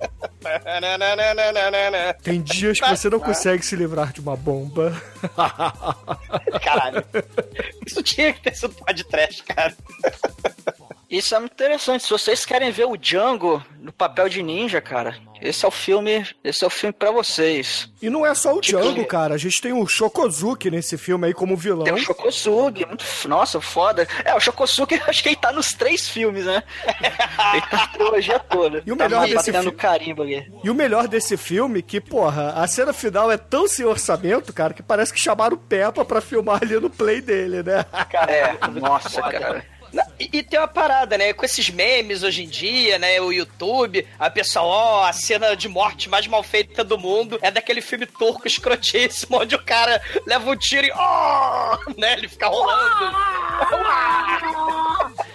Tem 2.23 2.41
dias 2.41 2.79
que 2.79 2.89
você 2.89 3.09
não 3.09 3.19
consegue 3.19 3.63
se 3.63 3.75
livrar 3.75 4.11
de 4.11 4.19
uma 4.19 4.35
bomba. 4.35 4.99
Caralho. 6.63 7.05
Isso 7.85 8.01
tinha 8.01 8.33
que 8.33 8.41
ter 8.41 8.55
sido 8.55 8.73
podcast, 8.73 9.43
cara. 9.43 9.75
Isso 11.11 11.35
é 11.35 11.39
muito 11.39 11.51
interessante. 11.51 12.03
Se 12.05 12.09
vocês 12.09 12.45
querem 12.45 12.71
ver 12.71 12.85
o 12.85 12.95
Django 12.95 13.61
no 13.81 13.91
papel 13.91 14.29
de 14.29 14.41
ninja, 14.41 14.79
cara, 14.79 15.17
esse 15.41 15.65
é 15.65 15.67
o 15.67 15.71
filme, 15.71 16.25
esse 16.41 16.63
é 16.63 16.67
o 16.67 16.69
filme 16.69 16.93
para 16.93 17.11
vocês. 17.11 17.91
E 18.01 18.09
não 18.09 18.25
é 18.25 18.33
só 18.33 18.55
o 18.55 18.61
Django, 18.61 19.05
cara. 19.05 19.35
A 19.35 19.37
gente 19.37 19.61
tem 19.61 19.73
o 19.73 19.85
Shokozuki 19.85 20.71
nesse 20.71 20.97
filme 20.97 21.27
aí 21.27 21.33
como 21.33 21.57
vilão. 21.57 21.83
Tem 21.83 21.93
o 21.93 21.97
Shokosugi, 21.97 22.85
muito, 22.85 23.03
nossa, 23.27 23.59
foda. 23.59 24.07
É, 24.23 24.33
o 24.33 24.39
Shokosugi, 24.39 25.01
acho 25.05 25.21
que 25.21 25.29
ele 25.29 25.35
tá 25.35 25.51
nos 25.51 25.73
três 25.73 26.07
filmes, 26.07 26.45
né? 26.45 26.63
ele 27.53 27.61
tá 27.69 27.77
na 27.77 27.87
trilogia 27.87 28.39
toda. 28.39 28.81
E 28.85 28.91
o 28.91 28.95
tá 28.95 29.03
melhor 29.03 29.27
desse 29.27 29.51
batendo 29.51 29.71
fi- 29.71 29.75
carimbo 29.77 30.21
ali. 30.21 30.49
E 30.63 30.69
o 30.69 30.73
melhor 30.73 31.09
desse 31.09 31.35
filme, 31.35 31.81
que, 31.81 31.99
porra, 31.99 32.53
a 32.55 32.65
cena 32.67 32.93
final 32.93 33.29
é 33.29 33.35
tão 33.37 33.67
sem 33.67 33.85
orçamento, 33.85 34.53
cara, 34.53 34.73
que 34.73 34.81
parece 34.81 35.11
que 35.13 35.19
chamaram 35.19 35.57
o 35.57 35.59
Peppa 35.59 36.05
pra 36.05 36.21
filmar 36.21 36.61
ali 36.63 36.79
no 36.79 36.89
play 36.89 37.19
dele, 37.19 37.63
né? 37.63 37.85
É, 38.29 38.55
nossa, 38.79 39.21
cara. 39.23 39.65
E, 40.19 40.29
e 40.37 40.43
tem 40.43 40.59
uma 40.59 40.67
parada, 40.67 41.17
né? 41.17 41.33
Com 41.33 41.43
esses 41.43 41.69
memes 41.69 42.23
hoje 42.23 42.43
em 42.43 42.47
dia, 42.47 42.97
né? 42.99 43.19
O 43.19 43.31
YouTube, 43.31 44.07
a 44.19 44.29
pessoa, 44.29 44.63
ó, 44.65 45.05
a 45.05 45.13
cena 45.13 45.55
de 45.55 45.67
morte 45.67 46.07
mais 46.09 46.27
mal 46.27 46.43
feita 46.43 46.83
do 46.83 46.97
mundo 46.97 47.37
é 47.41 47.49
daquele 47.51 47.81
filme 47.81 48.05
turco 48.05 48.47
escrotíssimo, 48.47 49.39
onde 49.41 49.55
o 49.55 49.63
cara 49.63 50.01
leva 50.25 50.49
um 50.49 50.55
tiro 50.55 50.87
e, 50.87 50.91
ó, 50.93 51.77
né? 51.97 52.13
Ele 52.13 52.27
fica 52.29 52.47
rolando. 52.47 52.81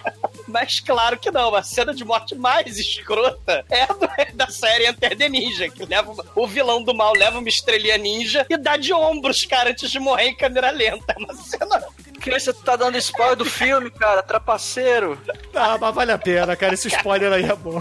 Mas 0.47 0.79
claro 0.79 1.19
que 1.19 1.29
não, 1.29 1.53
a 1.53 1.61
cena 1.61 1.93
de 1.93 2.05
morte 2.05 2.33
mais 2.33 2.79
escrota 2.79 3.65
é 3.69 3.81
a 3.83 3.87
do- 3.87 4.09
é 4.17 4.31
da 4.33 4.47
série 4.47 4.87
Enter 4.87 5.15
the 5.17 5.27
Ninja, 5.27 5.67
que 5.69 5.85
leva 5.85 6.15
o 6.35 6.47
vilão 6.47 6.81
do 6.81 6.95
mal 6.95 7.13
leva 7.13 7.37
uma 7.39 7.49
estrelinha 7.49 7.97
ninja 7.97 8.45
e 8.49 8.55
dá 8.57 8.77
de 8.77 8.93
ombros, 8.93 9.45
cara, 9.45 9.71
antes 9.71 9.91
de 9.91 9.99
morrer 9.99 10.29
em 10.29 10.35
câmera 10.35 10.71
lenta. 10.71 11.13
É 11.13 11.19
uma 11.19 11.33
cena 11.35 11.83
Que 12.27 12.39
você 12.39 12.51
tá 12.51 12.75
dando 12.75 12.97
spoiler 12.97 13.37
do 13.37 13.45
filme, 13.45 13.89
cara, 13.89 14.21
trapaceiro. 14.21 15.17
Ah, 15.55 15.77
mas 15.79 15.95
vale 15.95 16.11
a 16.11 16.17
pena, 16.17 16.55
cara. 16.55 16.73
Esse 16.73 16.89
spoiler 16.89 17.31
aí 17.31 17.45
é 17.45 17.55
bom. 17.55 17.79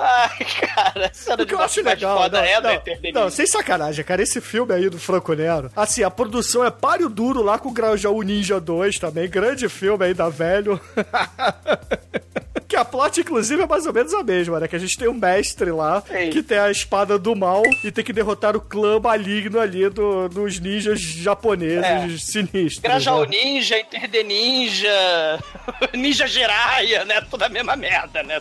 Ai, 0.00 0.46
cara, 0.60 1.10
O 1.42 1.46
que 1.46 1.54
eu 1.54 1.60
acho 1.60 1.82
legal, 1.82 2.18
foda 2.18 2.38
não, 2.38 2.46
é 2.46 2.60
não, 2.60 3.22
não, 3.22 3.30
sem 3.30 3.46
sacanagem, 3.46 4.04
cara, 4.04 4.22
esse 4.22 4.40
filme 4.40 4.72
aí 4.72 4.88
do 4.88 4.98
Franco 4.98 5.34
Nero, 5.34 5.70
assim, 5.74 6.04
a 6.04 6.10
produção 6.10 6.64
é 6.64 6.70
páreo 6.70 7.08
duro 7.08 7.42
lá 7.42 7.58
com 7.58 7.68
o 7.68 7.72
Grajaú 7.72 8.22
Ninja 8.22 8.60
2 8.60 8.98
também, 8.98 9.28
grande 9.28 9.68
filme 9.68 10.04
aí 10.04 10.14
da 10.14 10.28
velho. 10.28 10.80
que 12.68 12.76
a 12.76 12.84
plot, 12.84 13.20
inclusive, 13.20 13.62
é 13.62 13.66
mais 13.66 13.86
ou 13.86 13.92
menos 13.94 14.12
a 14.12 14.22
mesma, 14.22 14.60
né? 14.60 14.68
Que 14.68 14.76
a 14.76 14.78
gente 14.78 14.96
tem 14.98 15.08
um 15.08 15.14
mestre 15.14 15.70
lá 15.70 16.02
Sim. 16.02 16.28
que 16.30 16.42
tem 16.42 16.58
a 16.58 16.70
espada 16.70 17.18
do 17.18 17.34
mal 17.34 17.62
e 17.82 17.90
tem 17.90 18.04
que 18.04 18.12
derrotar 18.12 18.54
o 18.54 18.60
clã 18.60 19.00
maligno 19.00 19.58
ali 19.58 19.88
do- 19.88 20.28
dos 20.28 20.60
ninjas 20.60 21.00
japoneses 21.00 21.82
É. 21.84 22.08
sinistros. 22.18 22.78
Grajaú 22.80 23.22
né? 23.22 23.28
Ninja, 23.30 23.78
Enter 23.78 24.10
the 24.10 24.22
Ninja, 24.22 25.38
Ninja 25.94 26.26
Jiraiya, 26.26 27.04
né? 27.06 27.20
Tudo 27.30 27.44
a 27.44 27.48
mesma 27.48 27.74
merda, 27.74 28.22
né? 28.22 28.40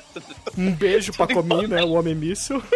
Um 0.58 0.72
beijo 0.72 1.14
pra 1.14 1.26
Comin, 1.28 1.68
né? 1.68 1.82
O 1.84 1.92
Homem 1.94 2.14
Míssil. 2.16 2.62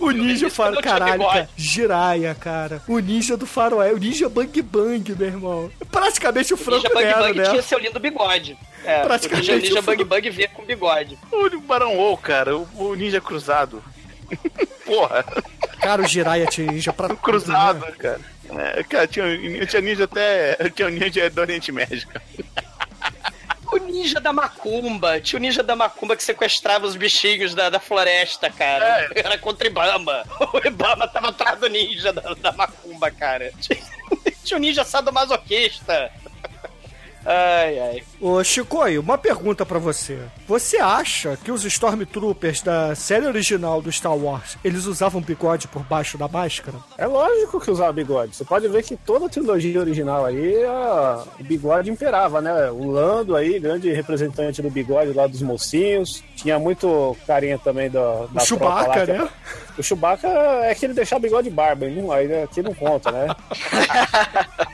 O 0.00 0.10
ninja 0.10 0.50
faro, 0.50 0.74
não 0.74 0.82
tinha 0.82 0.94
caralho, 0.94 1.24
cara. 1.26 1.48
Jiraya, 1.56 2.34
cara. 2.34 2.82
O 2.88 2.98
ninja 2.98 3.36
do 3.36 3.46
faroeste. 3.46 3.94
O 3.94 3.98
ninja 3.98 4.28
Bang 4.28 4.62
Bang, 4.62 5.14
meu 5.14 5.28
irmão. 5.28 5.70
Praticamente 5.90 6.52
o 6.52 6.56
O 6.56 6.58
Franco 6.58 6.82
Ninja 6.82 6.94
Bang 6.94 7.04
Nero, 7.06 7.18
Bang 7.20 7.38
né? 7.38 7.44
tinha 7.50 7.62
seu 7.62 7.78
lindo 7.78 8.00
bigode. 8.00 8.58
É, 8.84 9.02
o 9.02 9.06
Praticamente 9.06 9.52
Ninja, 9.52 9.68
Ninja 9.68 9.80
o 9.80 9.82
Bang 9.82 10.04
Bang 10.04 10.30
vinha 10.30 10.48
com 10.48 10.64
bigode. 10.64 11.18
O 11.30 11.60
Barão 11.60 11.96
Ou, 11.96 12.16
cara, 12.16 12.56
o, 12.56 12.68
o 12.74 12.94
ninja 12.94 13.20
cruzado. 13.20 13.82
Porra, 14.84 15.24
Cara, 15.80 16.02
o 16.02 16.06
Jiraya 16.06 16.46
tinha 16.46 16.70
ninja 16.72 16.92
pra 16.92 17.08
tudo, 17.08 17.20
cruzado, 17.20 17.84
né? 17.84 17.92
cara. 17.98 18.20
É, 18.56 18.82
cara, 18.84 19.06
tinha, 19.06 19.26
tinha 19.66 19.82
ninja 19.82 20.04
até. 20.04 20.56
Tinha 20.74 20.88
um 20.88 20.90
ninja 20.90 21.28
do 21.28 21.40
Oriente 21.40 21.70
Médio, 21.72 22.06
cara. 22.08 22.24
Ninja 23.94 24.20
da 24.20 24.32
macumba. 24.32 25.20
Tinha 25.20 25.38
o 25.38 25.42
ninja 25.42 25.62
da 25.62 25.76
macumba 25.76 26.16
que 26.16 26.24
sequestrava 26.24 26.84
os 26.86 26.96
bichinhos 26.96 27.54
da, 27.54 27.70
da 27.70 27.78
floresta, 27.78 28.50
cara. 28.50 29.08
É. 29.14 29.20
Era 29.24 29.38
contra 29.38 29.68
o 29.68 29.70
Ibama. 29.70 30.24
O 30.52 30.66
Ibama 30.66 31.06
tava 31.06 31.28
atrás 31.28 31.60
do 31.60 31.68
ninja 31.68 32.12
da, 32.12 32.34
da 32.34 32.52
macumba, 32.52 33.10
cara. 33.10 33.52
Tinha, 33.60 33.78
tinha 34.42 34.58
o 34.58 34.60
ninja 34.60 34.84
sadomasoquista. 34.84 36.10
Ai, 37.26 37.78
ai. 37.78 38.02
Ô, 38.20 38.44
Chicoio, 38.44 39.00
uma 39.00 39.16
pergunta 39.16 39.64
pra 39.64 39.78
você. 39.78 40.18
Você 40.46 40.76
acha 40.76 41.38
que 41.42 41.50
os 41.50 41.64
Stormtroopers 41.64 42.60
da 42.60 42.94
série 42.94 43.26
original 43.26 43.80
do 43.80 43.90
Star 43.90 44.14
Wars, 44.14 44.58
eles 44.62 44.84
usavam 44.84 45.22
bigode 45.22 45.66
por 45.68 45.82
baixo 45.84 46.18
da 46.18 46.28
máscara? 46.28 46.76
É 46.98 47.06
lógico 47.06 47.58
que 47.60 47.70
usava 47.70 47.92
bigode. 47.92 48.36
Você 48.36 48.44
pode 48.44 48.68
ver 48.68 48.82
que 48.82 48.94
toda 48.96 49.24
a 49.26 49.28
trilogia 49.28 49.80
original 49.80 50.26
aí, 50.26 50.62
a- 50.64 51.24
o 51.40 51.44
bigode 51.44 51.90
imperava, 51.90 52.40
né? 52.42 52.70
O 52.70 52.90
Lando 52.90 53.34
aí, 53.34 53.58
grande 53.58 53.90
representante 53.90 54.60
do 54.60 54.68
bigode 54.70 55.12
lá 55.14 55.26
dos 55.26 55.40
mocinhos. 55.40 56.22
Tinha 56.36 56.58
muito 56.58 57.16
carinha 57.26 57.58
também 57.58 57.88
da, 57.90 58.26
da 58.30 58.42
O 58.42 58.44
Chewbacca, 58.46 59.06
que- 59.06 59.12
né? 59.12 59.28
O 59.78 59.82
Chewbacca 59.82 60.28
é 60.28 60.74
que 60.74 60.84
ele 60.84 60.94
deixava 60.94 61.22
bigode 61.22 61.48
e 61.48 61.50
barba, 61.50 61.88
não, 61.88 62.12
aí 62.12 62.42
aqui 62.42 62.60
não 62.62 62.74
conta, 62.74 63.10
né? 63.10 63.26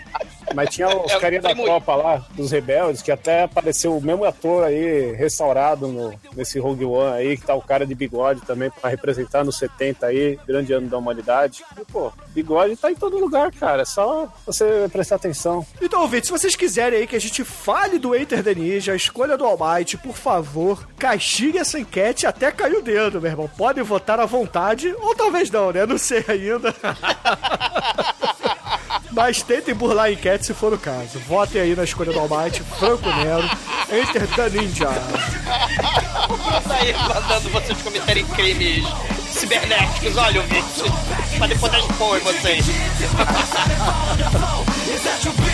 Mas 0.54 0.70
tinha 0.70 0.88
os 0.88 1.12
É, 1.12 1.18
carinha 1.18 1.40
da 1.42 1.54
tropa 1.54 1.94
lá, 1.94 2.24
dos 2.34 2.50
rebeldes, 2.50 3.02
que 3.02 3.12
até 3.12 3.42
apareceu 3.44 3.96
o 3.96 4.02
mesmo 4.02 4.24
ator 4.24 4.64
aí, 4.64 5.12
restaurado 5.12 5.88
no, 5.88 6.12
nesse 6.34 6.58
Rogue 6.58 6.84
One 6.84 7.16
aí, 7.16 7.36
que 7.36 7.46
tá 7.46 7.54
o 7.54 7.62
cara 7.62 7.86
de 7.86 7.94
bigode 7.94 8.40
também, 8.42 8.70
pra 8.70 8.90
representar 8.90 9.44
nos 9.44 9.58
70 9.58 10.06
aí, 10.06 10.38
grande 10.46 10.72
ano 10.72 10.88
da 10.88 10.98
humanidade. 10.98 11.62
E, 11.80 11.84
pô, 11.84 12.12
bigode 12.28 12.76
tá 12.76 12.90
em 12.90 12.94
todo 12.94 13.18
lugar, 13.18 13.50
cara, 13.52 13.82
é 13.82 13.84
só 13.84 14.28
você 14.44 14.88
prestar 14.92 15.16
atenção. 15.16 15.66
Então, 15.80 16.02
ouvinte, 16.02 16.26
se 16.26 16.32
vocês 16.32 16.56
quiserem 16.56 17.00
aí 17.00 17.06
que 17.06 17.16
a 17.16 17.20
gente 17.20 17.44
fale 17.44 17.98
do 17.98 18.14
Enter 18.14 18.42
the 18.42 18.54
Ninja, 18.54 18.92
a 18.92 18.96
escolha 18.96 19.36
do 19.36 19.44
Almighty, 19.44 19.96
por 19.96 20.16
favor, 20.16 20.86
castigue 20.98 21.58
essa 21.58 21.78
enquete 21.78 22.26
até 22.26 22.50
cair 22.50 22.76
o 22.76 22.82
dedo, 22.82 23.20
meu 23.20 23.30
irmão. 23.30 23.50
Podem 23.56 23.82
votar 23.82 24.20
à 24.20 24.26
vontade, 24.26 24.94
ou 25.00 25.14
talvez 25.14 25.50
não, 25.50 25.72
né? 25.72 25.86
Não 25.86 25.98
sei 25.98 26.24
ainda. 26.28 26.74
Mas 29.22 29.42
tentem 29.42 29.74
burlar 29.74 30.06
a 30.06 30.12
enquete 30.12 30.46
se 30.46 30.54
for 30.54 30.72
o 30.72 30.78
caso. 30.78 31.18
Votem 31.28 31.60
aí 31.60 31.76
na 31.76 31.84
escolha 31.84 32.10
do 32.10 32.18
Almighty, 32.18 32.62
Franco 32.78 33.06
Nero, 33.06 33.50
Enter 33.92 34.26
the 34.28 34.48
Ninja. 34.48 34.88
Tá 36.66 36.76
aí 36.76 36.94
mandando 36.94 37.50
vocês 37.50 37.82
cometerem 37.82 38.24
crimes 38.28 38.82
cibernéticos. 39.30 40.16
Olha, 40.16 40.40
ouvinte. 40.40 40.84
Pra 41.36 41.46
depois 41.46 41.70
dar 41.70 41.80
expor 41.80 42.16
em 42.16 42.20
vocês. 42.20 42.64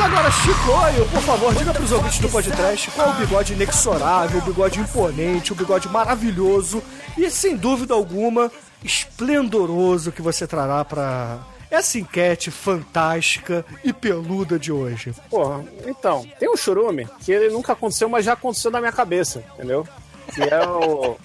Mas 0.00 0.12
agora, 0.12 0.30
Chicoio, 0.30 1.06
por 1.10 1.20
favor, 1.20 1.54
diga 1.54 1.74
pros 1.74 1.92
ouvintes 1.92 2.20
do 2.20 2.28
podcast 2.30 2.90
qual 2.92 3.08
é 3.08 3.10
o 3.10 3.14
bigode 3.16 3.52
inexorável, 3.52 4.40
o 4.40 4.44
bigode 4.44 4.80
imponente, 4.80 5.52
o 5.52 5.54
bigode 5.54 5.90
maravilhoso 5.90 6.82
e, 7.18 7.30
sem 7.30 7.54
dúvida 7.54 7.92
alguma, 7.92 8.50
esplendoroso 8.82 10.10
que 10.10 10.22
você 10.22 10.46
trará 10.46 10.82
pra 10.86 11.40
essa 11.70 11.98
enquete 11.98 12.50
fantástica 12.50 13.62
e 13.84 13.92
peluda 13.92 14.58
de 14.58 14.72
hoje. 14.72 15.14
Porra, 15.28 15.62
então, 15.86 16.26
tem 16.38 16.50
um 16.50 16.56
churume 16.56 17.06
que 17.22 17.30
ele 17.30 17.52
nunca 17.52 17.74
aconteceu, 17.74 18.08
mas 18.08 18.24
já 18.24 18.32
aconteceu 18.32 18.70
na 18.70 18.80
minha 18.80 18.92
cabeça, 18.92 19.44
entendeu? 19.54 19.86
Que 20.34 20.42
é 20.42 20.66
o, 20.66 21.16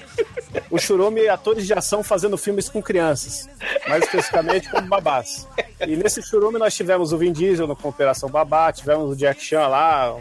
o 0.72 0.78
churume 0.80 1.28
atores 1.28 1.66
de 1.66 1.74
ação 1.74 2.04
fazendo 2.04 2.38
filmes 2.38 2.70
com 2.70 2.82
crianças, 2.82 3.48
mais 3.88 4.04
especificamente 4.04 4.70
como 4.70 4.88
babás. 4.88 5.48
E 5.80 5.96
nesse 5.96 6.22
churume 6.22 6.58
nós 6.58 6.74
tivemos 6.76 7.14
o 7.14 7.18
Vin 7.18 7.32
Diesel 7.32 7.68
no 7.68 7.78
Operação 7.84 8.30
Babá, 8.30 8.72
tivemos 8.72 9.12
o 9.12 9.16
Jack 9.16 9.42
Chan 9.42 9.68
lá, 9.68 10.16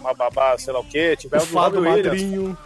uma 0.00 0.14
babá, 0.14 0.56
sei 0.58 0.72
lá 0.72 0.80
o 0.80 0.84
quê, 0.84 1.12
O 1.12 1.16
tivemos 1.16 1.44
o 1.44 1.52
Fado 1.52 1.80
Williams, 1.80 2.06
Madrinho. 2.06 2.58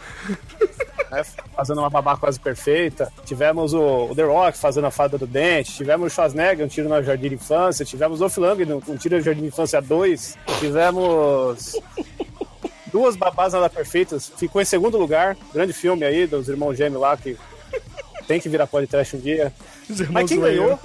né, 1.11 1.25
fazendo 1.55 1.79
uma 1.81 1.91
babá 1.91 2.16
quase 2.16 2.39
perfeita. 2.39 3.12
Tivemos 3.25 3.75
o, 3.75 4.07
o 4.11 4.14
The 4.14 4.22
Rock 4.22 4.57
fazendo 4.57 4.87
a 4.87 4.91
fada 4.91 5.18
do 5.18 5.27
dente. 5.27 5.72
Tivemos 5.72 6.07
o 6.07 6.14
Schwarzenegger, 6.14 6.64
um 6.64 6.68
tiro 6.68 6.89
na 6.89 7.03
Jardim 7.03 7.29
de 7.31 7.35
Infância. 7.35 7.85
Tivemos 7.85 8.20
o 8.20 8.29
Flang, 8.29 8.62
um 8.89 8.97
tiro 8.97 9.16
na 9.16 9.22
Jardim 9.22 9.43
de 9.43 9.49
Infância 9.49 9.81
2. 9.83 10.39
Tivemos 10.61 11.77
duas 12.95 13.16
babás 13.16 13.53
nada 13.53 13.68
perfeitas. 13.68 14.30
Ficou 14.36 14.62
em 14.62 14.64
segundo 14.64 14.97
lugar. 14.97 15.36
Grande 15.53 15.72
filme 15.72 16.05
aí 16.05 16.28
dos 16.28 16.49
irmãos 16.49 16.76
gêmeos 16.76 17.03
lá 17.03 17.16
que 17.16 17.36
tem 18.28 18.40
que 18.40 18.49
virar 18.49 18.68
podcast 18.68 19.16
um 19.16 19.18
dia. 19.18 19.53
Os 19.90 19.99
irmãos 19.99 20.12
Mas 20.22 20.30
quem 20.30 20.38
ganhou 20.38 20.78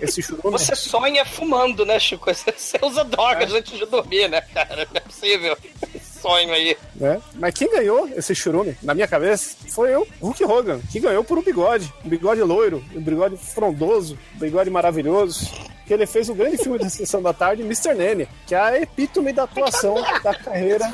esse 0.00 0.22
churume? 0.22 0.52
Você 0.52 0.76
sonha 0.76 1.24
fumando, 1.24 1.84
né, 1.84 1.98
Chico? 1.98 2.32
Você, 2.32 2.78
usa 2.80 3.02
drogas 3.02 3.52
antes 3.52 3.76
de 3.76 3.84
dormir, 3.86 4.28
né, 4.28 4.40
cara? 4.54 4.86
Não 4.86 4.94
é 4.94 5.00
possível. 5.00 5.58
Sonho 6.00 6.52
aí. 6.52 6.76
né? 6.94 7.20
Mas 7.34 7.54
quem 7.54 7.68
ganhou 7.68 8.08
esse 8.16 8.32
churume, 8.36 8.76
na 8.80 8.94
minha 8.94 9.08
cabeça, 9.08 9.56
foi 9.68 9.92
eu, 9.92 10.06
Hulk 10.20 10.44
Hogan, 10.44 10.80
que 10.92 11.00
ganhou 11.00 11.24
por 11.24 11.36
um 11.36 11.42
bigode. 11.42 11.92
Um 12.04 12.08
bigode 12.08 12.40
loiro, 12.40 12.84
um 12.94 13.00
bigode 13.00 13.36
frondoso, 13.36 14.16
um 14.36 14.38
bigode 14.38 14.70
maravilhoso. 14.70 15.50
Que 15.84 15.92
ele 15.92 16.06
fez 16.06 16.28
o 16.28 16.34
grande 16.34 16.56
filme 16.58 16.78
da 16.78 16.88
Sessão 16.88 17.20
da 17.20 17.32
Tarde, 17.32 17.62
Mr. 17.62 17.94
Nene, 17.94 18.28
que 18.46 18.54
é 18.54 18.58
a 18.58 18.80
epítome 18.80 19.32
da 19.32 19.42
atuação 19.42 19.96
da 20.22 20.32
carreira 20.32 20.88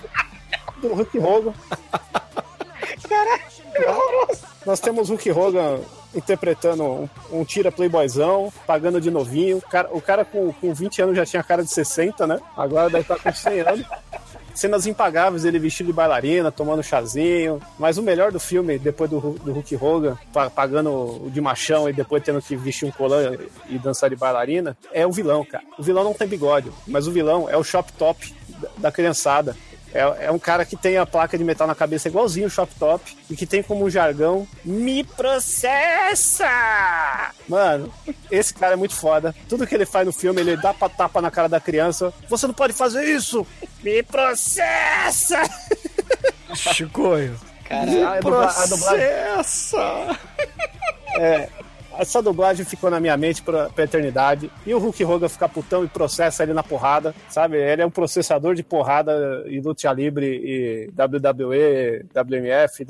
do 0.81 0.89
Hulk 0.95 1.18
Hogan. 1.18 1.55
Nós 4.66 4.81
temos 4.81 5.09
Hulk 5.09 5.31
Hogan 5.31 5.81
interpretando 6.14 6.83
um, 6.85 7.09
um 7.33 7.45
tira 7.45 7.70
playboyzão, 7.70 8.53
pagando 8.66 9.01
de 9.01 9.11
novinho. 9.11 9.59
O 9.59 9.62
cara, 9.62 9.89
o 9.93 10.01
cara 10.01 10.24
com, 10.24 10.53
com 10.53 10.72
20 10.74 11.03
anos 11.03 11.16
já 11.16 11.24
tinha 11.24 11.43
cara 11.43 11.62
de 11.62 11.70
60, 11.70 12.26
né? 12.26 12.41
Agora 12.57 12.89
deve 12.91 13.03
estar 13.03 13.18
com 13.18 13.33
100 13.33 13.61
anos. 13.61 13.87
Cenas 14.55 14.87
impagáveis, 14.89 15.45
ele 15.45 15.59
vestido 15.59 15.87
de 15.87 15.93
bailarina, 15.93 16.51
tomando 16.51 16.83
chazinho. 16.83 17.61
Mas 17.79 17.97
o 17.97 18.03
melhor 18.03 18.33
do 18.33 18.41
filme, 18.41 18.76
depois 18.79 19.09
do, 19.09 19.20
do 19.20 19.53
Hulk 19.53 19.76
Hogan, 19.76 20.18
pa- 20.33 20.51
pagando 20.51 21.31
de 21.31 21.41
machão 21.41 21.89
e 21.89 21.93
depois 21.93 22.22
tendo 22.24 22.43
que 22.43 22.57
vestir 22.57 22.87
um 22.87 22.91
colã 22.91 23.37
e 23.68 23.79
dançar 23.79 24.11
de 24.11 24.16
bailarina, 24.16 24.76
é 24.93 25.07
o 25.07 25.12
vilão, 25.12 25.45
cara. 25.45 25.62
O 25.79 25.83
vilão 25.83 26.03
não 26.03 26.12
tem 26.14 26.26
bigode, 26.26 26.72
mas 26.89 27.07
o 27.07 27.12
vilão 27.12 27.49
é 27.49 27.57
o 27.57 27.62
shop 27.62 27.93
top 27.93 28.35
da 28.79 28.91
criançada. 28.91 29.57
É, 29.95 30.26
é 30.26 30.30
um 30.30 30.39
cara 30.39 30.64
que 30.64 30.76
tem 30.76 30.99
a 30.99 31.07
placa 31.07 31.39
de 31.39 31.43
metal 31.45 31.66
na 31.66 31.74
cabeça 31.74 32.09
igualzinho 32.09 32.47
o 32.47 32.51
Shop 32.51 32.70
Top 32.78 33.16
e 33.30 33.34
que 33.34 33.47
tem 33.47 33.62
como 33.62 33.89
jargão 33.89 34.47
Me 34.64 35.03
processa! 35.03 36.47
Mano, 37.49 37.93
esse 38.30 38.53
cara 38.53 38.74
é 38.74 38.76
muito 38.76 38.95
foda. 38.95 39.34
Tudo 39.49 39.66
que 39.66 39.74
ele 39.74 39.86
faz 39.86 40.05
no 40.07 40.12
filme, 40.12 40.41
ele 40.41 40.57
dá 40.57 40.74
pra 40.74 40.89
tapa 40.89 41.22
na 41.22 41.30
cara 41.30 41.49
da 41.49 41.59
criança. 41.61 42.12
Você 42.28 42.47
não 42.47 42.55
pode 42.55 42.72
fazer 42.74 43.05
isso! 43.05 43.47
Me 43.82 44.03
processa! 44.03 45.43
Chicoio. 46.55 47.39
Caralho. 47.68 48.05
A 48.07 48.20
dubla- 48.20 48.55
a 48.57 48.66
dublagem- 48.66 49.07
Processa! 49.34 50.18
É, 51.18 51.49
essa 51.99 52.22
dublagem 52.22 52.64
ficou 52.64 52.90
na 52.90 53.01
minha 53.01 53.16
mente 53.16 53.42
pra, 53.42 53.68
pra 53.68 53.84
eternidade. 53.84 54.51
E 54.64 54.72
o 54.72 54.78
Hulk 54.78 55.05
Hogan 55.05 55.28
ficar 55.28 55.49
putão 55.49 55.84
e 55.84 55.88
processa 55.88 56.44
ele 56.44 56.53
na 56.53 56.62
porrada, 56.62 57.14
sabe? 57.28 57.57
Ele 57.57 57.82
é 57.82 57.86
um 57.86 57.90
processador 57.90 58.55
de 58.55 58.62
porrada 58.62 59.44
e 59.46 59.61
luta 59.61 59.92
livre 59.92 60.26
e 60.26 60.90
WWE, 60.96 62.07
WMF, 62.14 62.84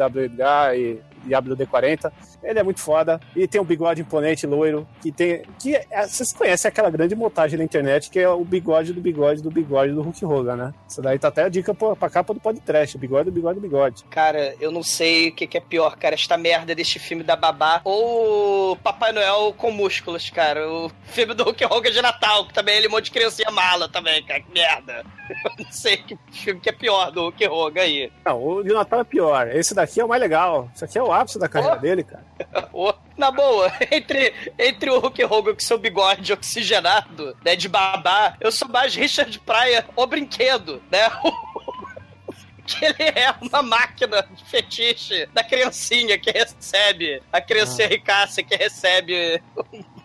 e, 0.74 0.76
e 0.76 1.00
WD-40. 1.26 2.12
Ele 2.42 2.58
é 2.58 2.62
muito 2.62 2.80
foda 2.80 3.20
e 3.34 3.46
tem 3.46 3.60
um 3.60 3.64
bigode 3.64 4.02
imponente 4.02 4.46
loiro 4.46 4.86
que 5.00 5.10
tem 5.10 5.42
que 5.58 5.74
é, 5.74 6.06
vocês 6.06 6.32
conhecem 6.32 6.68
aquela 6.68 6.90
grande 6.90 7.14
montagem 7.14 7.58
na 7.58 7.64
internet 7.64 8.10
que 8.10 8.18
é 8.18 8.28
o 8.28 8.44
bigode 8.44 8.92
do 8.92 9.00
bigode 9.00 9.42
do 9.42 9.50
bigode 9.50 9.92
do 9.92 10.02
Hulk 10.02 10.24
Hogan, 10.24 10.56
né? 10.56 10.74
Isso 10.88 11.02
daí 11.02 11.18
tá 11.18 11.28
até 11.28 11.42
a 11.42 11.48
dica 11.48 11.74
pra, 11.74 11.96
pra 11.96 12.10
capa 12.10 12.34
do 12.34 12.40
podcast, 12.40 12.96
bigode 12.98 13.30
bigode 13.30 13.60
bigode. 13.60 14.04
Cara, 14.10 14.54
eu 14.60 14.70
não 14.70 14.82
sei 14.82 15.28
o 15.28 15.32
que, 15.32 15.46
que 15.46 15.56
é 15.56 15.60
pior, 15.60 15.96
cara. 15.96 16.14
Esta 16.14 16.36
merda 16.36 16.74
deste 16.74 16.98
filme 16.98 17.22
da 17.22 17.36
Babá 17.36 17.80
ou 17.84 18.76
Papai 18.76 19.12
Noel 19.12 19.54
com 19.56 19.70
músculos, 19.70 20.30
cara. 20.30 20.68
O 20.68 20.90
filme 21.04 21.34
do 21.34 21.44
Hulk 21.44 21.64
Hogan 21.64 21.90
de 21.90 22.02
Natal, 22.02 22.46
que 22.46 22.54
também 22.54 22.76
ele 22.76 22.86
é 22.86 22.88
um 22.88 22.92
monte 22.92 23.06
de 23.06 23.10
criancinha 23.10 23.50
mala 23.50 23.88
também, 23.88 24.22
cara. 24.24 24.40
Que 24.40 24.52
merda. 24.52 25.04
Eu 25.28 25.64
não 25.64 25.72
sei 25.72 25.96
que 25.98 26.18
filme 26.32 26.60
que 26.60 26.68
é 26.68 26.72
pior 26.72 27.10
do 27.10 27.22
Hulk 27.22 27.46
Hogan 27.48 27.80
aí. 27.82 28.12
Não, 28.24 28.42
o 28.42 28.62
de 28.62 28.72
Natal 28.72 29.00
é 29.00 29.04
pior. 29.04 29.48
Esse 29.48 29.74
daqui 29.74 30.00
é 30.00 30.04
o 30.04 30.08
mais 30.08 30.20
legal. 30.20 30.70
Isso 30.74 30.84
aqui 30.84 30.98
é 30.98 31.02
o 31.09 31.12
ápice 31.12 31.38
da 31.38 31.48
carreira 31.48 31.76
dele, 31.76 32.04
cara. 32.04 32.24
Ô, 32.72 32.92
Na 33.16 33.30
boa, 33.30 33.72
entre, 33.90 34.34
entre 34.59 34.90
o 34.90 34.98
Hulk 34.98 35.24
Hogan 35.24 35.54
com 35.54 35.61
seu 35.61 35.78
bigode 35.78 36.32
oxigenado, 36.32 37.36
né, 37.44 37.56
de 37.56 37.68
babá, 37.68 38.36
eu 38.40 38.52
sou 38.52 38.68
mais 38.68 38.94
Richard 38.94 39.38
Pryor, 39.40 39.84
o 39.96 40.06
brinquedo, 40.06 40.82
né? 40.90 41.11
que 42.68 42.84
ele 42.84 43.18
é 43.18 43.34
uma 43.40 43.62
máquina 43.62 44.22
de 44.30 44.44
fetiche 44.44 45.26
da 45.32 45.42
criancinha 45.42 46.18
que 46.18 46.30
recebe, 46.30 47.22
a 47.32 47.40
criancinha 47.40 47.88
ricaça 47.88 48.42
que 48.42 48.54
recebe 48.54 49.42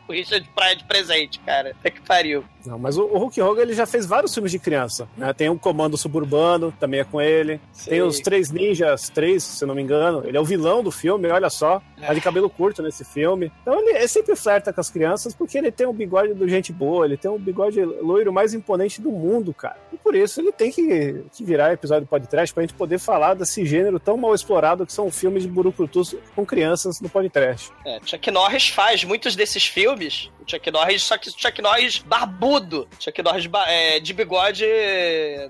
o 0.07 0.11
Richard 0.11 0.47
Pryor 0.55 0.75
de 0.75 0.83
presente, 0.83 1.39
cara. 1.39 1.75
É 1.83 1.89
que 1.89 2.01
pariu. 2.01 2.43
Não, 2.65 2.79
mas 2.79 2.97
o, 2.97 3.03
o 3.03 3.17
Hulk 3.17 3.41
Hogan 3.41 3.61
ele 3.61 3.73
já 3.73 3.85
fez 3.85 4.05
vários 4.05 4.33
filmes 4.33 4.51
de 4.51 4.59
criança. 4.59 5.07
Né? 5.17 5.33
Tem 5.33 5.49
o 5.49 5.57
Comando 5.57 5.97
Suburbano, 5.97 6.73
também 6.79 6.99
é 7.01 7.03
com 7.03 7.21
ele. 7.21 7.59
Tem 7.85 8.01
os 8.01 8.19
Três 8.19 8.51
Ninjas, 8.51 9.09
três, 9.09 9.43
se 9.43 9.63
eu 9.63 9.67
não 9.67 9.75
me 9.75 9.81
engano. 9.81 10.23
Ele 10.25 10.37
é 10.37 10.39
o 10.39 10.45
vilão 10.45 10.81
do 10.83 10.91
filme, 10.91 11.27
olha 11.27 11.49
só. 11.49 11.81
Tá 11.99 12.13
de 12.13 12.21
cabelo 12.21 12.49
curto 12.49 12.81
nesse 12.81 13.03
filme. 13.03 13.51
Então 13.61 13.79
ele, 13.79 13.97
ele 13.97 14.07
sempre 14.07 14.35
flerta 14.35 14.71
com 14.71 14.81
as 14.81 14.89
crianças 14.89 15.33
porque 15.33 15.57
ele 15.57 15.71
tem 15.71 15.87
um 15.87 15.93
bigode 15.93 16.33
do 16.33 16.47
gente 16.47 16.71
boa, 16.71 17.05
ele 17.05 17.17
tem 17.17 17.29
um 17.29 17.37
bigode 17.37 17.83
loiro 17.83 18.31
mais 18.31 18.53
imponente 18.53 19.01
do 19.01 19.11
mundo, 19.11 19.53
cara. 19.53 19.77
E 19.91 19.97
por 19.97 20.15
isso 20.15 20.39
ele 20.41 20.51
tem 20.51 20.71
que, 20.71 21.23
que 21.31 21.43
virar 21.43 21.73
episódio 21.73 22.05
do 22.05 22.09
podcast 22.09 22.53
pra 22.53 22.63
gente 22.63 22.73
poder 22.73 22.99
falar 22.99 23.33
desse 23.33 23.65
gênero 23.65 23.99
tão 23.99 24.17
mal 24.17 24.33
explorado 24.33 24.85
que 24.85 24.93
são 24.93 25.09
filmes 25.11 25.43
de 25.43 25.49
burucutus 25.49 26.15
com 26.35 26.45
crianças 26.45 26.99
no 26.99 27.09
podcast. 27.09 27.71
É, 27.85 27.99
Chuck 28.05 28.31
Norris 28.31 28.69
faz 28.69 29.03
muitos 29.03 29.35
desses 29.35 29.65
filmes. 29.65 29.92
O 30.39 30.49
Chuck 30.49 30.71
Norris, 30.71 31.03
só 31.03 31.17
que 31.17 31.29
o 31.29 31.31
Chuck 31.31 31.61
Norris 31.61 31.99
barbudo. 31.99 32.87
Chuck 32.99 33.21
Norris 33.21 33.49
é, 33.67 33.99
de 33.99 34.13
bigode 34.13 34.65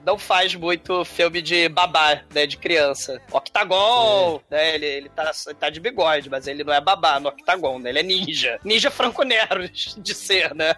não 0.05 0.17
faz 0.17 0.53
muito 0.55 1.03
filme 1.05 1.41
de 1.41 1.69
babá, 1.69 2.21
né? 2.33 2.45
De 2.45 2.57
criança. 2.57 3.21
Octagon, 3.31 4.41
né? 4.49 4.75
Ele, 4.75 4.85
ele, 4.85 5.09
tá, 5.09 5.31
ele 5.47 5.55
tá 5.55 5.69
de 5.69 5.79
bigode, 5.79 6.29
mas 6.29 6.47
ele 6.47 6.63
não 6.63 6.73
é 6.73 6.81
babá 6.81 7.19
no 7.19 7.29
Octagon, 7.29 7.79
né? 7.79 7.89
Ele 7.89 7.99
é 7.99 8.03
ninja. 8.03 8.59
Ninja 8.63 8.91
franco-nero 8.91 9.69
de 9.69 10.13
ser, 10.13 10.53
né? 10.53 10.75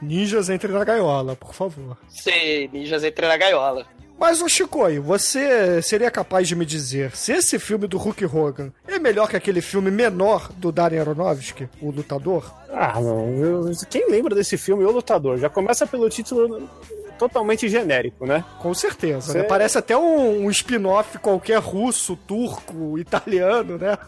Ninjas 0.00 0.48
entre 0.48 0.72
na 0.72 0.84
gaiola, 0.84 1.36
por 1.36 1.54
favor. 1.54 1.96
Sim, 2.08 2.68
ninjas 2.72 3.04
entre 3.04 3.26
na 3.26 3.36
gaiola. 3.36 3.86
Mas, 4.20 4.42
ô 4.42 4.48
Chicoio, 4.50 5.02
você 5.02 5.80
seria 5.80 6.10
capaz 6.10 6.46
de 6.46 6.54
me 6.54 6.66
dizer 6.66 7.16
se 7.16 7.32
esse 7.32 7.58
filme 7.58 7.86
do 7.86 7.96
Hulk 7.96 8.26
Hogan 8.26 8.70
é 8.86 8.98
melhor 8.98 9.26
que 9.30 9.34
aquele 9.36 9.62
filme 9.62 9.90
menor 9.90 10.50
do 10.58 10.70
Darren 10.70 11.00
Aronofsky, 11.00 11.66
O 11.80 11.90
Lutador? 11.90 12.54
Ah, 12.70 13.00
não. 13.00 13.34
eu- 13.42 13.70
quem 13.88 14.10
lembra 14.10 14.34
desse 14.34 14.58
filme, 14.58 14.84
O 14.84 14.90
Lutador? 14.90 15.38
Já 15.38 15.48
começa 15.48 15.86
pelo 15.86 16.06
título 16.10 16.68
totalmente 17.18 17.66
genérico, 17.68 18.26
né? 18.26 18.44
Com 18.60 18.72
certeza, 18.74 19.32
Cê- 19.32 19.38
né? 19.38 19.44
Parece 19.44 19.78
até 19.78 19.96
um, 19.96 20.44
um 20.44 20.50
spin-off 20.50 21.18
qualquer 21.18 21.58
russo, 21.58 22.14
turco, 22.14 22.98
italiano, 22.98 23.78
né? 23.78 23.96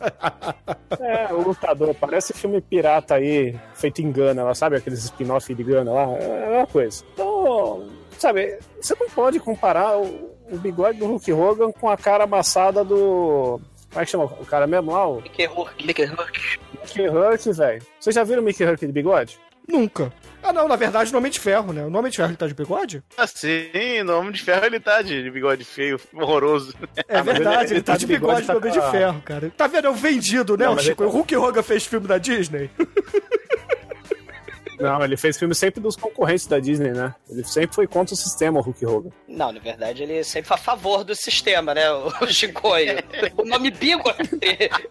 É, 1.00 1.32
o 1.32 1.40
Lutador, 1.40 1.94
parece 1.94 2.34
filme 2.34 2.60
pirata 2.60 3.14
aí, 3.14 3.56
feito 3.74 4.02
em 4.02 4.12
Gana, 4.12 4.44
lá, 4.44 4.54
sabe? 4.54 4.76
Aqueles 4.76 5.02
spin-off 5.04 5.52
de 5.54 5.64
Gana 5.64 5.90
lá, 5.90 6.02
é 6.18 6.58
uma 6.58 6.66
coisa. 6.66 7.02
Então, 7.14 7.82
sabe, 8.22 8.58
você 8.80 8.94
não 8.98 9.08
pode 9.10 9.38
comparar 9.40 9.98
o, 9.98 10.30
o 10.50 10.56
bigode 10.58 10.98
do 10.98 11.06
Hulk 11.06 11.32
Hogan 11.32 11.72
com 11.72 11.88
a 11.90 11.96
cara 11.96 12.24
amassada 12.24 12.84
do. 12.84 13.60
Como 13.90 14.00
é 14.00 14.04
que 14.06 14.10
chama 14.10 14.24
o 14.24 14.46
cara 14.46 14.66
mesmo 14.66 14.92
lá? 14.92 15.06
O 15.06 15.20
Mickey 15.20 15.44
Rourke. 15.44 15.86
Mickey 15.86 16.04
Rourke. 16.06 16.40
Mickey 16.80 17.08
Hurk, 17.08 17.52
velho. 17.52 17.82
Vocês 18.00 18.14
já 18.14 18.24
viram 18.24 18.40
o 18.40 18.44
Mickey 18.44 18.64
Hurk 18.64 18.86
de 18.86 18.92
bigode? 18.92 19.38
Nunca. 19.68 20.12
Ah, 20.42 20.52
não, 20.52 20.66
na 20.66 20.74
verdade, 20.74 21.12
no 21.12 21.18
Homem 21.18 21.30
de 21.30 21.38
Ferro, 21.38 21.72
né? 21.72 21.84
O 21.84 21.96
Homem 21.96 22.10
de 22.10 22.16
Ferro 22.16 22.30
ele 22.30 22.36
tá 22.36 22.48
de 22.48 22.54
bigode? 22.54 23.00
Assim, 23.16 24.02
no 24.04 24.18
Homem 24.18 24.32
de 24.32 24.42
Ferro 24.42 24.64
ele 24.66 24.80
tá 24.80 25.00
de 25.02 25.22
de 25.22 25.30
bigode 25.30 25.64
feio, 25.64 26.00
horroroso. 26.14 26.74
É 27.06 27.18
Ah, 27.18 27.22
verdade, 27.22 27.66
ele- 27.66 27.74
ele, 27.74 27.82
tá, 27.82 27.96
de 27.96 28.06
bigode, 28.06 28.44
tá 28.44 28.54
no 28.54 28.58
Homem 28.58 28.72
de 28.72 28.80
com 28.80 28.84
a- 28.86 28.90
Ferro, 28.90 29.22
cara. 29.24 29.52
Tá 29.56 29.66
vendo? 29.68 29.86
É 29.86 29.90
o 29.90 29.94
vendido, 29.94 30.56
né, 30.56 30.64
Não, 30.66 30.76
Chico? 30.78 31.04
ele 31.04 31.10
O 31.10 31.12
Hulk 31.12 31.36
Hogan 31.36 31.62
fez 31.62 31.86
filme 31.86 32.08
da 32.08 32.18
Disney? 32.18 32.68
Não, 34.82 35.04
ele 35.04 35.16
fez 35.16 35.38
filme 35.38 35.54
sempre 35.54 35.80
dos 35.80 35.96
concorrentes 35.96 36.46
da 36.46 36.58
Disney, 36.58 36.90
né? 36.90 37.14
Ele 37.30 37.44
sempre 37.44 37.74
foi 37.74 37.86
contra 37.86 38.14
o 38.14 38.16
sistema, 38.16 38.58
o 38.58 38.62
Hulk 38.62 38.84
Hogan. 38.84 39.10
Não, 39.28 39.52
na 39.52 39.60
verdade, 39.60 40.02
ele 40.02 40.24
sempre 40.24 40.48
foi 40.48 40.56
a 40.56 40.60
favor 40.60 41.04
do 41.04 41.14
sistema, 41.14 41.74
né? 41.74 41.90
O 41.92 42.26
Chicoio. 42.26 42.96
o 43.36 43.44
nome 43.44 43.70
bigode 43.70 44.30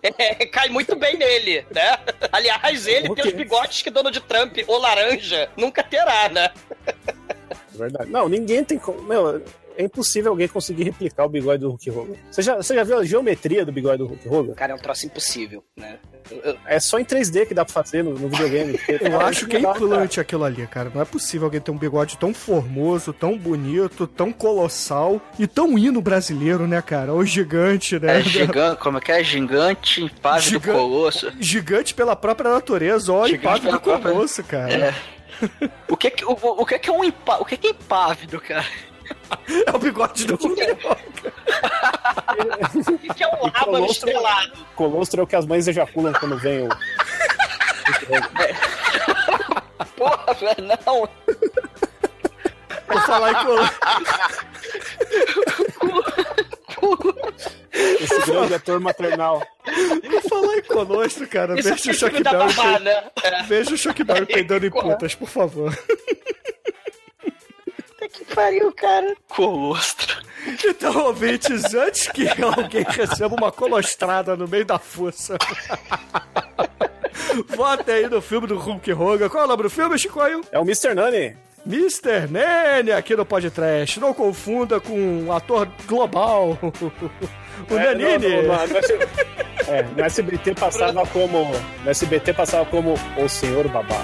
é, 0.02 0.46
cai 0.46 0.70
muito 0.70 0.96
bem 0.96 1.18
nele, 1.18 1.66
né? 1.74 1.98
Aliás, 2.32 2.88
ele 2.88 3.14
tem 3.14 3.28
os 3.28 3.34
bigodes 3.34 3.82
que 3.82 3.90
Donald 3.90 4.20
Trump 4.22 4.58
ou 4.68 4.80
laranja 4.80 5.50
nunca 5.58 5.84
terá, 5.84 6.30
né? 6.30 6.52
É 6.88 7.78
verdade. 7.78 8.10
Não, 8.10 8.28
ninguém 8.28 8.64
tem 8.64 8.78
como. 8.78 9.02
Meu, 9.04 9.42
é 9.78 9.84
impossível 9.84 10.32
alguém 10.32 10.48
conseguir 10.48 10.84
replicar 10.84 11.26
o 11.26 11.30
bigode 11.30 11.62
do 11.62 11.70
Hulk 11.70 11.90
Hogan. 11.92 12.14
Você 12.32 12.42
já, 12.42 12.56
você 12.58 12.76
já 12.76 12.84
viu 12.84 12.98
a 13.00 13.04
geometria 13.04 13.66
do 13.66 13.72
bigode 13.72 13.98
do 14.00 14.08
Hulk 14.08 14.28
Hogan? 14.30 14.54
Cara, 14.54 14.72
é 14.74 14.76
um 14.76 14.80
troço 14.80 15.06
impossível, 15.06 15.64
né? 15.78 15.98
Eu- 16.30 16.56
É 16.66 16.80
só 16.80 17.00
em 17.00 17.04
3D 17.06 17.46
que 17.48 17.54
dá 17.54 17.66
pra 17.66 17.74
fazer 17.74 18.04
no, 18.04 18.12
no 18.12 18.30
videogame. 18.30 18.80
Eu 19.02 19.20
acho 19.22 19.48
que 19.48 19.58
é 19.58 19.60
implante 19.60 20.20
aquilo 20.20 20.44
ali, 20.44 20.66
cara. 20.68 20.92
Não 20.94 21.02
é 21.02 21.06
possível 21.06 21.46
alguém 21.46 21.60
ter 21.60 21.72
um 21.72 21.78
bigode 21.78 22.18
tão 22.18 22.34
formoso, 22.34 23.12
tão 23.12 23.38
bonito, 23.38 24.06
tão 24.08 24.32
colossal 24.32 25.20
e 25.40 25.48
tão 25.48 25.78
hino 25.78 26.02
brasileiro, 26.02 26.68
né, 26.68 26.82
cara? 26.82 27.14
O 27.14 27.26
gigante, 27.26 28.00
né? 28.00 28.20
É 28.20 28.22
gigante, 28.24 28.80
como 28.82 28.98
é 28.98 29.02
que 29.02 29.12
é? 29.12 29.24
Gigante, 29.24 30.04
impávido 30.04 30.50
Giga- 30.60 30.74
colosso. 30.74 31.32
Gigante 31.40 31.94
pela 31.94 32.16
própria 32.16 32.52
natureza, 32.52 33.12
ó, 33.12 33.28
impávido 33.28 33.68
pela 33.68 33.80
própria- 33.80 34.12
colosso, 34.14 34.44
cara. 34.44 34.74
É. 34.74 34.94
O 35.88 35.98
que 35.98 36.12
que, 36.12 36.24
o, 36.24 36.34
o 36.34 36.66
que 36.66 36.78
que 36.78 36.90
é 36.90 36.94
um 36.94 37.04
impá, 37.04 37.38
o 37.40 37.46
que 37.46 37.58
que 37.58 37.68
é 37.68 37.72
impávido, 37.72 38.40
cara? 38.40 38.64
É 39.68 39.72
o 39.76 39.80
bigode 39.80 40.26
do 40.26 40.36
Hulk 40.36 40.62
Hogan. 40.62 40.98
O 43.10 43.14
que 43.14 43.24
é 43.24 43.28
um 43.28 43.32
lábano 43.32 43.54
colostro- 43.66 44.10
estrelado? 44.10 44.52
Colostro 44.76 45.22
é 45.22 45.24
o 45.24 45.28
que 45.28 45.36
as 45.36 45.46
mães 45.46 45.68
ejaculam 45.68 46.14
quando 46.14 46.38
vem 46.38 46.68
o. 46.68 46.70
Porra, 49.98 50.34
velho, 50.34 50.68
não. 50.86 51.10
Por 52.88 53.02
falar 53.06 53.32
em 53.32 53.46
colo... 53.46 53.70
Esse 57.74 58.26
grande 58.32 58.54
ator 58.56 58.80
maternal. 58.80 59.42
Por 59.64 60.22
falar 60.30 60.58
em 60.58 60.62
colostro, 60.64 61.28
cara, 61.28 61.60
Isso 61.60 61.70
veja 61.86 62.06
o 62.06 62.10
é 62.18 62.22
da 62.22 62.32
Berry. 62.32 62.54
babá, 62.54 62.80
né? 62.80 63.04
É. 63.24 63.44
Veja 63.44 63.74
o 63.74 63.78
Chuck 63.78 64.04
Berry 64.04 64.26
peidando 64.26 64.66
em 64.66 64.70
putas, 64.72 65.16
por 65.16 65.28
favor. 65.30 65.78
Que 68.14 68.26
pariu, 68.36 68.72
cara. 68.74 69.16
Colostro. 69.30 70.22
Então, 70.66 71.06
ouvintes, 71.06 71.74
antes 71.74 72.08
que 72.10 72.28
alguém 72.28 72.84
receba 72.84 73.36
uma 73.36 73.52
colostrada 73.52 74.36
no 74.36 74.48
meio 74.48 74.66
da 74.66 74.80
força, 74.80 75.38
votem 77.48 77.96
aí 77.96 78.10
no 78.10 78.22
filme 78.22 78.48
do 78.48 78.58
Hulk 78.58 78.92
Hogan. 78.92 79.30
Qual 79.30 79.44
é 79.44 79.46
o 79.46 79.50
nome 79.50 79.64
do 79.64 79.70
filme, 79.70 79.98
Chicoio? 80.00 80.42
É 80.52 80.60
o 80.60 80.64
Mr. 80.64 80.94
Nani. 80.96 81.38
Mr. 81.66 82.28
Nene 82.28 82.92
aqui 82.92 83.16
no 83.16 83.26
podcast. 83.26 84.00
Não 84.00 84.14
confunda 84.14 84.80
com 84.80 84.98
um 84.98 85.32
ator 85.32 85.68
global. 85.86 86.58
O 87.70 87.78
É, 87.78 87.86
Nanini. 87.96 88.36
no- 88.36 88.42
no- 88.44 88.68
no 88.68 88.78
S- 88.78 89.00
É, 89.68 89.84
no 89.96 90.04
SBT 90.04 90.54
passava 90.56 91.06
como. 91.08 91.52
No 91.84 91.90
SBT 91.90 92.34
passava 92.34 92.66
como 92.66 92.96
O 93.18 93.30
Senhor 93.30 93.68
Babá. 93.70 94.02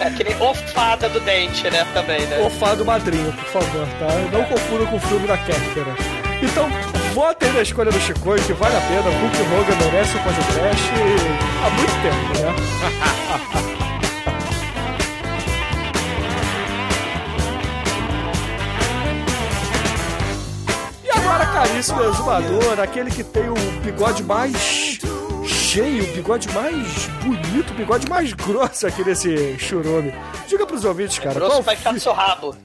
É 0.00 0.06
aquele 0.08 0.34
ofada 0.42 1.08
do 1.08 1.20
dente, 1.20 1.68
né? 1.70 1.86
Também, 1.92 2.26
né? 2.26 2.38
O 2.40 2.50
fado 2.50 2.84
madrinho, 2.84 3.32
por 3.32 3.44
favor, 3.44 3.86
tá? 3.98 4.08
Não 4.32 4.44
confunda 4.44 4.86
com 4.86 4.96
o 4.96 5.00
filme 5.00 5.26
da 5.28 5.36
Kéfera. 5.38 5.94
Então, 6.42 6.68
votem 7.14 7.52
na 7.52 7.62
escolha 7.62 7.90
do 7.90 8.00
Chicoio, 8.00 8.42
que 8.42 8.52
vale 8.52 8.76
a 8.76 8.80
pena. 8.80 9.02
Hulk 9.02 9.36
Hogan 9.42 9.76
merece 9.92 10.16
o 10.16 10.20
podcast 10.22 10.92
há 11.64 11.70
muito 11.70 11.96
tempo, 12.02 12.32
né? 12.42 13.78
Agora, 21.28 21.44
caríssimo 21.44 22.00
exumador, 22.04 22.80
aquele 22.80 23.10
que 23.10 23.22
tem 23.22 23.50
o 23.50 23.54
bigode 23.84 24.22
mais 24.24 24.98
cheio, 25.68 26.02
o 26.02 26.06
bigode 26.14 26.48
mais 26.52 27.06
bonito, 27.22 27.70
o 27.72 27.74
bigode 27.74 28.08
mais 28.08 28.32
grosso 28.32 28.86
aqui 28.86 29.04
nesse 29.04 29.58
churume. 29.58 30.14
Diga 30.46 30.66
pros 30.66 30.82
ouvintes, 30.82 31.18
cara. 31.18 31.34
Grosso 31.34 31.60
vai 31.60 31.76
ficar 31.76 31.92
no 31.92 32.00
seu 32.00 32.12
rabo. 32.14 32.56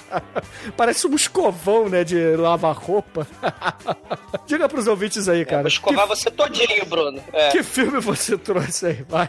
Parece 0.74 1.06
um 1.06 1.14
escovão, 1.14 1.90
né, 1.90 2.02
de 2.02 2.36
lavar 2.36 2.74
roupa. 2.74 3.26
Diga 4.46 4.66
pros 4.70 4.86
ouvintes 4.86 5.28
aí, 5.28 5.44
cara. 5.44 5.62
Vou 5.62 5.68
escovar 5.68 6.06
você 6.06 6.30
todinho, 6.30 6.86
Bruno. 6.86 7.22
É, 7.30 7.50
que, 7.50 7.58
que 7.58 7.62
filme 7.62 8.00
você 8.00 8.38
trouxe 8.38 8.86
aí, 8.86 9.04
vai? 9.06 9.28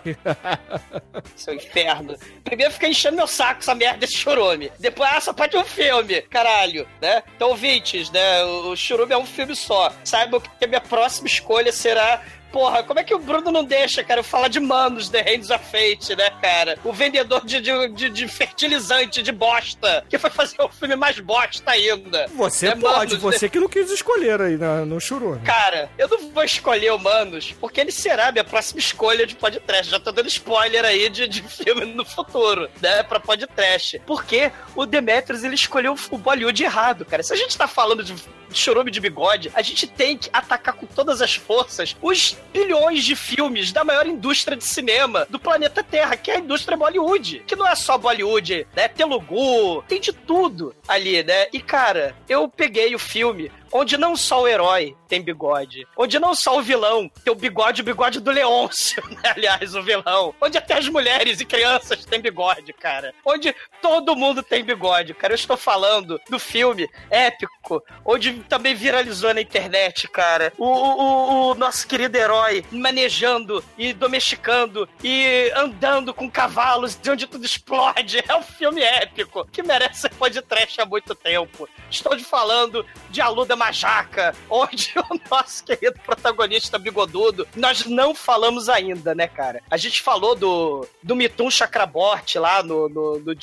seu 1.36 1.53
inferno. 1.53 2.16
Primeiro 2.45 2.72
fica 2.72 2.88
enchendo 2.88 3.18
meu 3.18 3.28
saco 3.28 3.59
essa 3.59 3.76
merda 3.76 3.99
desse 3.99 4.16
churume. 4.16 4.72
Depois, 4.80 5.09
ah, 5.12 5.20
só 5.20 5.34
pode 5.34 5.57
um 5.57 5.66
filme, 5.66 6.22
caralho, 6.22 6.88
né? 7.01 7.24
Então, 7.36 7.49
ouvintes, 7.49 8.09
né? 8.09 8.41
O 8.45 8.62
o 8.72 8.76
churume 8.76 9.14
é 9.14 9.18
um 9.18 9.26
filme 9.26 9.55
só. 9.55 9.91
Saibam 10.03 10.39
que 10.39 10.66
a 10.66 10.68
minha 10.68 10.82
próxima 10.82 11.28
escolha 11.28 11.72
será 11.74 12.22
porra, 12.52 12.84
como 12.84 12.99
é 12.99 13.04
que 13.04 13.14
o 13.14 13.20
Bruno 13.20 13.52
não 13.52 13.64
deixa, 13.64 14.04
cara, 14.04 14.20
eu 14.20 14.24
falar 14.24 14.47
de 14.47 14.60
Manos, 14.60 15.10
The 15.10 15.22
Hands 15.22 15.49
of 15.49 15.64
Fate, 15.66 16.16
né, 16.16 16.30
cara? 16.41 16.78
O 16.84 16.91
vendedor 16.93 17.45
de, 17.45 17.60
de, 17.62 18.10
de, 18.10 18.28
fertilizante 18.28 19.22
de 19.24 19.32
bosta, 19.32 20.06
que 20.10 20.18
foi 20.18 20.30
fazer 20.30 20.62
o 20.62 20.70
filme 20.70 20.95
mais 20.95 21.20
bosta 21.20 21.72
ainda. 21.72 22.28
Você 22.36 22.68
É 22.68 22.76
pode, 22.76 23.14
Manos, 23.16 23.18
você 23.18 23.49
que 23.49 23.60
não 23.60 23.68
quis 23.70 23.89
escolher 23.89 24.41
aí 24.41 24.58
na- 24.58 24.86
no 24.86 24.99
churume. 24.99 25.41
Cara, 25.41 25.89
eu 25.97 26.08
não 26.08 26.30
vou 26.32 26.43
escolher 26.43 26.91
o 26.93 26.99
Manos, 26.99 27.54
porque 27.60 27.80
ele 27.82 27.91
será 27.91 28.32
minha 28.32 28.43
próxima 28.43 28.80
escolha 28.80 29.26
de 29.26 29.36
podcast. 29.36 29.89
Já 29.91 29.99
tô 29.99 30.12
dando 30.12 30.28
spoiler 30.28 30.84
aí 30.86 31.10
de, 31.10 31.28
de 31.28 31.41
filme 31.43 31.86
no 31.86 32.06
futuro, 32.06 32.70
né? 32.82 33.04
Pra 33.04 33.20
podcast. 33.20 33.99
Porque 34.06 34.52
o 34.76 34.86
Demetrius, 34.86 35.43
ele 35.43 35.56
escolheu 35.56 35.95
o 36.12 36.18
Bollywood 36.18 36.64
errado, 36.64 37.06
cara. 37.06 37.24
Se 37.24 37.34
a 37.34 37.36
gente 37.38 37.58
tá 37.58 37.68
falando 37.68 38.04
de 38.04 38.14
chorume 38.58 38.91
de 38.91 38.99
bigode, 38.99 39.52
a 39.54 39.62
gente 39.62 39.88
tem 39.88 40.18
que 40.18 40.30
atacar 40.32 40.74
com 40.76 40.86
todas 40.86 41.22
as 41.22 41.36
forças 41.36 41.95
os 42.02 42.38
bilhões 42.54 43.04
de 43.04 43.16
filmes 43.16 43.72
da 43.72 43.84
maior 43.84 44.06
indústria 44.08 44.58
de 44.58 44.64
cinema 44.64 45.26
do 45.30 45.39
planeta 45.39 45.84
Terra, 45.84 46.18
que 46.18 46.32
é 46.32 46.36
a 46.36 46.39
indústria 46.39 46.78
Bollywood. 46.78 47.43
Que 47.45 47.56
não 47.56 47.68
é 47.68 47.76
só 47.76 47.97
Bollywood, 47.97 48.68
né? 48.76 48.88
Telugu, 48.88 49.84
tem 49.88 49.99
de 49.99 50.14
tudo 50.14 50.76
ali, 50.88 51.24
né? 51.24 51.47
E, 51.54 51.62
cara, 51.62 52.16
eu 52.28 52.47
peguei 52.47 52.93
o 52.95 52.99
filme 52.99 53.52
onde 53.72 53.97
não 53.97 54.15
só 54.15 54.41
o 54.41 54.47
herói 54.47 54.95
tem 55.07 55.22
bigode, 55.22 55.86
onde 55.97 56.19
não 56.19 56.34
só 56.34 56.57
o 56.57 56.61
vilão 56.61 57.09
tem 57.24 57.32
o 57.32 57.36
bigode, 57.36 57.82
o 57.82 57.86
bigode 57.86 58.19
do 58.19 58.32
Leôncio, 58.32 59.03
né? 59.09 59.32
aliás, 59.36 59.76
o 59.76 59.82
vilão, 59.84 60.34
onde 60.41 60.57
até 60.57 60.78
as 60.78 60.88
mulheres 60.88 61.39
e 61.41 61.45
crianças 61.45 62.05
têm 62.05 62.22
bigode, 62.22 62.74
cara, 62.74 63.13
onde 63.26 63.53
todo 63.82 64.15
mundo 64.15 64.41
tem 64.43 64.63
bigode, 64.63 65.13
cara. 65.13 65.34
Eu 65.34 65.36
estou 65.36 65.57
falando 65.57 66.19
do 66.30 66.39
filme 66.39 66.89
épico, 67.09 67.84
onde 68.05 68.34
também 68.49 68.74
viralizou 68.76 69.34
na 69.34 69.41
internet, 69.41 70.07
cara. 70.07 70.53
O, 70.57 70.65
o- 70.65 71.51
o- 71.51 71.55
nosso 71.55 71.88
querido 71.88 72.17
herói 72.17 72.63
manejando 72.72 73.63
e 73.78 73.93
domesticando 73.93 74.88
e 75.03 75.51
andando 75.55 76.13
com 76.13 76.30
cavalos 76.30 76.95
de 76.95 77.09
onde 77.09 77.28
tudo 77.28 77.45
explode. 77.45 78.24
É 78.28 78.36
um 78.36 78.43
filme 78.43 78.82
épico 78.82 79.45
que 79.51 79.61
merece 79.63 80.01
ser 80.01 80.09
podcast 80.15 80.80
há 80.82 80.86
muito 80.86 81.13
tempo. 81.15 81.67
Estou 81.89 82.15
de 82.15 82.24
falando 82.24 82.86
de 83.09 83.19
Aluda 83.22 83.55
Majaca, 83.62 84.34
onde 84.49 84.91
o 84.97 85.20
nosso 85.30 85.64
querido 85.64 85.99
protagonista 86.03 86.80
bigodudo, 86.80 87.47
nós 87.55 87.86
não 87.86 88.16
falamos 88.16 88.68
ainda, 88.68 89.14
né, 89.14 89.28
cara? 89.28 89.62
A 89.70 89.78
gente 89.78 90.01
falou 90.01 90.36
do, 90.36 90.88
do 91.03 91.16
Mitum 91.16 91.51
Chakraborty 91.51 92.39
lá 92.39 92.64
no, 92.64 92.89
no, 92.89 93.20
no 93.20 93.36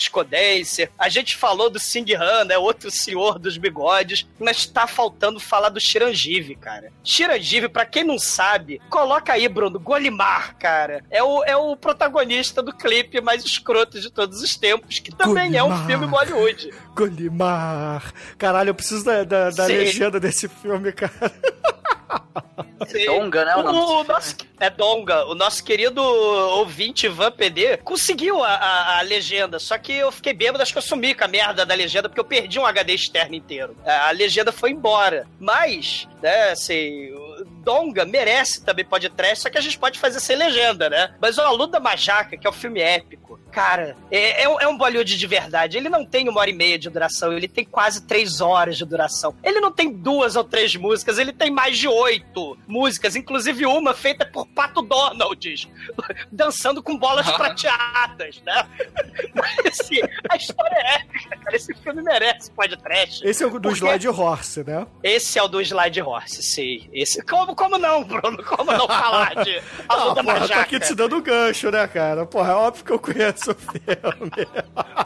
a 0.99 1.09
gente 1.09 1.37
falou 1.37 1.71
do 1.71 1.79
Sing 1.79 2.15
Han, 2.15 2.45
né, 2.47 2.59
outro 2.59 2.91
senhor 2.91 3.39
dos 3.39 3.57
bigodes, 3.57 4.27
mas 4.41 4.67
tá 4.67 4.87
faltando 4.87 5.39
falar 5.39 5.69
do 5.69 5.81
Chirangive, 5.81 6.57
cara. 6.57 6.91
Chirangive, 7.05 7.69
pra 7.69 7.85
quem 7.85 8.03
não 8.03 8.19
sabe, 8.19 8.81
coloca 8.89 9.33
aí, 9.33 9.49
Bruno, 9.49 9.79
Golimar, 9.79 10.57
cara. 10.57 11.05
É 11.11 11.23
o, 11.23 11.45
é 11.45 11.57
o 11.57 11.77
protagonista 11.77 12.63
do 12.63 12.73
clipe 12.73 13.21
mais 13.21 13.45
escroto 13.45 14.01
de 14.01 14.11
todos 14.11 14.43
os 14.43 14.57
tempos, 14.57 14.99
que 14.99 15.15
também 15.15 15.57
é 15.57 15.63
um 15.63 15.69
Golimar. 15.69 15.87
filme 15.87 16.07
Bollywood. 16.07 16.71
Golimar. 16.95 18.13
Caralho, 18.37 18.71
eu 18.71 18.75
preciso 18.75 19.05
da, 19.05 19.25
da, 19.25 19.51
da 19.51 19.67
Sim. 19.67 19.75
Legenda 20.09 20.21
desse 20.21 20.49
filme, 20.49 20.93
cara. 20.93 21.13
Sim. 22.87 23.05
Donga, 23.05 23.45
né, 23.45 23.57
o 23.57 23.63
nome 23.63 23.79
O, 23.79 24.05
nosso, 24.05 24.37
é 24.59 24.71
Donga. 24.71 25.27
O 25.27 25.35
nosso 25.35 25.63
querido 25.63 26.03
ouvinte 26.03 27.07
Ivan 27.07 27.31
PD 27.31 27.77
conseguiu 27.79 28.43
a, 28.43 28.49
a, 28.49 28.99
a 28.99 29.03
legenda, 29.03 29.59
só 29.59 29.77
que 29.77 29.93
eu 29.93 30.11
fiquei 30.11 30.33
bêbado, 30.33 30.63
acho 30.63 30.73
que 30.73 30.79
eu 30.79 30.83
sumi 30.83 31.15
com 31.15 31.25
a 31.25 31.29
merda 31.29 31.67
da 31.67 31.75
legenda, 31.75 32.09
porque 32.09 32.21
eu 32.21 32.25
perdi 32.25 32.59
um 32.59 32.65
HD 32.65 32.95
externo 32.95 33.35
inteiro. 33.35 33.77
A, 33.85 34.09
a 34.09 34.11
legenda 34.13 34.53
foi 34.53 34.71
embora. 34.71 35.27
Mas, 35.39 36.09
né, 36.23 36.51
assim, 36.51 37.13
o 37.13 37.45
Donga 37.63 38.05
merece 38.07 38.65
também 38.65 38.85
podcast, 38.85 39.43
só 39.43 39.51
que 39.51 39.59
a 39.59 39.63
gente 39.63 39.79
pode 39.79 39.99
fazer 39.99 40.21
sem 40.21 40.37
legenda, 40.37 40.89
né? 40.89 41.15
Mas 41.21 41.37
o 41.37 41.43
Aluno 41.43 41.67
da 41.67 41.81
Majaca, 41.81 42.37
que 42.37 42.47
é 42.47 42.51
um 42.51 42.55
filme 42.55 42.81
épico, 42.81 43.39
cara, 43.51 43.97
é, 44.11 44.43
é, 44.45 44.49
um- 44.49 44.61
é 44.61 44.69
um 44.69 44.77
Bollywood 44.77 45.17
de 45.17 45.27
verdade. 45.27 45.77
Ele 45.77 45.89
não 45.89 46.05
tem 46.05 46.29
uma 46.29 46.41
hora 46.41 46.51
e 46.51 46.53
meia 46.53 46.79
de 46.79 46.89
duração, 46.91 47.33
ele 47.33 47.49
tem 47.49 47.65
quase 47.65 48.03
três 48.07 48.41
horas 48.41 48.77
de 48.77 48.85
duração. 48.85 49.35
Ele 49.43 49.61
não 49.61 49.73
tem 49.73 49.93
duas 49.93 50.37
ou 50.37 50.45
três 50.45 50.75
músicas, 50.77 51.19
ele 51.19 51.33
tem 51.33 51.51
mais 51.51 51.77
de 51.79 51.89
oito 51.89 52.57
músicas, 52.67 53.17
inclusive 53.17 53.67
uma 53.67 53.95
feita 53.95 54.25
por 54.27 54.47
Pato 54.47 54.83
Donald, 54.83 55.69
dançando 56.31 56.83
com 56.83 56.97
bolas 56.97 57.31
prateadas, 57.31 58.41
né? 58.45 58.67
Mas 59.35 59.81
assim, 59.81 60.01
a 60.31 60.37
história 60.37 60.75
é 60.77 60.95
épica, 60.97 61.37
cara. 61.37 61.57
Esse 61.57 61.75
filme 61.75 62.03
merece 62.03 62.51
podcast. 62.53 63.27
Esse 63.27 63.43
é 63.43 63.47
o 63.47 63.51
do 63.51 63.61
Porque- 63.61 63.79
Slide 63.79 64.09
Horse, 64.09 64.65
né? 64.65 64.87
Esse 65.03 65.39
é 65.39 65.43
o 65.43 65.49
do 65.49 65.61
Slide 65.61 66.03
Horse, 66.03 66.43
sim. 66.43 66.89
Esse... 66.93 67.23
Como, 67.23 67.55
como 67.55 67.79
não, 67.79 68.05
Bruno? 68.05 68.43
Como 68.45 68.73
não 68.73 68.87
falar 68.87 69.35
de 69.45 69.57
A 69.89 69.95
Ah, 69.95 69.97
porra, 69.97 70.23
Majaca? 70.23 70.61
aqui 70.61 70.81
te 70.81 70.95
dando 70.95 71.21
gancho, 71.23 71.71
né, 71.71 71.87
cara? 71.87 72.27
Porra, 72.27 72.53
é 72.53 72.55
óbvio 72.55 72.85
que 72.85 72.93
eu 72.93 72.99
conheço 72.99 73.38
o 73.49 73.55
filme. 73.55 74.49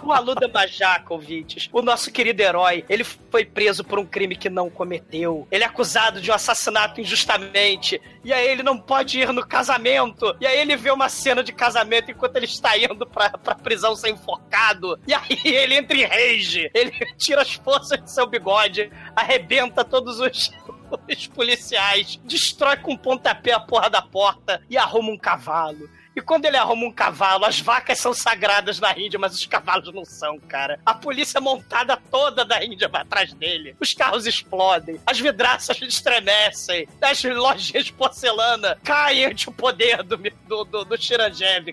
O 0.03 0.12
Aluda 0.12 0.49
Majaca, 0.49 1.12
ouvintes, 1.12 1.68
o 1.72 1.83
nosso 1.83 2.11
querido 2.11 2.43
herói, 2.43 2.85
ele 2.89 3.05
foi 3.05 3.45
preso 3.45 3.85
por 3.85 3.99
um 3.99 4.07
crime 4.07 4.37
que 4.37 4.49
não 4.49 4.70
cometeu. 4.70 5.47
Ele 5.51 5.64
é 5.64 5.66
acusado 5.66 6.20
de 6.20 6.30
um 6.30 6.35
assassinato 6.35 7.01
injustamente. 7.01 8.01
E 8.24 8.33
aí 8.33 8.49
ele 8.49 8.62
não 8.62 8.78
pode 8.78 9.20
ir 9.20 9.33
no 9.33 9.47
casamento. 9.47 10.35
E 10.41 10.47
aí 10.47 10.59
ele 10.61 10.76
vê 10.76 10.91
uma 10.91 11.09
cena 11.09 11.43
de 11.43 11.53
casamento 11.53 12.11
enquanto 12.11 12.37
ele 12.37 12.47
está 12.47 12.76
indo 12.76 13.07
pra, 13.07 13.30
pra 13.30 13.55
prisão 13.55 13.95
ser 13.97 14.11
enforcado. 14.11 14.99
E 15.07 15.14
aí 15.14 15.41
ele 15.45 15.74
entra 15.74 15.97
em 15.97 16.05
rage. 16.05 16.70
Ele 16.74 16.93
tira 17.16 17.43
as 17.43 17.53
forças 17.55 18.03
de 18.03 18.11
seu 18.11 18.26
bigode, 18.26 18.91
arrebenta 19.14 19.85
todos 19.85 20.20
os. 20.20 20.51
Os 21.09 21.26
policiais 21.26 22.20
destrói 22.22 22.76
com 22.76 22.93
um 22.93 22.97
pontapé 22.99 23.53
a 23.53 23.61
porra 23.61 23.89
da 23.89 24.03
porta 24.03 24.62
e 24.68 24.76
arruma 24.76 25.11
um 25.11 25.16
cavalo. 25.16 25.89
E 26.15 26.21
quando 26.21 26.45
ele 26.45 26.57
arruma 26.57 26.87
um 26.87 26.93
cavalo, 26.93 27.45
as 27.45 27.61
vacas 27.61 27.99
são 27.99 28.13
sagradas 28.13 28.79
na 28.79 28.93
Índia, 28.99 29.19
mas 29.19 29.35
os 29.35 29.47
cavalos 29.47 29.93
não 29.95 30.05
são, 30.05 30.39
cara. 30.39 30.79
A 30.85 30.95
polícia 30.95 31.41
montada 31.41 31.97
toda 32.11 32.45
da 32.45 32.63
Índia 32.65 32.89
vai 32.89 33.03
atrás 33.03 33.33
dele. 33.33 33.75
Os 33.81 33.95
carros 33.95 34.27
explodem, 34.27 35.01
as 35.07 35.19
vidraças 35.19 35.81
estremecem, 35.83 36.87
as 37.01 37.23
lojinhas 37.25 37.87
de 37.87 37.93
porcelana 37.93 38.79
caem 38.85 39.27
ante 39.27 39.49
o 39.49 39.53
poder 39.53 40.03
do, 40.03 40.17
do, 40.17 40.65
do, 40.65 40.85
do 40.85 40.97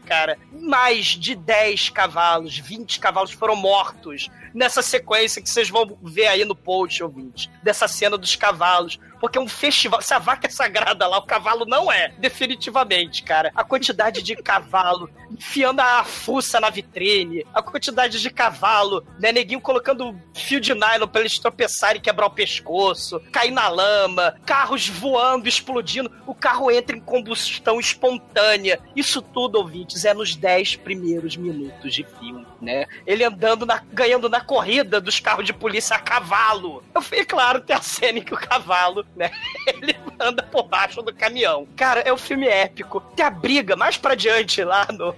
cara. 0.06 0.38
Mais 0.52 1.08
de 1.08 1.36
10 1.36 1.90
cavalos, 1.90 2.58
20 2.58 3.00
cavalos 3.00 3.32
foram 3.32 3.56
mortos 3.56 4.30
nessa 4.54 4.82
sequência 4.82 5.42
que 5.42 5.50
vocês 5.50 5.70
vão 5.70 5.98
ver 6.02 6.28
aí 6.28 6.46
no 6.46 6.56
post, 6.56 7.04
ouvinte. 7.04 7.50
Dessa 7.64 7.88
cena 7.88 8.18
dos 8.18 8.36
cavalos. 8.36 9.00
Porque 9.20 9.38
é 9.38 9.42
um 9.42 9.48
festival. 9.48 10.02
Se 10.02 10.14
a 10.14 10.20
vaca 10.20 10.48
é 10.48 10.50
sagrada 10.50 11.08
lá, 11.08 11.18
o 11.18 11.26
cavalo 11.26 11.66
não 11.66 11.92
é. 11.92 12.10
Definitivamente, 12.18 13.24
cara. 13.24 13.52
A 13.56 13.64
quantidade 13.64 14.22
de 14.22 14.36
cavalo 14.36 15.10
enfiando 15.32 15.80
a 15.80 16.04
fuça 16.04 16.60
na 16.60 16.70
vitrine. 16.70 17.46
A 17.54 17.62
quantidade 17.62 18.20
de 18.20 18.30
cavalo, 18.30 19.06
né? 19.20 19.32
Neguinho 19.32 19.62
colocando 19.62 20.16
fio 20.34 20.60
de 20.60 20.74
nylon 20.74 21.08
pra 21.08 21.22
eles 21.22 21.38
tropeçarem 21.40 21.98
e 21.98 22.02
quebrar 22.02 22.28
o 22.28 22.32
pescoço. 22.32 23.20
Cair 23.32 23.52
na 23.52 23.68
lama. 23.68 24.36
Carros 24.46 24.88
voando, 24.88 25.48
explodindo. 25.48 26.12
O 26.26 26.34
carro 26.34 26.72
entra 26.72 26.96
em 26.96 27.02
combustão 27.02 27.80
espontânea. 27.80 28.80
Isso 28.96 29.22
tudo, 29.22 29.58
ouvintes, 29.58 30.06
é 30.06 30.14
nos 30.14 30.36
10 30.36 30.78
primeiros 30.78 31.36
minutos 31.36 31.94
de 31.94 32.04
filme, 32.20 32.46
né? 32.62 32.86
Ele 33.06 33.24
andando, 33.24 33.66
na, 33.66 33.82
ganhando 33.92 34.28
na 34.30 34.42
corrida 34.42 35.00
dos 35.00 35.20
carros 35.20 35.46
de 35.46 35.54
polícia 35.54 35.96
a 35.96 36.00
cavalo. 36.00 36.84
Eu 36.94 37.02
fui, 37.02 37.24
claro, 37.26 37.62
tem 37.62 37.76
a 37.76 37.82
cena 37.82 38.20
em 38.20 38.22
que 38.22 38.34
o 38.34 38.38
cavalo, 38.38 39.06
né? 39.16 39.32
Ele 39.68 39.96
anda 40.20 40.44
por 40.44 40.64
baixo 40.64 41.02
do 41.02 41.14
caminhão. 41.14 41.68
Cara, 41.76 42.02
é 42.02 42.12
um 42.14 42.18
filme 42.18 42.48
épico. 42.48 43.00
Tem 43.16 43.26
a 43.26 43.30
briga 43.30 43.76
mais 43.76 43.98
pra 43.98 44.16
diante 44.16 44.64
lá 44.64 44.88
no- 44.92 45.16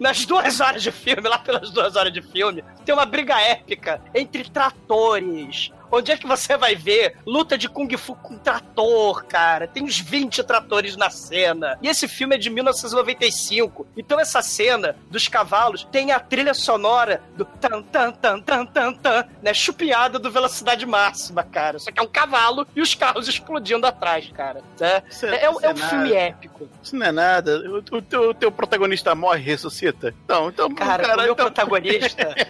Nas 0.00 0.24
duas 0.24 0.60
horas 0.60 0.82
de 0.82 0.90
filme, 0.90 1.28
lá 1.28 1.38
pelas 1.38 1.70
duas 1.70 1.94
horas 1.94 2.12
de 2.12 2.22
filme, 2.22 2.64
tem 2.84 2.94
uma 2.94 3.04
briga 3.04 3.38
épica 3.40 4.00
entre 4.14 4.48
tratores. 4.48 5.70
Onde 5.92 6.10
é 6.10 6.16
que 6.16 6.26
você 6.26 6.56
vai 6.56 6.74
ver 6.74 7.16
luta 7.26 7.58
de 7.58 7.68
Kung 7.68 7.94
Fu 7.98 8.14
com 8.16 8.38
trator, 8.38 9.24
cara? 9.26 9.68
Tem 9.68 9.82
uns 9.82 9.98
20 10.00 10.42
tratores 10.42 10.96
na 10.96 11.10
cena. 11.10 11.78
E 11.82 11.88
esse 11.88 12.08
filme 12.08 12.34
é 12.34 12.38
de 12.38 12.48
1995. 12.48 13.86
Então 13.96 14.18
essa 14.18 14.40
cena 14.40 14.96
dos 15.10 15.28
cavalos 15.28 15.84
tem 15.92 16.10
a 16.10 16.18
trilha 16.18 16.54
sonora 16.54 17.20
do 17.36 17.44
tan 17.44 17.82
tan 17.82 18.10
tan 18.10 18.40
tan 18.40 18.64
tan 18.66 18.92
tan, 18.94 19.24
né? 19.42 19.52
Chupinhada 19.52 20.18
do 20.18 20.30
Velocidade 20.30 20.86
Máxima, 20.86 21.42
cara. 21.42 21.78
Só 21.78 21.92
que 21.92 22.00
é 22.00 22.02
um 22.02 22.06
cavalo 22.08 22.66
e 22.74 22.80
os 22.80 22.94
carros 22.94 23.28
explodindo 23.28 23.86
atrás, 23.86 24.28
cara. 24.32 24.62
né? 24.80 25.02
Isso 25.10 25.26
É, 25.26 25.44
é 25.44 25.50
um- 25.50 25.56
isso 25.56 25.66
é 25.66 25.72
um 25.72 25.76
filme 25.76 26.12
épico. 26.14 26.68
Isso 26.82 26.96
não 26.96 27.06
é 27.06 27.12
nada. 27.12 27.58
O, 27.68 27.96
o 27.96 28.02
teu, 28.02 28.30
o 28.30 28.34
teu 28.34 28.50
protagonista 28.50 29.14
morre 29.14 29.40
e 29.40 29.44
ressuscita. 29.44 30.14
Então, 30.24 30.48
então 30.48 30.74
Cara, 30.74 31.02
cara, 31.02 31.18
o 31.20 31.22
meu 31.24 31.32
então- 31.34 31.44
protagonista. 31.46 32.34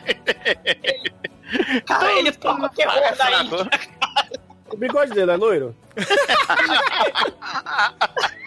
Cara, 1.84 2.12
ele 2.14 2.32
toma 2.32 2.66
terror 2.70 2.94
Fala, 2.94 3.10
da 3.14 3.30
O 4.70 4.76
bigode 4.76 5.12
dele 5.12 5.32
é 5.32 5.36
loiro? 5.36 5.74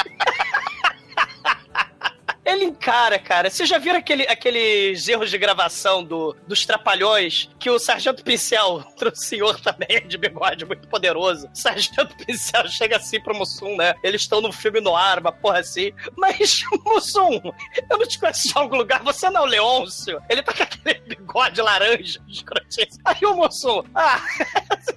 ele 2.46 2.66
encara, 2.66 3.18
cara. 3.18 3.50
Vocês 3.50 3.68
já 3.68 3.80
viram 3.80 3.98
aquele, 3.98 4.24
aqueles 4.24 5.08
erros 5.08 5.32
de 5.32 5.38
gravação 5.38 6.04
do, 6.04 6.36
dos 6.48 6.64
Trapalhões? 6.64 7.50
Que 7.58 7.70
o 7.72 7.80
Sargento 7.80 8.24
Pincel, 8.24 8.84
outro 8.86 9.16
senhor 9.16 9.60
também 9.60 10.08
de 10.08 10.18
bigode 10.18 10.64
muito 10.64 10.88
poderoso. 10.88 11.48
O 11.48 11.56
Sargento 11.56 12.16
Pincel 12.24 12.68
chega 12.68 12.98
assim 12.98 13.20
pro 13.20 13.36
Mussum, 13.36 13.76
né? 13.76 13.96
Eles 14.04 14.22
estão 14.22 14.42
no 14.42 14.52
filme 14.52 14.80
no 14.80 14.96
ar, 14.96 15.20
uma 15.20 15.32
porra 15.32 15.60
assim. 15.60 15.92
Mas, 16.16 16.62
Mussum, 16.86 17.42
eu 17.90 17.98
não 17.98 18.08
te 18.08 18.20
conheço 18.20 18.48
de 18.48 18.58
algum 18.58 18.76
lugar. 18.76 19.02
Você 19.04 19.28
não 19.32 19.42
é 19.42 19.44
o 19.44 19.48
Leôncio? 19.48 20.22
Ele 20.30 20.44
tá 20.44 20.54
com 20.54 20.64
aquele 20.64 21.00
bigode 21.00 21.60
laranja, 21.62 22.22
escrotíssimo. 22.28 23.02
Aí 23.06 23.26
o 23.26 23.36
Mussum, 23.36 23.84
ah, 23.96 24.22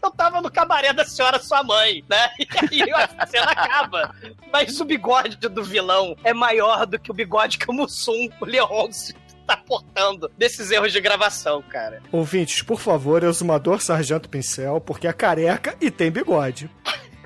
eu 0.03 0.11
tava 0.11 0.42
no 0.42 0.51
cabaré 0.51 0.92
da 0.92 1.05
senhora 1.05 1.38
sua 1.38 1.62
mãe, 1.62 2.05
né? 2.09 2.30
E 2.70 2.82
aí 2.82 2.92
a 2.92 3.26
cena 3.26 3.53
acaba. 3.53 4.14
Mas 4.53 4.78
o 4.80 4.84
bigode 4.84 5.36
do 5.36 5.64
vilão 5.64 6.14
é 6.22 6.34
maior 6.34 6.84
do 6.84 6.99
que 6.99 7.11
o 7.11 7.14
bigode 7.14 7.38
que 7.59 7.70
o 7.70 7.72
Mussum, 7.74 8.28
o 8.41 8.45
Leôncio, 8.45 9.14
tá 9.47 9.57
portando 9.57 10.30
desses 10.36 10.70
erros 10.70 10.93
de 10.93 11.01
gravação, 11.01 11.62
cara. 11.62 12.03
Ouvintes, 12.11 12.62
por 12.62 12.80
favor, 12.80 13.22
exumador 13.22 13.80
Sargento 13.80 14.28
Pincel, 14.28 14.80
porque 14.80 15.07
é 15.07 15.12
careca 15.12 15.76
e 15.80 15.91
tem 15.91 16.11
bigode. 16.11 16.68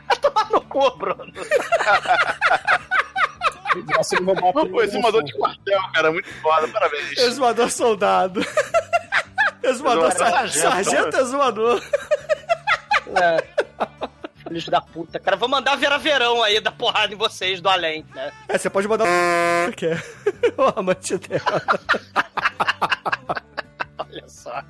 Vai 0.07 0.17
tomar 0.21 0.51
no 0.51 0.61
cu, 0.61 0.91
Bruno. 0.97 1.33
Pô, 4.71 4.83
esse 4.83 4.99
mandou 5.01 5.23
de 5.23 5.33
quartel, 5.33 5.81
cara, 5.95 6.13
muito 6.13 6.29
foda, 6.43 6.69
parabéns. 6.69 7.17
Exumador 7.19 7.71
soldado. 7.71 8.41
Exumador 9.63 10.09
Exumador 10.09 10.13
sar- 10.13 10.31
sargento. 10.49 10.61
sargento 10.85 11.17
exumador. 11.19 11.83
É. 13.17 13.45
Filhos 14.53 14.67
da 14.67 14.83
puta, 14.83 15.19
cara. 15.19 15.35
Vou 15.35 15.49
mandar 15.49 15.77
Vera 15.77 15.97
Verão 15.97 16.43
aí 16.43 16.61
dar 16.61 16.73
porrada 16.73 17.15
em 17.15 17.17
vocês 17.17 17.59
do 17.59 17.71
além, 17.71 18.05
né? 18.15 18.31
É, 18.47 18.59
você 18.59 18.69
pode 18.69 18.87
mandar 18.87 19.07
um... 19.07 19.73
que 19.73 19.87
é 19.87 19.97
o 20.59 20.79
amante 20.79 21.17
dela. 21.17 21.63
Olha 23.97 24.29
só. 24.29 24.63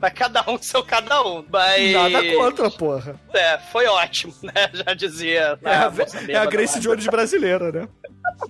Mas 0.00 0.12
cada 0.14 0.50
um 0.50 0.58
seu 0.60 0.82
cada 0.84 1.22
um. 1.22 1.46
Mas... 1.48 1.92
Nada 1.92 2.34
contra, 2.34 2.68
porra. 2.72 3.20
É, 3.32 3.58
foi 3.58 3.86
ótimo, 3.86 4.34
né? 4.42 4.70
Já 4.74 4.92
dizia. 4.92 5.56
É 5.62 5.70
a, 5.70 5.92
é 6.28 6.36
a 6.36 6.46
Grace. 6.46 6.80
Jones 6.80 7.06
brasileira, 7.06 7.70
né? 7.70 7.88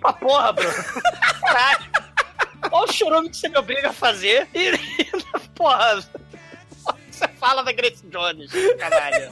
Pra 0.01 0.15
porra, 0.15 0.53
Bruno. 0.55 0.73
Caralho. 1.43 1.85
Olha 2.71 2.89
o 2.89 2.93
chorume 2.93 3.29
que 3.29 3.37
você 3.37 3.49
me 3.51 3.59
obriga 3.59 3.91
a 3.91 3.93
fazer 3.93 4.49
e, 4.55 4.71
e 4.71 5.11
porra, 5.55 6.01
você 7.11 7.29
fala 7.39 7.63
da 7.63 7.73
Grace 7.73 8.07
Jones, 8.07 8.51
caralho. 8.79 9.29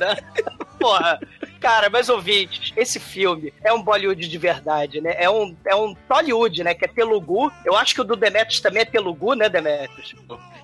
Né? 0.00 0.16
Porra. 0.78 1.20
Cara, 1.60 1.90
mas 1.90 2.08
ouvintes, 2.08 2.72
esse 2.76 3.00
filme 3.00 3.52
é 3.64 3.72
um 3.72 3.82
Bollywood 3.82 4.28
de 4.28 4.38
verdade, 4.38 5.00
né? 5.00 5.14
É 5.16 5.28
um, 5.28 5.56
é 5.66 5.74
um 5.74 5.94
Tollywood, 6.08 6.62
né? 6.62 6.74
Que 6.74 6.84
é 6.84 6.88
Telugu. 6.88 7.52
Eu 7.64 7.76
acho 7.76 7.94
que 7.94 8.00
o 8.00 8.04
do 8.04 8.14
Demetrius 8.16 8.60
também 8.60 8.82
é 8.82 8.84
Telugu, 8.84 9.34
né, 9.34 9.48
Demetrius? 9.48 10.14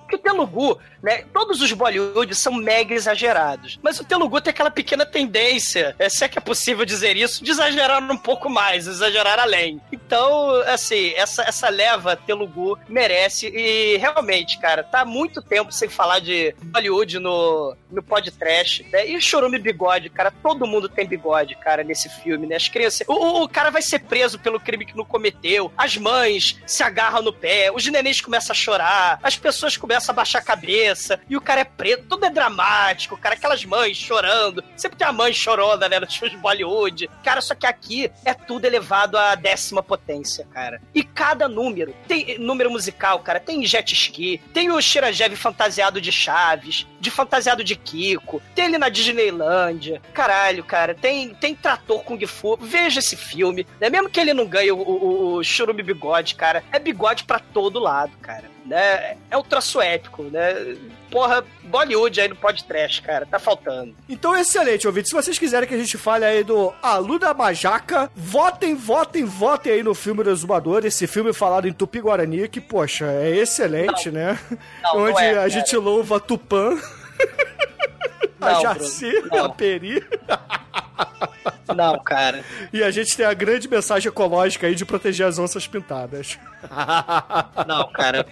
Que 0.07 0.15
o 0.15 0.19
Telugu, 0.19 0.77
né? 1.01 1.23
Todos 1.33 1.61
os 1.61 1.71
Bollywood 1.71 2.33
são 2.35 2.53
mega 2.53 2.93
exagerados. 2.93 3.79
Mas 3.81 3.99
o 3.99 4.03
Telugu 4.03 4.39
tem 4.41 4.51
aquela 4.51 4.69
pequena 4.71 5.05
tendência, 5.05 5.95
é, 5.97 6.07
se 6.09 6.23
é 6.23 6.27
que 6.29 6.37
é 6.37 6.41
possível 6.41 6.85
dizer 6.85 7.15
isso, 7.17 7.43
de 7.43 7.51
exagerar 7.51 8.01
um 8.03 8.17
pouco 8.17 8.49
mais, 8.49 8.87
exagerar 8.87 9.39
além. 9.39 9.81
Então, 9.91 10.49
assim, 10.67 11.11
essa, 11.15 11.43
essa 11.43 11.69
leva 11.69 12.15
Telugu 12.15 12.77
merece. 12.87 13.47
E 13.47 13.97
realmente, 13.97 14.59
cara, 14.59 14.83
tá 14.83 15.03
muito 15.03 15.41
tempo 15.41 15.71
sem 15.71 15.89
falar 15.89 16.19
de 16.19 16.55
Bollywood 16.61 17.19
no, 17.19 17.75
no 17.91 18.03
podcast, 18.03 18.83
né? 18.91 19.05
E 19.07 19.19
Chorume 19.21 19.57
Bigode, 19.59 20.09
cara, 20.09 20.31
todo 20.31 20.67
mundo 20.67 20.87
tem 20.87 21.07
bigode, 21.07 21.55
cara, 21.55 21.83
nesse 21.83 22.09
filme, 22.09 22.45
né? 22.47 22.55
As 22.55 22.67
crianças. 22.67 23.07
O, 23.07 23.13
o- 23.13 23.43
o 23.43 23.49
cara 23.49 23.69
vai 23.71 23.81
ser 23.81 23.99
preso 23.99 24.37
pelo 24.39 24.59
crime 24.59 24.85
que 24.85 24.95
não 24.95 25.05
cometeu, 25.05 25.71
as 25.77 25.97
mães 25.97 26.57
se 26.65 26.83
agarram 26.83 27.21
no 27.21 27.33
pé, 27.33 27.71
os 27.73 27.85
nenéns 27.87 28.21
começam 28.21 28.51
a 28.51 28.55
chorar, 28.55 29.19
as 29.23 29.35
pessoas 29.37 29.75
começam 29.77 29.94
a 29.95 30.13
baixar 30.13 30.39
a 30.39 30.43
cabeça, 30.43 31.19
e 31.29 31.37
o 31.37 31.41
cara 31.41 31.61
é 31.61 31.65
preso, 31.65 32.03
tudo 32.09 32.25
é 32.25 32.29
dramático, 32.29 33.17
cara, 33.17 33.35
aquelas 33.35 33.63
mães 33.65 33.97
chorando. 33.97 34.63
Sempre 34.75 34.97
tem 34.97 35.07
a 35.07 35.13
mãe 35.13 35.33
chorona, 35.33 35.87
né, 35.87 35.99
nos 35.99 36.13
de 36.13 36.37
Bollywood. 36.37 37.09
Cara, 37.23 37.41
só 37.41 37.53
que 37.53 37.65
aqui 37.65 38.11
é 38.23 38.33
tudo 38.33 38.65
elevado 38.65 39.17
à 39.17 39.35
décima 39.35 39.83
potência, 39.83 40.47
cara. 40.51 40.81
E 40.93 41.03
cada 41.03 41.47
número, 41.47 41.95
tem 42.07 42.37
número 42.39 42.71
musical, 42.71 43.19
cara, 43.19 43.39
tem 43.39 43.65
jet 43.65 43.93
ski, 43.93 44.41
tem 44.53 44.71
o 44.71 44.81
Shirajev 44.81 45.35
fantasiado 45.35 46.01
de 46.01 46.11
Chaves, 46.11 46.87
de 46.99 47.11
fantasiado 47.11 47.63
de 47.63 47.75
Kiko, 47.75 48.41
tem 48.53 48.65
ele 48.65 48.77
na 48.77 48.89
Disneylândia. 48.89 50.01
Caralho, 50.13 50.63
cara, 50.63 50.95
tem, 50.95 51.33
tem 51.33 51.55
trator 51.55 52.03
Kung 52.03 52.25
Fu. 52.25 52.57
Veja 52.59 52.99
esse 52.99 53.15
filme, 53.15 53.65
né? 53.79 53.89
Mesmo 53.89 54.09
que 54.09 54.19
ele 54.19 54.33
não 54.33 54.47
ganhe 54.47 54.71
o, 54.71 54.77
o, 54.77 55.35
o 55.35 55.43
Churume 55.43 55.83
Bigode, 55.83 56.35
cara, 56.35 56.63
é 56.71 56.79
bigode 56.79 57.23
pra 57.23 57.39
todo 57.39 57.79
lado, 57.79 58.17
cara. 58.17 58.54
Né? 58.65 59.15
É 59.29 59.37
o 59.37 59.43
troço 59.43 59.79
épico, 59.79 60.23
né? 60.23 60.75
Porra, 61.11 61.43
Bollywood 61.63 62.19
aí 62.19 62.27
no 62.27 62.35
podcast, 62.35 62.99
cara, 63.01 63.25
tá 63.25 63.37
faltando. 63.37 63.95
Então, 64.09 64.35
excelente, 64.35 64.87
ouvinte. 64.87 65.09
Se 65.09 65.13
vocês 65.13 65.37
quiserem 65.37 65.67
que 65.69 65.75
a 65.75 65.77
gente 65.77 65.97
fale 65.99 66.25
aí 66.25 66.43
do 66.43 66.73
Alu 66.81 67.19
da 67.19 67.31
Majaca, 67.33 68.09
votem, 68.15 68.73
votem, 68.73 69.23
votem 69.23 69.73
aí 69.73 69.83
no 69.83 69.93
filme 69.93 70.23
do 70.23 70.31
Exumador, 70.31 70.83
esse 70.83 71.05
filme 71.05 71.31
falado 71.31 71.67
em 71.67 71.73
Tupi-Guarani, 71.73 72.49
que, 72.49 72.59
poxa, 72.59 73.05
é 73.05 73.37
excelente, 73.37 74.09
né? 74.09 74.39
Não, 74.81 74.95
não 74.95 75.03
Onde 75.03 75.21
é, 75.21 75.37
a 75.37 75.47
gente 75.47 75.77
louva 75.77 76.19
Tupã, 76.19 76.75
a 78.41 78.51
Não, 78.53 78.61
Jaci, 78.61 79.11
não. 79.31 79.45
a 79.45 79.49
Peri, 79.49 80.03
Não, 81.75 81.97
cara. 81.99 82.43
e 82.71 82.83
a 82.83 82.91
gente 82.91 83.17
tem 83.17 83.25
a 83.25 83.33
grande 83.33 83.67
mensagem 83.67 84.07
ecológica 84.09 84.67
aí 84.67 84.75
de 84.75 84.85
proteger 84.85 85.25
as 85.25 85.39
onças 85.39 85.67
pintadas. 85.67 86.37
Não, 87.67 87.87
cara. 87.91 88.25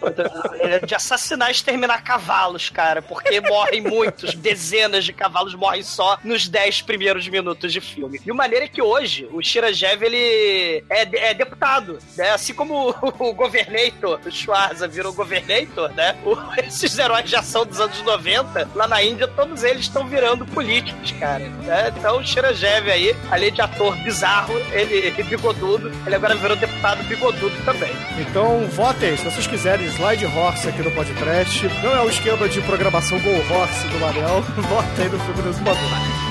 É 0.60 0.80
de 0.86 0.96
assassinar 0.96 1.50
e 1.50 1.52
exterminar 1.52 2.04
cavalos, 2.04 2.70
cara. 2.70 3.02
Porque 3.02 3.40
morrem 3.42 3.82
muitos, 3.82 4.34
dezenas 4.36 5.04
de 5.06 5.14
cavalos 5.14 5.56
morrem 5.56 5.84
só 5.84 6.18
nos 6.24 6.48
10 6.48 6.84
primeiros 6.84 7.28
minutos 7.28 7.72
de 7.74 7.82
filme. 7.82 8.20
De 8.20 8.32
maneira 8.32 8.68
que 8.68 8.82
hoje, 8.82 9.28
o 9.32 9.42
Shirajev, 9.42 10.04
ele 10.04 10.84
é, 10.90 11.30
é 11.30 11.34
deputado, 11.34 12.00
né? 12.18 12.32
Assim 12.32 12.54
como 12.54 12.90
o, 13.02 13.30
o 13.30 13.34
Governator, 13.34 14.20
o 14.26 14.32
Schwarza 14.32 14.88
virou 14.88 15.14
Governator, 15.14 15.92
né? 15.94 16.16
O- 16.26 16.38
esses 16.62 16.98
heróis 16.98 17.30
de 17.30 17.36
ação 17.36 17.66
dos 17.66 17.80
anos 17.80 18.02
90, 18.02 18.70
lá 18.76 18.88
na 18.88 19.04
Índia, 19.04 19.28
todos 19.28 19.64
eles 19.64 19.82
estão 19.82 20.08
virando 20.08 20.46
políticos, 20.46 21.12
cara. 21.20 21.48
né? 21.50 21.94
Então 21.98 22.18
o 22.20 22.26
Shirajev 22.26 22.53
aí, 22.92 23.16
além 23.32 23.52
de 23.52 23.62
ator 23.62 23.96
bizarro, 23.98 24.54
ele, 24.72 24.96
ele 24.96 25.24
bigodudo, 25.24 25.92
ele 26.06 26.16
agora 26.16 26.36
virou 26.36 26.56
deputado 26.56 27.04
bigodudo 27.04 27.56
também. 27.66 27.92
Então, 28.20 28.68
votem, 28.68 29.16
se 29.18 29.24
vocês 29.24 29.48
quiserem 29.48 29.88
slide 29.88 30.26
horse 30.26 30.68
aqui 30.68 30.82
no 30.82 30.92
podcast. 30.92 31.68
Não 31.84 31.96
é 31.96 32.02
o 32.02 32.10
esquema 32.10 32.48
de 32.48 32.62
programação 32.62 33.20
Go 33.20 33.30
Horse 33.54 33.88
do 33.88 34.00
Manel. 34.00 34.42
Votem 34.58 35.10
no 35.10 35.20
filme 35.20 35.42
do 35.42 35.50
Exumador. 35.50 36.23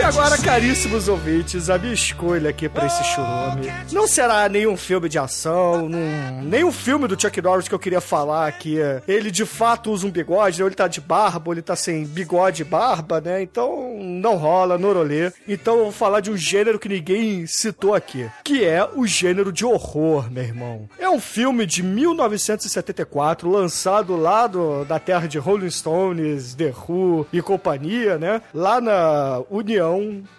E 0.00 0.02
agora, 0.02 0.38
caríssimos 0.38 1.08
ouvintes, 1.08 1.68
a 1.68 1.76
minha 1.76 1.92
escolha 1.92 2.48
aqui 2.48 2.70
pra 2.70 2.86
esse 2.86 3.04
churume 3.04 3.70
não 3.92 4.06
será 4.06 4.48
nenhum 4.48 4.74
filme 4.74 5.10
de 5.10 5.18
ação, 5.18 5.90
num, 5.90 6.40
nenhum 6.42 6.72
filme 6.72 7.06
do 7.06 7.20
Chuck 7.20 7.42
Norris 7.42 7.68
que 7.68 7.74
eu 7.74 7.78
queria 7.78 8.00
falar 8.00 8.50
que 8.52 8.78
ele 9.06 9.30
de 9.30 9.44
fato 9.44 9.92
usa 9.92 10.06
um 10.06 10.10
bigode, 10.10 10.62
ou 10.62 10.68
ele 10.68 10.74
tá 10.74 10.88
de 10.88 11.02
barba, 11.02 11.52
ele 11.52 11.60
tá 11.60 11.76
sem 11.76 12.06
bigode 12.06 12.62
e 12.62 12.64
barba, 12.64 13.20
né? 13.20 13.42
Então 13.42 13.98
não 14.00 14.36
rola, 14.36 14.78
norolê. 14.78 15.32
Então 15.46 15.76
eu 15.76 15.82
vou 15.84 15.92
falar 15.92 16.20
de 16.20 16.30
um 16.30 16.36
gênero 16.36 16.78
que 16.78 16.88
ninguém 16.88 17.46
citou 17.46 17.94
aqui, 17.94 18.26
que 18.42 18.64
é 18.64 18.88
o 18.94 19.06
gênero 19.06 19.52
de 19.52 19.66
horror, 19.66 20.30
meu 20.30 20.44
irmão. 20.44 20.88
É 20.98 21.10
um 21.10 21.20
filme 21.20 21.66
de 21.66 21.82
1974, 21.82 23.50
lançado 23.50 24.16
lá 24.16 24.46
do, 24.46 24.82
da 24.86 24.98
terra 24.98 25.26
de 25.26 25.36
Rolling 25.36 25.70
Stones, 25.70 26.54
The 26.54 26.72
Who 26.88 27.26
e 27.30 27.42
companhia, 27.42 28.16
né? 28.16 28.40
Lá 28.54 28.80
na 28.80 29.42
União 29.50 29.89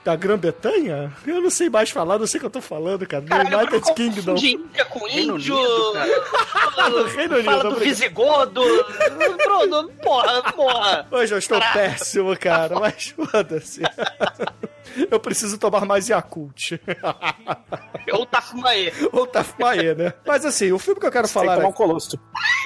da 0.03 0.15
Grã-Bretanha. 0.15 1.11
Eu 1.25 1.41
não 1.41 1.49
sei 1.49 1.69
mais 1.69 1.89
falar, 1.89 2.17
não 2.19 2.27
sei 2.27 2.37
o 2.37 2.41
que 2.41 2.45
eu 2.47 2.51
tô 2.51 2.61
falando, 2.61 3.05
cara. 3.07 3.23
No 3.23 3.57
United 3.57 3.93
Kingdom. 3.93 4.35
De 4.35 4.47
Índia 4.55 4.85
com 4.85 5.05
Reino 5.07 5.35
índio. 5.37 5.55
Unido, 5.55 5.93
Fala, 6.75 7.07
Reino 7.15 7.33
Unido, 7.35 7.45
fala 7.45 7.63
do 7.63 7.69
obrigado. 7.69 7.79
Visigodo. 7.87 8.61
Bruno, 9.37 9.89
porra, 10.03 10.43
porra. 10.53 11.07
Hoje 11.11 11.33
eu 11.33 11.37
estou 11.37 11.59
Caraca. 11.59 11.79
péssimo, 11.79 12.37
cara, 12.37 12.79
mas 12.79 13.07
foda-se. 13.31 13.81
Eu 15.09 15.19
preciso 15.19 15.57
tomar 15.57 15.85
mais 15.85 16.09
Yakult. 16.09 16.79
Ou 18.13 18.25
Tafumaê. 18.25 18.91
Ou 19.11 19.27
Tafmaê, 19.27 19.95
né? 19.95 20.13
Mas 20.25 20.45
assim, 20.45 20.71
o 20.71 20.79
filme 20.79 20.99
que 20.99 21.05
eu 21.05 21.11
quero 21.11 21.27
Tem 21.27 21.33
que 21.33 21.39
falar 21.39 21.55
tomar 21.55 21.67
um 21.67 21.69
aqui, 21.69 21.77
colosto. 21.77 22.19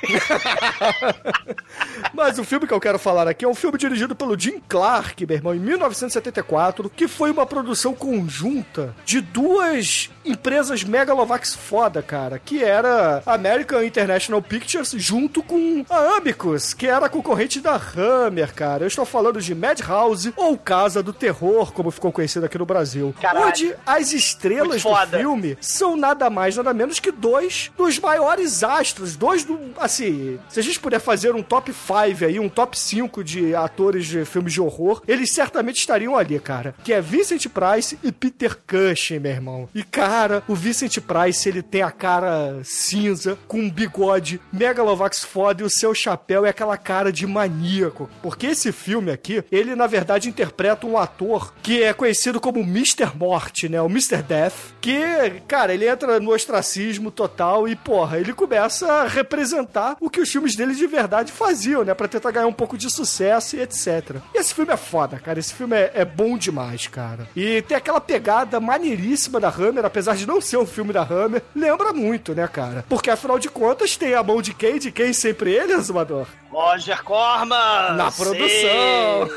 mas 2.14 2.40
o 2.40 2.44
filme 2.44 2.68
que 2.68 2.74
eu 2.74 2.80
quero 2.80 3.00
falar 3.00 3.28
aqui 3.28 3.46
é 3.46 3.48
um 3.48 3.56
filme 3.56 3.78
dirigido 3.78 4.16
pelo 4.16 4.38
Jim 4.38 4.62
Clark, 4.68 5.26
meu 5.26 5.36
irmão, 5.36 5.56
em 5.56 5.60
1974, 5.60 6.90
que 6.90 7.08
foi 7.08 7.32
uma 7.32 7.46
produção 7.46 7.94
conjunta 7.94 8.96
de 9.06 9.22
duas 9.22 10.10
empresas 10.26 10.84
megalovax 10.84 11.56
foda, 11.56 12.02
cara, 12.02 12.40
que 12.40 12.64
era 12.64 13.22
American 13.26 13.84
International 13.84 14.42
Pictures 14.42 14.92
junto 14.98 15.44
com 15.44 15.86
a 15.90 16.18
Amicus, 16.18 16.74
que 16.74 16.88
era 16.88 17.06
a 17.06 17.10
concorrente 17.10 17.60
da 17.60 17.76
Hammer, 17.76 18.54
cara. 18.54 18.84
Eu 18.84 18.88
estou 18.88 19.06
falando 19.06 19.42
de 19.42 19.54
Madhouse 19.54 20.34
ou 20.36 20.58
Casa 20.58 21.04
do 21.04 21.14
Terror, 21.14 21.72
como 21.72 21.92
ficou 21.92 22.12
conhecido 22.12 22.46
aqui 22.46 22.58
no 22.58 22.66
Brasil. 22.66 23.14
Caralho. 23.22 23.48
Onde 23.48 23.76
as 23.86 24.14
estrelas 24.14 24.84
do 24.84 24.96
filme 25.18 25.58
são 25.62 25.96
nada 25.96 26.30
mais, 26.30 26.56
nada 26.56 26.74
menos 26.74 27.00
que 27.00 27.12
dois 27.12 27.72
dos 27.78 28.00
maiores 28.00 28.64
astros, 28.64 29.16
dois 29.16 29.44
do, 29.44 29.60
assim, 29.78 30.40
se 30.50 30.60
a 30.60 30.64
gente 30.64 30.80
puder 30.80 31.00
fazer 31.00 31.36
um 31.36 31.44
top 31.44 31.72
5 31.72 32.26
aí, 32.26 32.40
um 32.40 32.50
top 32.50 32.78
5 32.78 33.24
de 33.24 33.56
atores 33.56 34.06
de 34.06 34.26
filmes 34.26 34.54
de 34.54 34.62
horror, 34.62 35.02
eles 35.08 35.32
certamente 35.32 35.78
estariam 35.78 36.16
ali, 36.16 36.40
cara. 36.40 36.74
Que 36.84 36.94
é 36.94 37.02
Vincent 37.02 37.48
Price 37.48 37.98
e 38.04 38.12
Peter 38.12 38.58
Cushing, 38.68 39.20
meu 39.20 39.32
irmão. 39.32 39.70
E, 39.74 39.84
cara, 39.84 40.15
o 40.48 40.56
Vincent 40.56 41.00
Price, 41.00 41.48
ele 41.48 41.62
tem 41.62 41.82
a 41.82 41.92
cara 41.92 42.60
cinza, 42.64 43.38
com 43.48 43.60
um 43.60 43.70
bigode 43.70 44.40
megalovax 44.52 45.24
foda 45.24 45.62
e 45.62 45.66
o 45.66 45.70
seu 45.70 45.94
chapéu 45.94 46.46
é 46.46 46.50
aquela 46.50 46.78
cara 46.78 47.12
de 47.12 47.26
maníaco. 47.26 48.10
Porque 48.22 48.48
esse 48.48 48.72
filme 48.72 49.12
aqui, 49.12 49.44
ele, 49.52 49.76
na 49.76 49.88
verdade, 49.88 50.30
interpreta 50.30 50.88
um 50.88 50.98
ator 50.98 51.54
que 51.62 51.84
é 51.84 51.94
conhecido 51.94 52.40
como 52.40 52.60
Mr. 52.60 53.16
Morte, 53.16 53.70
né? 53.70 53.82
O 53.82 53.88
Mr. 53.88 54.22
Death, 54.22 54.54
que, 54.82 55.42
cara, 55.48 55.74
ele 55.74 55.88
entra 55.88 56.20
no 56.20 56.34
ostracismo 56.34 57.12
total 57.12 57.68
e, 57.68 57.76
porra, 57.76 58.20
ele 58.20 58.34
começa 58.34 58.92
a 58.92 59.08
representar 59.08 59.98
o 60.00 60.10
que 60.10 60.22
os 60.22 60.32
filmes 60.32 60.56
dele 60.56 60.76
de 60.76 60.88
verdade 60.88 61.32
faziam, 61.32 61.84
né? 61.84 61.94
Pra 61.94 62.08
tentar 62.08 62.32
ganhar 62.32 62.48
um 62.48 62.54
pouco 62.54 62.78
de 62.78 62.90
sucesso 62.90 63.56
e 63.56 63.62
etc. 63.62 64.18
E 64.34 64.38
esse 64.38 64.54
filme 64.54 64.74
é 64.74 64.78
foda, 64.78 65.18
cara. 65.20 65.40
Esse 65.40 65.54
filme 65.54 65.76
é, 65.76 65.92
é 65.94 66.06
bom 66.06 66.38
demais, 66.38 66.88
cara. 66.88 67.28
E 67.36 67.62
tem 67.64 67.78
aquela 67.78 68.02
pegada 68.02 68.60
maneiríssima 68.60 69.40
da 69.40 69.50
Hammer, 69.50 69.86
apesar 69.86 70.05
de 70.14 70.26
não 70.26 70.40
ser 70.42 70.58
um 70.58 70.66
filme 70.66 70.94
da 70.94 71.02
Hammer, 71.02 71.42
lembra 71.56 71.94
muito, 71.94 72.36
né, 72.36 72.48
cara? 72.48 72.86
Porque 72.88 73.10
afinal 73.10 73.40
de 73.40 73.50
contas 73.50 73.96
tem 73.96 74.14
a 74.14 74.22
mão 74.24 74.42
de 74.42 74.54
quem? 74.54 74.78
De 74.78 74.92
quem 74.92 75.14
sempre 75.14 75.52
ele, 75.52 75.74
Azumador? 75.74 76.28
Roger 76.52 77.04
Corman! 77.04 77.94
Na 77.96 78.12
produção! 78.12 79.30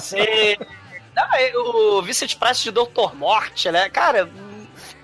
Sim! 0.00 0.56
Não, 1.14 1.34
é, 1.34 1.56
o 1.56 2.02
Vincent 2.02 2.36
Price 2.36 2.62
de 2.62 2.70
Doutor 2.70 3.14
Morte, 3.14 3.70
né? 3.70 3.88
Cara, 3.88 4.28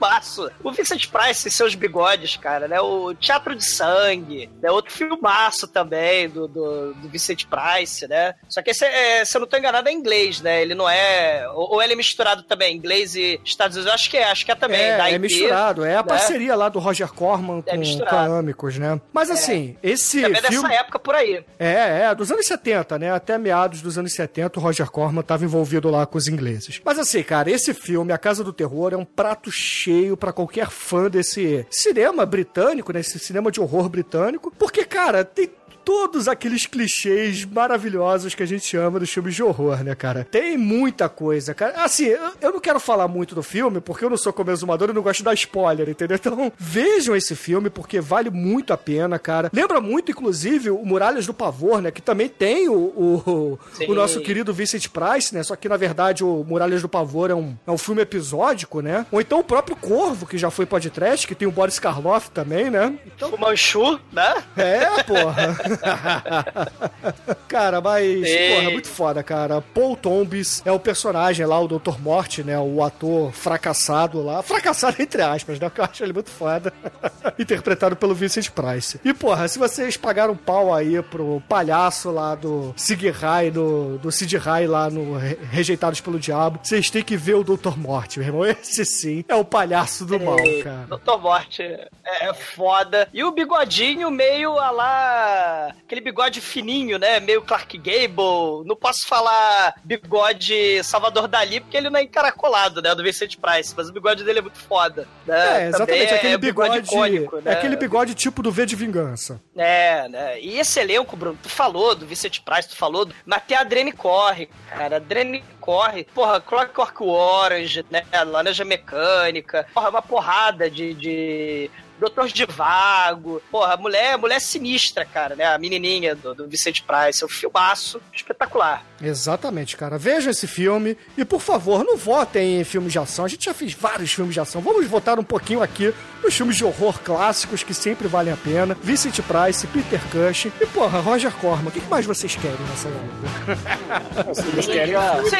filmaço. 0.01 0.51
O 0.65 0.73
Vincent 0.73 1.07
Price 1.09 1.47
e 1.47 1.51
seus 1.51 1.75
bigodes, 1.75 2.37
cara, 2.37 2.67
né? 2.67 2.81
O 2.81 3.15
Teatro 3.15 3.55
de 3.55 3.65
Sangue, 3.65 4.51
né? 4.63 4.71
Outro 4.71 4.93
filmaço 4.93 5.69
também 5.69 6.29
do, 6.29 6.49
do, 6.49 6.95
do 6.95 7.09
Vincent 7.09 7.45
Price, 7.45 8.09
né? 8.09 8.35
Só 8.49 8.63
que 8.63 8.71
esse, 8.71 8.85
é, 8.85 9.25
se 9.25 9.37
eu 9.37 9.41
não 9.41 9.49
tô 9.49 9.57
enganado, 9.57 9.89
é 9.89 9.93
inglês, 9.93 10.41
né? 10.41 10.63
Ele 10.63 10.75
não 10.75 10.89
é... 10.89 11.47
Ou, 11.51 11.75
ou 11.75 11.83
ele 11.83 11.93
é 11.93 11.97
misturado 11.97 12.43
também, 12.43 12.75
inglês 12.75 13.15
e 13.15 13.39
Estados 13.45 13.77
Unidos. 13.77 13.91
Eu 13.91 13.95
acho 13.95 14.11
que 14.11 14.17
é, 14.17 14.31
acho 14.31 14.45
que 14.45 14.53
é 14.53 14.55
também. 14.55 14.81
É, 14.81 14.97
da 14.97 15.11
é 15.11 15.15
IP, 15.15 15.21
misturado. 15.21 15.85
É 15.85 15.95
a 15.95 15.99
né? 15.99 16.03
parceria 16.03 16.55
lá 16.55 16.69
do 16.69 16.79
Roger 16.79 17.13
Corman 17.13 17.63
É 17.67 17.73
com, 17.73 17.79
misturado. 17.79 18.29
com 18.29 18.35
a 18.35 18.39
Amicus, 18.39 18.79
né? 18.79 19.01
Mas 19.13 19.31
assim, 19.31 19.77
esse 19.83 20.23
Também 20.23 20.41
filme... 20.43 20.69
dessa 20.69 20.81
época 20.81 20.99
por 20.99 21.15
aí. 21.15 21.45
É, 21.59 22.05
é, 22.05 22.15
dos 22.15 22.31
anos 22.31 22.47
70, 22.47 22.99
né? 22.99 23.13
Até 23.13 23.37
meados 23.37 23.83
dos 23.83 23.99
anos 23.99 24.13
70, 24.15 24.59
o 24.59 24.63
Roger 24.63 24.91
Corman 24.91 25.21
estava 25.21 25.45
envolvido 25.45 25.91
lá 25.91 26.07
com 26.07 26.17
os 26.17 26.27
ingleses. 26.27 26.81
Mas 26.85 26.99
assim, 26.99 27.23
cara, 27.23 27.51
esse 27.51 27.75
filme, 27.75 28.13
A 28.13 28.19
Casa 28.19 28.43
do 28.43 28.53
Terror, 28.53 28.93
é 28.93 28.97
um 28.97 29.05
prato 29.05 29.51
cheio 29.51 29.90
pra 30.17 30.33
qualquer 30.33 30.69
fã 30.71 31.09
desse 31.09 31.67
cinema 31.71 32.25
britânico, 32.25 32.93
né? 32.93 33.01
Esse 33.01 33.19
cinema 33.19 33.51
de 33.51 33.61
horror 33.61 33.89
britânico. 33.89 34.53
Porque, 34.59 34.85
cara, 34.85 35.25
tem 35.25 35.51
todos 35.91 36.29
aqueles 36.29 36.67
clichês 36.67 37.45
maravilhosos 37.45 38.33
que 38.33 38.45
a 38.45 38.47
gente 38.47 38.77
ama 38.77 39.01
dos 39.01 39.11
filmes 39.11 39.35
de 39.35 39.43
horror, 39.43 39.83
né, 39.83 39.93
cara? 39.97 40.25
Tem 40.31 40.57
muita 40.57 41.09
coisa, 41.09 41.53
cara. 41.53 41.83
Assim, 41.83 42.05
eu, 42.05 42.31
eu 42.41 42.53
não 42.53 42.61
quero 42.61 42.79
falar 42.79 43.09
muito 43.09 43.35
do 43.35 43.43
filme, 43.43 43.81
porque 43.81 44.05
eu 44.05 44.11
não 44.11 44.17
sou 44.17 44.33
como 44.33 44.53
exumador 44.53 44.91
e 44.91 44.93
não 44.93 45.03
gosto 45.03 45.19
de 45.19 45.25
dar 45.25 45.35
spoiler, 45.35 45.89
entendeu? 45.89 46.17
Então, 46.21 46.53
vejam 46.57 47.17
esse 47.17 47.35
filme, 47.35 47.71
porque 47.71 47.99
vale 47.99 48.31
muito 48.31 48.73
a 48.73 48.77
pena, 48.77 49.19
cara. 49.19 49.51
Lembra 49.53 49.81
muito, 49.81 50.13
inclusive, 50.13 50.71
o 50.71 50.85
Muralhas 50.85 51.27
do 51.27 51.33
Pavor, 51.35 51.81
né? 51.81 51.91
Que 51.91 52.03
também 52.03 52.29
tem 52.29 52.69
o, 52.69 52.75
o, 52.75 53.59
o 53.89 53.95
nosso 53.95 54.21
querido 54.21 54.53
Vincent 54.53 54.87
Price, 54.89 55.35
né? 55.35 55.43
Só 55.43 55.57
que, 55.57 55.69
na 55.69 55.79
verdade, 55.79 56.23
o 56.23 56.45
Muralhas 56.47 56.83
do 56.83 56.89
Pavor 56.89 57.31
é 57.31 57.35
um, 57.35 57.57
é 57.67 57.71
um 57.71 57.79
filme 57.79 58.03
episódico, 58.03 58.81
né? 58.81 59.07
Ou 59.11 59.21
então 59.21 59.41
o 59.41 59.45
próprio 59.45 59.75
Corvo, 59.75 60.27
que 60.27 60.37
já 60.39 60.51
foi 60.51 60.67
podcast, 60.67 61.27
que 61.27 61.35
tem 61.35 61.49
o 61.49 61.53
Boris 61.53 61.79
Karloff 61.79 62.31
também, 62.31 62.71
né? 62.71 62.95
O 63.23 63.41
Manchu, 63.41 63.99
né? 64.13 64.45
É, 64.57 65.03
porra. 65.03 65.57
cara, 67.49 67.81
mas, 67.81 68.05
Ei. 68.27 68.55
porra, 68.57 68.71
muito 68.71 68.89
foda, 68.89 69.23
cara. 69.23 69.61
Paul 69.61 69.97
Tombs 69.97 70.63
é 70.65 70.73
o 70.73 70.79
personagem 70.81 71.45
lá, 71.47 71.59
o 71.61 71.69
Dr. 71.69 71.99
Morte, 72.01 72.43
né? 72.43 72.59
O 72.59 72.83
ator 72.83 73.33
fracassado 73.33 74.23
lá. 74.23 74.43
Fracassado 74.43 74.97
entre 75.03 75.23
aspas, 75.23 75.59
né? 75.59 75.69
Porque 75.69 75.81
eu 75.81 75.85
acho 75.85 76.03
ele 76.05 76.13
muito 76.13 76.31
foda. 76.31 76.73
Interpretado 77.39 77.97
pelo 77.97 78.15
Vincent 78.15 78.51
Price. 78.51 79.01
E, 79.05 79.13
porra, 79.15 79.49
se 79.49 79.59
vocês 79.59 79.97
pagaram 79.97 80.37
pau 80.37 80.75
aí 80.75 81.03
pro 81.03 81.43
palhaço 81.49 82.11
lá 82.11 82.35
do 82.35 82.73
Sig 82.77 83.11
Rai, 83.11 83.51
do, 83.51 83.99
do 83.99 84.11
Sid 84.13 84.37
Rai 84.37 84.67
lá 84.67 84.91
no 84.91 85.17
Re- 85.17 85.39
Rejeitados 85.51 86.01
pelo 86.01 86.19
Diabo, 86.19 86.61
vocês 86.63 86.91
têm 86.91 87.03
que 87.03 87.17
ver 87.17 87.35
o 87.35 87.45
Dr. 87.45 87.77
Morte, 87.77 88.19
meu 88.19 88.29
irmão. 88.29 88.47
Esse 88.47 88.85
sim 88.85 89.25
é 89.29 89.35
o 89.35 89.45
palhaço 89.45 90.05
do 90.05 90.19
mal, 90.21 90.39
Ei, 90.41 90.63
cara. 90.63 90.87
Dr. 90.89 91.19
Morte 91.21 91.63
é, 91.63 91.89
é 92.29 92.35
foda. 92.35 93.09
E 93.13 93.23
o 93.25 93.31
bigodinho 93.33 94.11
meio 94.11 94.59
a 94.59 94.71
lá. 94.71 95.60
Aquele 95.69 96.01
bigode 96.01 96.41
fininho, 96.41 96.99
né? 96.99 97.21
Meio 97.21 97.43
Clark 97.43 97.77
Gable. 97.79 98.67
Não 98.67 98.77
posso 98.77 99.07
falar 99.07 99.75
bigode 99.85 100.83
Salvador 100.85 101.29
Dali, 101.29 101.61
porque 101.61 101.77
ele 101.77 101.91
não 101.91 101.99
é 101.99 102.03
encaracolado, 102.03 102.83
né? 102.83 102.95
Do 102.95 103.03
Vincent 103.03 103.37
Price. 103.37 103.75
Mas 103.77 103.89
o 103.89 103.93
bigode 103.93 104.25
dele 104.25 104.41
é 104.41 104.43
muito 104.43 104.59
foda. 104.59 105.07
Né? 105.27 105.65
É, 105.65 105.69
exatamente, 105.69 106.07
Também 106.07 106.15
aquele 106.17 106.39
bigode, 106.39 106.79
icônico, 106.79 107.37
né? 107.37 107.43
é 107.47 107.53
aquele 107.53 107.77
bigode 107.77 108.15
tipo 108.15 108.43
do 108.43 108.51
V 108.51 108.67
de 108.67 108.77
Vingança. 108.77 109.41
É, 109.57 110.09
né? 110.09 110.41
E 110.41 110.59
esse 110.59 110.81
elenco, 110.81 111.17
Bruno, 111.17 111.39
tu 111.43 111.49
falou 111.49 111.95
do 111.95 112.07
Vincent 112.07 112.41
Price, 112.41 112.69
tu 112.69 112.77
falou, 112.77 113.05
do... 113.05 113.15
mas 113.27 113.43
tem 113.45 113.57
a 113.57 113.61
Adrene 113.61 113.93
Corre, 113.93 114.49
cara. 114.69 114.97
A 114.97 114.99
Adrene 114.99 115.43
Corre, 115.61 116.05
porra, 116.15 116.41
Clockwork 116.41 117.03
Orange, 117.03 117.85
né? 117.91 118.05
Laranja 118.27 118.65
Mecânica, 118.65 119.67
porra, 119.75 119.91
uma 119.91 120.03
porrada 120.03 120.71
de. 120.71 120.95
de... 120.95 121.71
Doutor 122.01 122.29
de 122.29 122.47
Vago, 122.47 123.43
porra, 123.51 123.77
mulher, 123.77 124.17
mulher 124.17 124.41
sinistra, 124.41 125.05
cara, 125.05 125.37
né? 125.37 125.45
A 125.45 125.59
menininha 125.59 126.15
do, 126.15 126.35
do 126.35 126.49
Vicente 126.49 126.83
Price, 126.83 127.23
é 127.23 127.27
um 127.27 127.29
filmaço 127.29 128.01
espetacular. 128.11 128.83
Exatamente, 129.03 129.77
cara. 129.77 129.99
Vejam 129.99 130.31
esse 130.31 130.47
filme 130.47 130.97
e, 131.17 131.27
por 131.27 131.43
favor, 131.43 131.85
não 131.85 131.99
votem 131.99 132.59
em 132.59 132.65
filmes 132.65 132.93
de 132.93 132.99
ação. 132.99 133.27
A 133.27 133.29
gente 133.29 133.45
já 133.45 133.53
fez 133.53 133.75
vários 133.75 134.13
filmes 134.13 134.33
de 134.33 134.41
ação. 134.41 134.63
Vamos 134.63 134.87
votar 134.87 135.19
um 135.19 135.25
pouquinho 135.25 135.63
aqui 135.63 135.93
nos 136.23 136.35
filmes 136.35 136.57
de 136.57 136.65
horror 136.65 136.99
clássicos 137.01 137.63
que 137.63 137.73
sempre 137.75 138.09
valem 138.09 138.33
a 138.33 138.37
pena. 138.37 138.77
Vincent 138.83 139.21
Price, 139.23 139.67
Peter 139.67 140.01
Cushing 140.11 140.53
e, 140.61 140.67
porra, 140.67 141.01
Roger 141.01 141.33
Corman. 141.33 141.69
O 141.69 141.71
que 141.71 141.81
mais 141.89 142.05
vocês 142.07 142.35
querem 142.37 142.59
nessa 142.69 142.89
época? 142.89 144.31
Vocês 144.35 144.67
querem 144.67 144.95
Sim, 145.29 145.37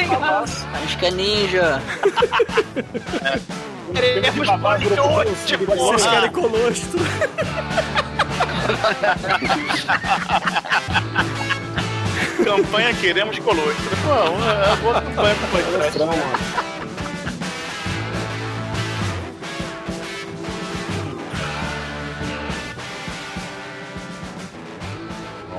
Acho 0.83 0.97
que 0.97 1.05
é 1.05 1.11
ninja. 1.11 1.81
queremos 3.93 4.49
bonito, 4.59 4.95
Vocês 5.67 6.05
querem 6.05 6.31
colostro? 6.31 6.99
Campanha 12.43 12.93
Queremos 12.95 13.37
Colostro. 13.39 13.97
Pô, 14.03 14.13
é 14.13 14.29
uma 14.69 14.75
boa 14.77 15.01
campanha 15.01 15.35
pro 15.35 15.47
podcast. 15.47 15.99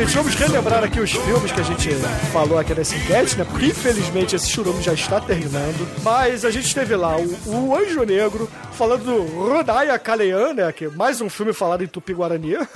ouvintes, 0.00 0.14
vamos 0.14 0.34
relembrar 0.34 0.82
aqui 0.82 0.98
os 0.98 1.10
filmes 1.10 1.52
que 1.52 1.60
a 1.60 1.64
gente 1.64 1.90
falou 2.32 2.58
aqui 2.58 2.74
nessa 2.74 2.96
enquete, 2.96 3.36
né? 3.36 3.44
Porque 3.44 3.66
infelizmente 3.66 4.34
esse 4.34 4.48
churume 4.48 4.82
já 4.82 4.94
está 4.94 5.20
terminando. 5.20 5.86
Mas 6.02 6.44
a 6.44 6.50
gente 6.50 6.74
teve 6.74 6.96
lá 6.96 7.16
o, 7.18 7.28
o 7.46 7.76
Anjo 7.76 8.02
Negro, 8.04 8.50
falando 8.72 9.04
do 9.04 9.22
Rodaya 9.48 9.98
Kalean, 9.98 10.54
né? 10.54 10.72
Que 10.72 10.86
é 10.86 10.88
mais 10.88 11.20
um 11.20 11.28
filme 11.28 11.52
falado 11.52 11.84
em 11.84 11.86
Tupi-Guarani. 11.86 12.54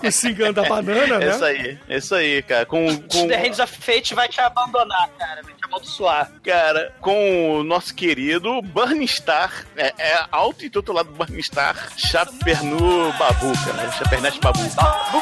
Com 0.00 0.06
o 0.08 0.12
cingando 0.12 0.54
da 0.54 0.68
banana, 0.68 1.18
né? 1.18 1.30
Isso 1.30 1.44
aí, 1.44 1.78
isso 1.88 2.14
aí, 2.14 2.42
cara. 2.42 2.64
Com, 2.66 2.86
com, 3.02 3.28
The 3.28 3.36
Hands 3.36 3.58
of 3.58 3.78
Fate 3.80 4.14
vai 4.14 4.28
te 4.28 4.40
abandonar, 4.40 5.10
cara. 5.18 5.42
Amaldiçoar. 5.70 6.32
cara, 6.42 6.92
com 7.00 7.60
o 7.60 7.64
nosso 7.64 7.94
querido 7.94 8.60
Burning 8.60 9.06
Star, 9.06 9.64
é, 9.76 9.94
é 9.98 10.24
auto-intitulado 10.32 11.10
Burning 11.12 11.42
Star, 11.42 11.76
Chapernu 11.96 13.12
Babu, 13.18 13.52
cara. 13.64 13.92
Chapernet 13.92 14.40
Babu. 14.40 14.58
Babu! 14.74 15.20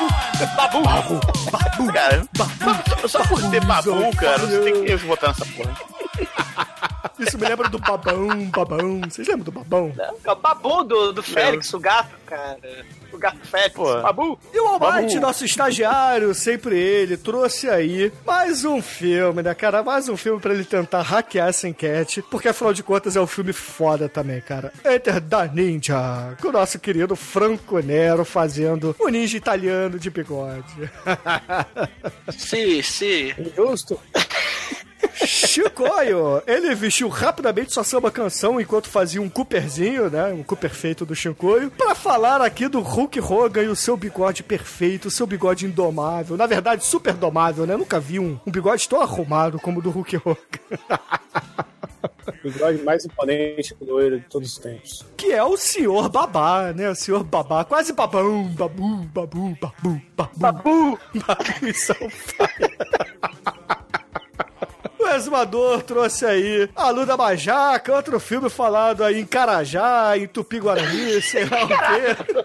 Babu! 0.57 0.83
Babu! 0.83 1.21
Babu! 1.51 1.93
Cara, 1.93 2.27
só, 3.03 3.09
só 3.09 3.27
por 3.27 3.51
ter 3.51 3.65
Babu, 3.65 4.17
cara, 4.17 4.39
você 4.39 4.61
tem 4.61 4.85
que 4.85 4.97
votar 4.97 5.31
nessa 5.31 5.45
porra. 5.55 5.77
Isso 7.19 7.39
me 7.39 7.49
lembra 7.49 7.69
do 7.69 7.79
babão, 7.79 8.29
babão. 8.51 9.01
Vocês 9.03 9.27
lembram 9.27 9.45
do 9.45 9.53
babão? 9.53 9.93
É 10.25 10.31
o 10.31 10.37
babu 10.37 10.85
do, 10.85 11.13
do 11.13 11.23
Félix, 11.23 11.73
o 11.75 11.81
gato, 11.81 12.15
cara. 12.27 12.59
O 13.13 13.19
gato 13.19 13.39
Félix. 13.47 13.75
Pô. 13.75 14.01
Babu. 14.03 14.39
E 14.53 14.61
o 14.61 14.67
Almighty, 14.67 15.19
nosso 15.19 15.45
estagiário, 15.45 16.35
sempre 16.35 16.79
ele, 16.79 17.17
trouxe 17.17 17.69
aí 17.69 18.13
mais 18.27 18.65
um 18.65 18.81
filme, 18.81 19.43
né, 19.43 19.55
cara? 19.55 19.83
Mais 19.83 20.09
um 20.09 20.17
filme 20.17 20.41
pra 20.41 20.55
ele 20.55 20.65
tentar 20.65 21.03
hackear 21.03 21.49
essa 21.49 21.69
enquete, 21.69 22.23
porque 22.23 22.49
afinal 22.49 22.73
de 22.73 22.83
contas 22.83 23.17
é 23.17 23.21
um 23.21 23.27
filme 23.27 23.53
foda 23.53 24.09
também, 24.09 24.41
cara. 24.41 24.73
Enter 24.85 25.21
da 25.21 25.47
Ninja, 25.47 26.37
com 26.41 26.49
o 26.49 26.53
nosso 26.53 26.79
querido 26.79 27.17
Franco 27.17 27.79
Nero 27.81 28.25
fazendo 28.25 28.95
o 28.99 29.09
ninja 29.09 29.37
italiano 29.37 29.99
de 29.99 30.11
bigode. 30.11 30.91
Sim, 32.37 32.83
sim. 32.83 33.35
Justo. 33.57 33.99
Chicoio, 35.15 36.43
ele 36.47 36.75
vestiu 36.75 37.09
rapidamente 37.09 37.73
sua 37.73 37.85
samba 37.85 38.11
canção 38.11 38.61
enquanto 38.61 38.89
fazia 38.89 39.21
um 39.21 39.29
Cooperzinho, 39.29 40.09
né? 40.11 40.27
Um 40.33 40.43
Cooper 40.43 40.71
feito 40.71 41.05
do 41.05 41.15
Chicoio, 41.15 41.71
pra 41.71 41.95
falar 41.95 42.41
aqui 42.41 42.69
do 42.69 42.81
Hulk 42.81 43.21
Hogan 43.21 43.63
e 43.63 43.69
o 43.69 43.77
seu 43.77 43.97
bigode 43.97 44.43
perfeito, 44.43 45.07
o 45.09 45.11
seu 45.11 45.27
bigode 45.27 45.67
indomável. 45.67 46.37
Na 46.37 46.47
verdade, 46.47 46.85
super 46.85 47.15
domável, 47.15 47.67
né? 47.67 47.77
Nunca 47.77 47.99
vi 48.01 48.19
um, 48.19 48.39
um 48.47 48.51
bigode 48.51 48.89
tão 48.89 49.01
arrumado 49.01 49.59
como 49.59 49.81
o 49.81 49.83
do 49.83 49.91
Hulk 49.91 50.17
Hogan. 50.17 50.39
O 52.45 52.51
bigode 52.51 52.83
mais 52.85 53.05
imponente 53.05 53.75
do 53.75 53.87
loiro 53.93 54.21
de 54.21 54.27
todos 54.27 54.53
os 54.53 54.59
tempos. 54.59 55.05
que 55.17 55.33
é 55.33 55.43
o 55.43 55.57
senhor 55.57 56.09
babá, 56.09 56.73
né? 56.73 56.89
O 56.91 56.95
senhor 56.95 57.25
babá, 57.25 57.65
quase 57.65 57.93
babão, 57.93 58.45
babu, 58.49 58.99
babu, 59.13 59.57
babu, 59.61 60.01
babu. 60.17 60.37
Babu! 60.37 60.99
Babu 61.27 61.67
e 61.67 61.75
Salfire. 61.75 62.79
O 63.47 63.58
exumador 65.15 65.83
trouxe 65.83 66.25
aí 66.25 66.71
a 66.75 66.91
Luda 66.91 67.17
Bajaca, 67.17 67.93
outro 67.95 68.19
filme 68.21 68.49
falado 68.49 69.05
aí 69.05 69.21
em 69.21 69.27
Carajá, 69.27 70.17
em 70.17 70.27
Tupi-Guarani, 70.27 71.21
sei 71.23 71.45
lá 71.45 71.65
o 71.65 71.69
quê. 71.69 72.39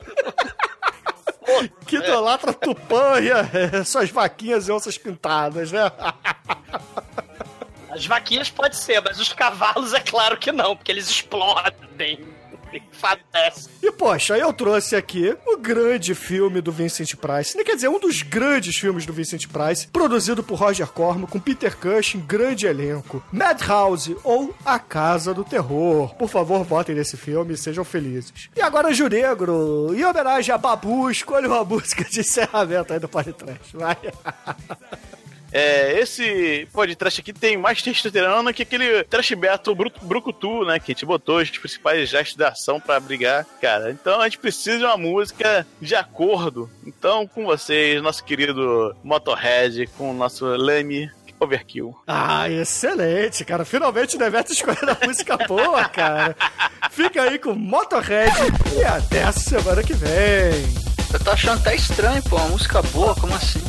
Que 1.86 1.98
idolatra 1.98 2.54
Tupã 2.54 3.20
e 3.20 3.30
eh, 3.30 3.84
suas 3.84 4.10
vaquinhas 4.10 4.68
e 4.68 4.72
onças 4.72 4.98
pintadas, 4.98 5.72
né? 5.72 5.92
As 7.90 8.06
vaquinhas 8.06 8.50
pode 8.50 8.76
ser, 8.76 9.02
mas 9.02 9.20
os 9.20 9.32
cavalos 9.34 9.94
é 9.94 10.00
claro 10.00 10.38
que 10.38 10.52
não, 10.52 10.76
porque 10.76 10.92
eles 10.92 11.08
explodem. 11.10 12.33
E, 13.82 13.92
poxa, 13.92 14.38
eu 14.38 14.52
trouxe 14.54 14.96
aqui 14.96 15.36
o 15.46 15.58
grande 15.58 16.16
filme 16.16 16.62
do 16.62 16.72
Vincent 16.72 17.16
Price. 17.16 17.62
Quer 17.64 17.76
dizer, 17.76 17.88
um 17.88 18.00
dos 18.00 18.22
grandes 18.22 18.76
filmes 18.76 19.06
do 19.06 19.14
Vincent 19.14 19.48
Price, 19.48 19.88
produzido 19.88 20.44
por 20.44 20.56
Roger 20.56 20.88
Corman, 20.88 21.28
com 21.28 21.40
Peter 21.40 21.76
Cushing, 21.76 22.20
grande 22.20 22.66
elenco. 22.66 23.24
Madhouse, 23.32 24.16
ou 24.24 24.54
A 24.66 24.80
Casa 24.80 25.34
do 25.34 25.44
Terror. 25.44 26.16
Por 26.16 26.30
favor, 26.30 26.64
votem 26.64 26.96
nesse 26.96 27.18
filme 27.18 27.54
e 27.54 27.58
sejam 27.58 27.84
felizes. 27.84 28.50
E 28.56 28.62
agora, 28.62 28.94
Juregro, 28.94 29.94
em 29.94 30.04
homenagem 30.06 30.54
a 30.54 30.58
Babu, 30.58 31.10
escolha 31.10 31.48
uma 31.48 31.64
música 31.66 32.04
de 32.04 32.20
encerramento 32.22 32.94
aí 32.94 33.00
do 33.00 33.08
Podcast. 33.08 33.76
Vai. 33.76 33.98
É, 35.54 36.00
esse 36.00 36.68
podcast 36.74 37.22
aqui 37.22 37.32
tem 37.32 37.56
mais 37.56 37.82
testosterona 37.82 38.52
que 38.52 38.64
aquele 38.64 39.04
trash 39.04 39.34
beto 39.34 39.76
bru- 39.76 39.92
brucutu, 40.02 40.66
né? 40.66 40.80
Que 40.80 40.92
a 40.92 40.94
gente 40.96 41.06
botou 41.06 41.38
os 41.38 41.50
principais 41.52 42.10
gestos 42.10 42.36
da 42.36 42.50
ação 42.50 42.80
pra 42.80 43.00
brigar, 43.00 43.46
cara. 43.62 43.92
Então 43.92 44.20
a 44.20 44.24
gente 44.24 44.40
precisa 44.40 44.80
de 44.80 44.84
uma 44.86 44.98
música 44.98 45.66
de 45.80 45.96
acordo. 45.96 46.70
Então, 46.88 47.28
com 47.28 47.46
vocês, 47.46 48.02
nosso 48.02 48.24
querido 48.24 48.96
Motorhead, 49.04 49.88
com 49.98 50.10
o 50.10 50.14
nosso 50.14 50.46
Leme 50.46 51.10
Overkill. 51.40 51.96
Ah, 52.08 52.50
excelente, 52.50 53.46
cara. 53.46 53.64
Finalmente 53.66 54.16
o 54.16 54.20
Demetrius 54.20 54.58
escolheu 54.58 54.98
a 55.02 55.06
música 55.08 55.38
boa, 55.46 55.86
cara. 55.86 56.36
Fica 56.90 57.22
aí 57.22 57.38
com 57.38 57.54
Motorhead 57.54 58.32
e 58.76 58.84
até 58.84 59.24
a 59.24 59.32
semana 59.32 59.84
que 59.84 59.94
vem. 59.94 60.12
Eu 61.14 61.20
tô 61.24 61.30
achando 61.32 61.60
até 61.60 61.76
estranho, 61.76 62.24
pô. 62.24 62.38
Uma 62.38 62.48
música 62.48 62.82
boa, 62.82 63.14
como 63.14 63.36
assim? 63.36 63.62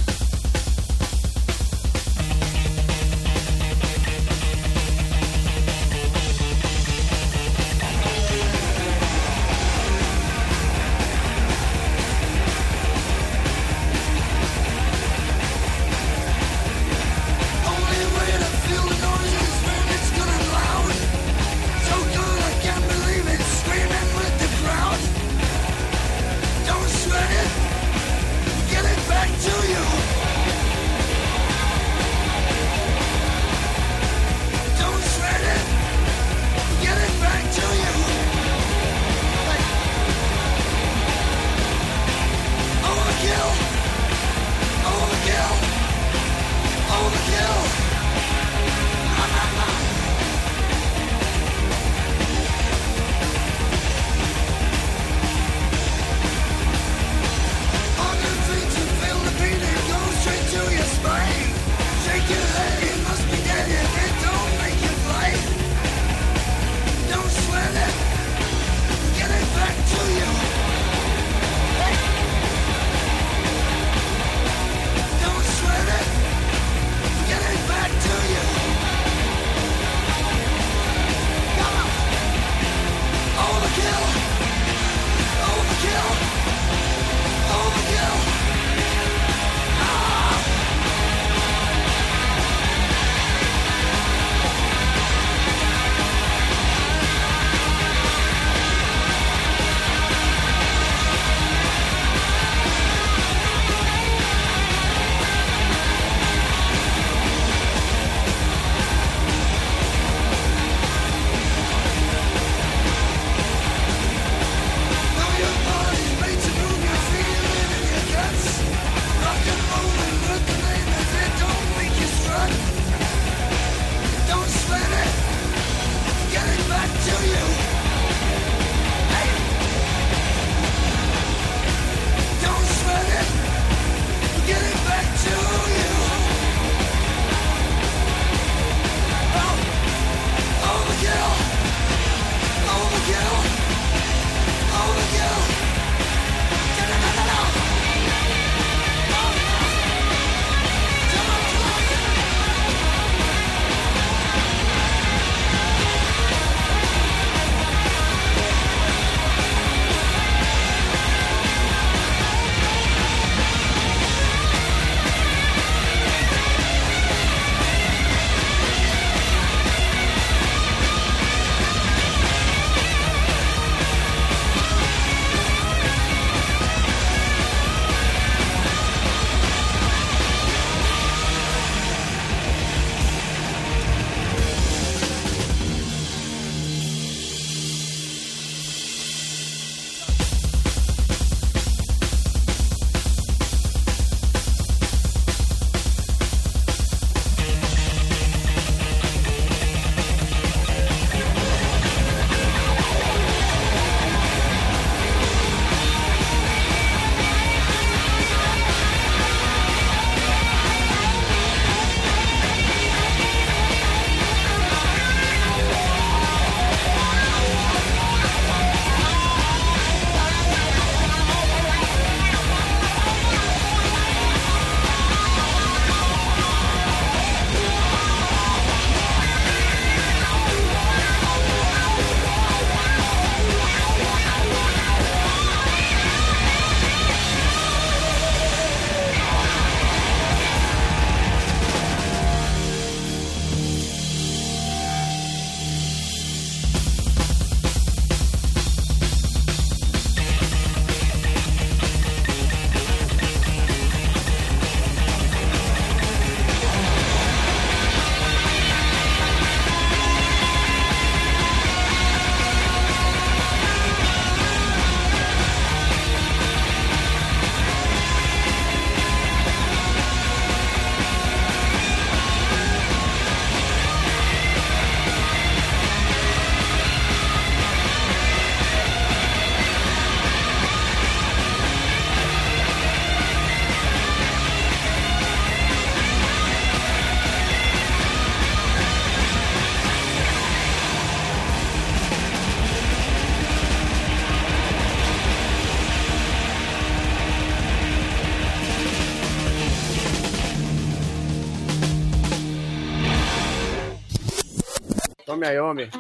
Ayomi. 305.45 305.91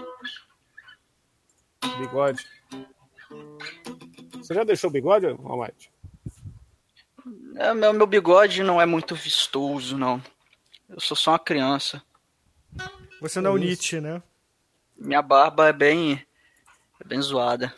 Bigode. 1.98 2.44
Você 4.34 4.54
já 4.54 4.64
deixou 4.64 4.90
o 4.90 4.92
bigode, 4.92 5.26
Almighty? 5.26 5.90
É, 7.56 7.72
meu, 7.72 7.92
meu 7.92 8.06
bigode 8.06 8.62
não 8.62 8.80
é 8.80 8.86
muito 8.86 9.14
vistoso, 9.14 9.96
não. 9.96 10.22
Eu 10.88 11.00
sou 11.00 11.16
só 11.16 11.32
uma 11.32 11.38
criança. 11.38 12.02
Você 13.20 13.40
não 13.40 13.52
é 13.52 13.54
o 13.54 13.56
Nietzsche, 13.56 14.00
né? 14.00 14.22
Minha 14.96 15.22
barba 15.22 15.68
é 15.68 15.72
bem. 15.72 16.24
é 17.00 17.04
bem 17.04 17.20
zoada. 17.22 17.72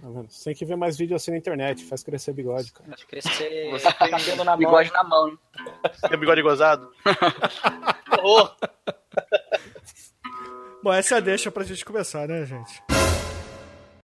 Tá 0.00 0.08
vendo? 0.12 0.30
Você 0.30 0.44
tem 0.44 0.54
que 0.54 0.64
ver 0.64 0.76
mais 0.76 0.96
vídeo 0.96 1.16
assim 1.16 1.30
na 1.32 1.36
internet. 1.36 1.84
Faz 1.84 2.02
crescer 2.02 2.32
bigode, 2.32 2.72
cara. 2.72 2.94
Crescer 3.08 3.70
Você 3.72 3.92
tem 3.92 4.10
cabelo 4.10 4.44
na 4.44 4.52
mão. 4.52 4.58
bigode 4.58 4.92
na 4.92 5.04
mão. 5.04 5.38
Tem 6.08 6.18
bigode 6.18 6.42
gozado? 6.42 6.90
horror. 8.22 8.56
Bom, 10.82 10.92
essa 10.92 11.16
é 11.16 11.20
deixa 11.20 11.50
pra 11.50 11.64
gente 11.64 11.84
começar, 11.84 12.28
né, 12.28 12.44
gente? 12.44 12.82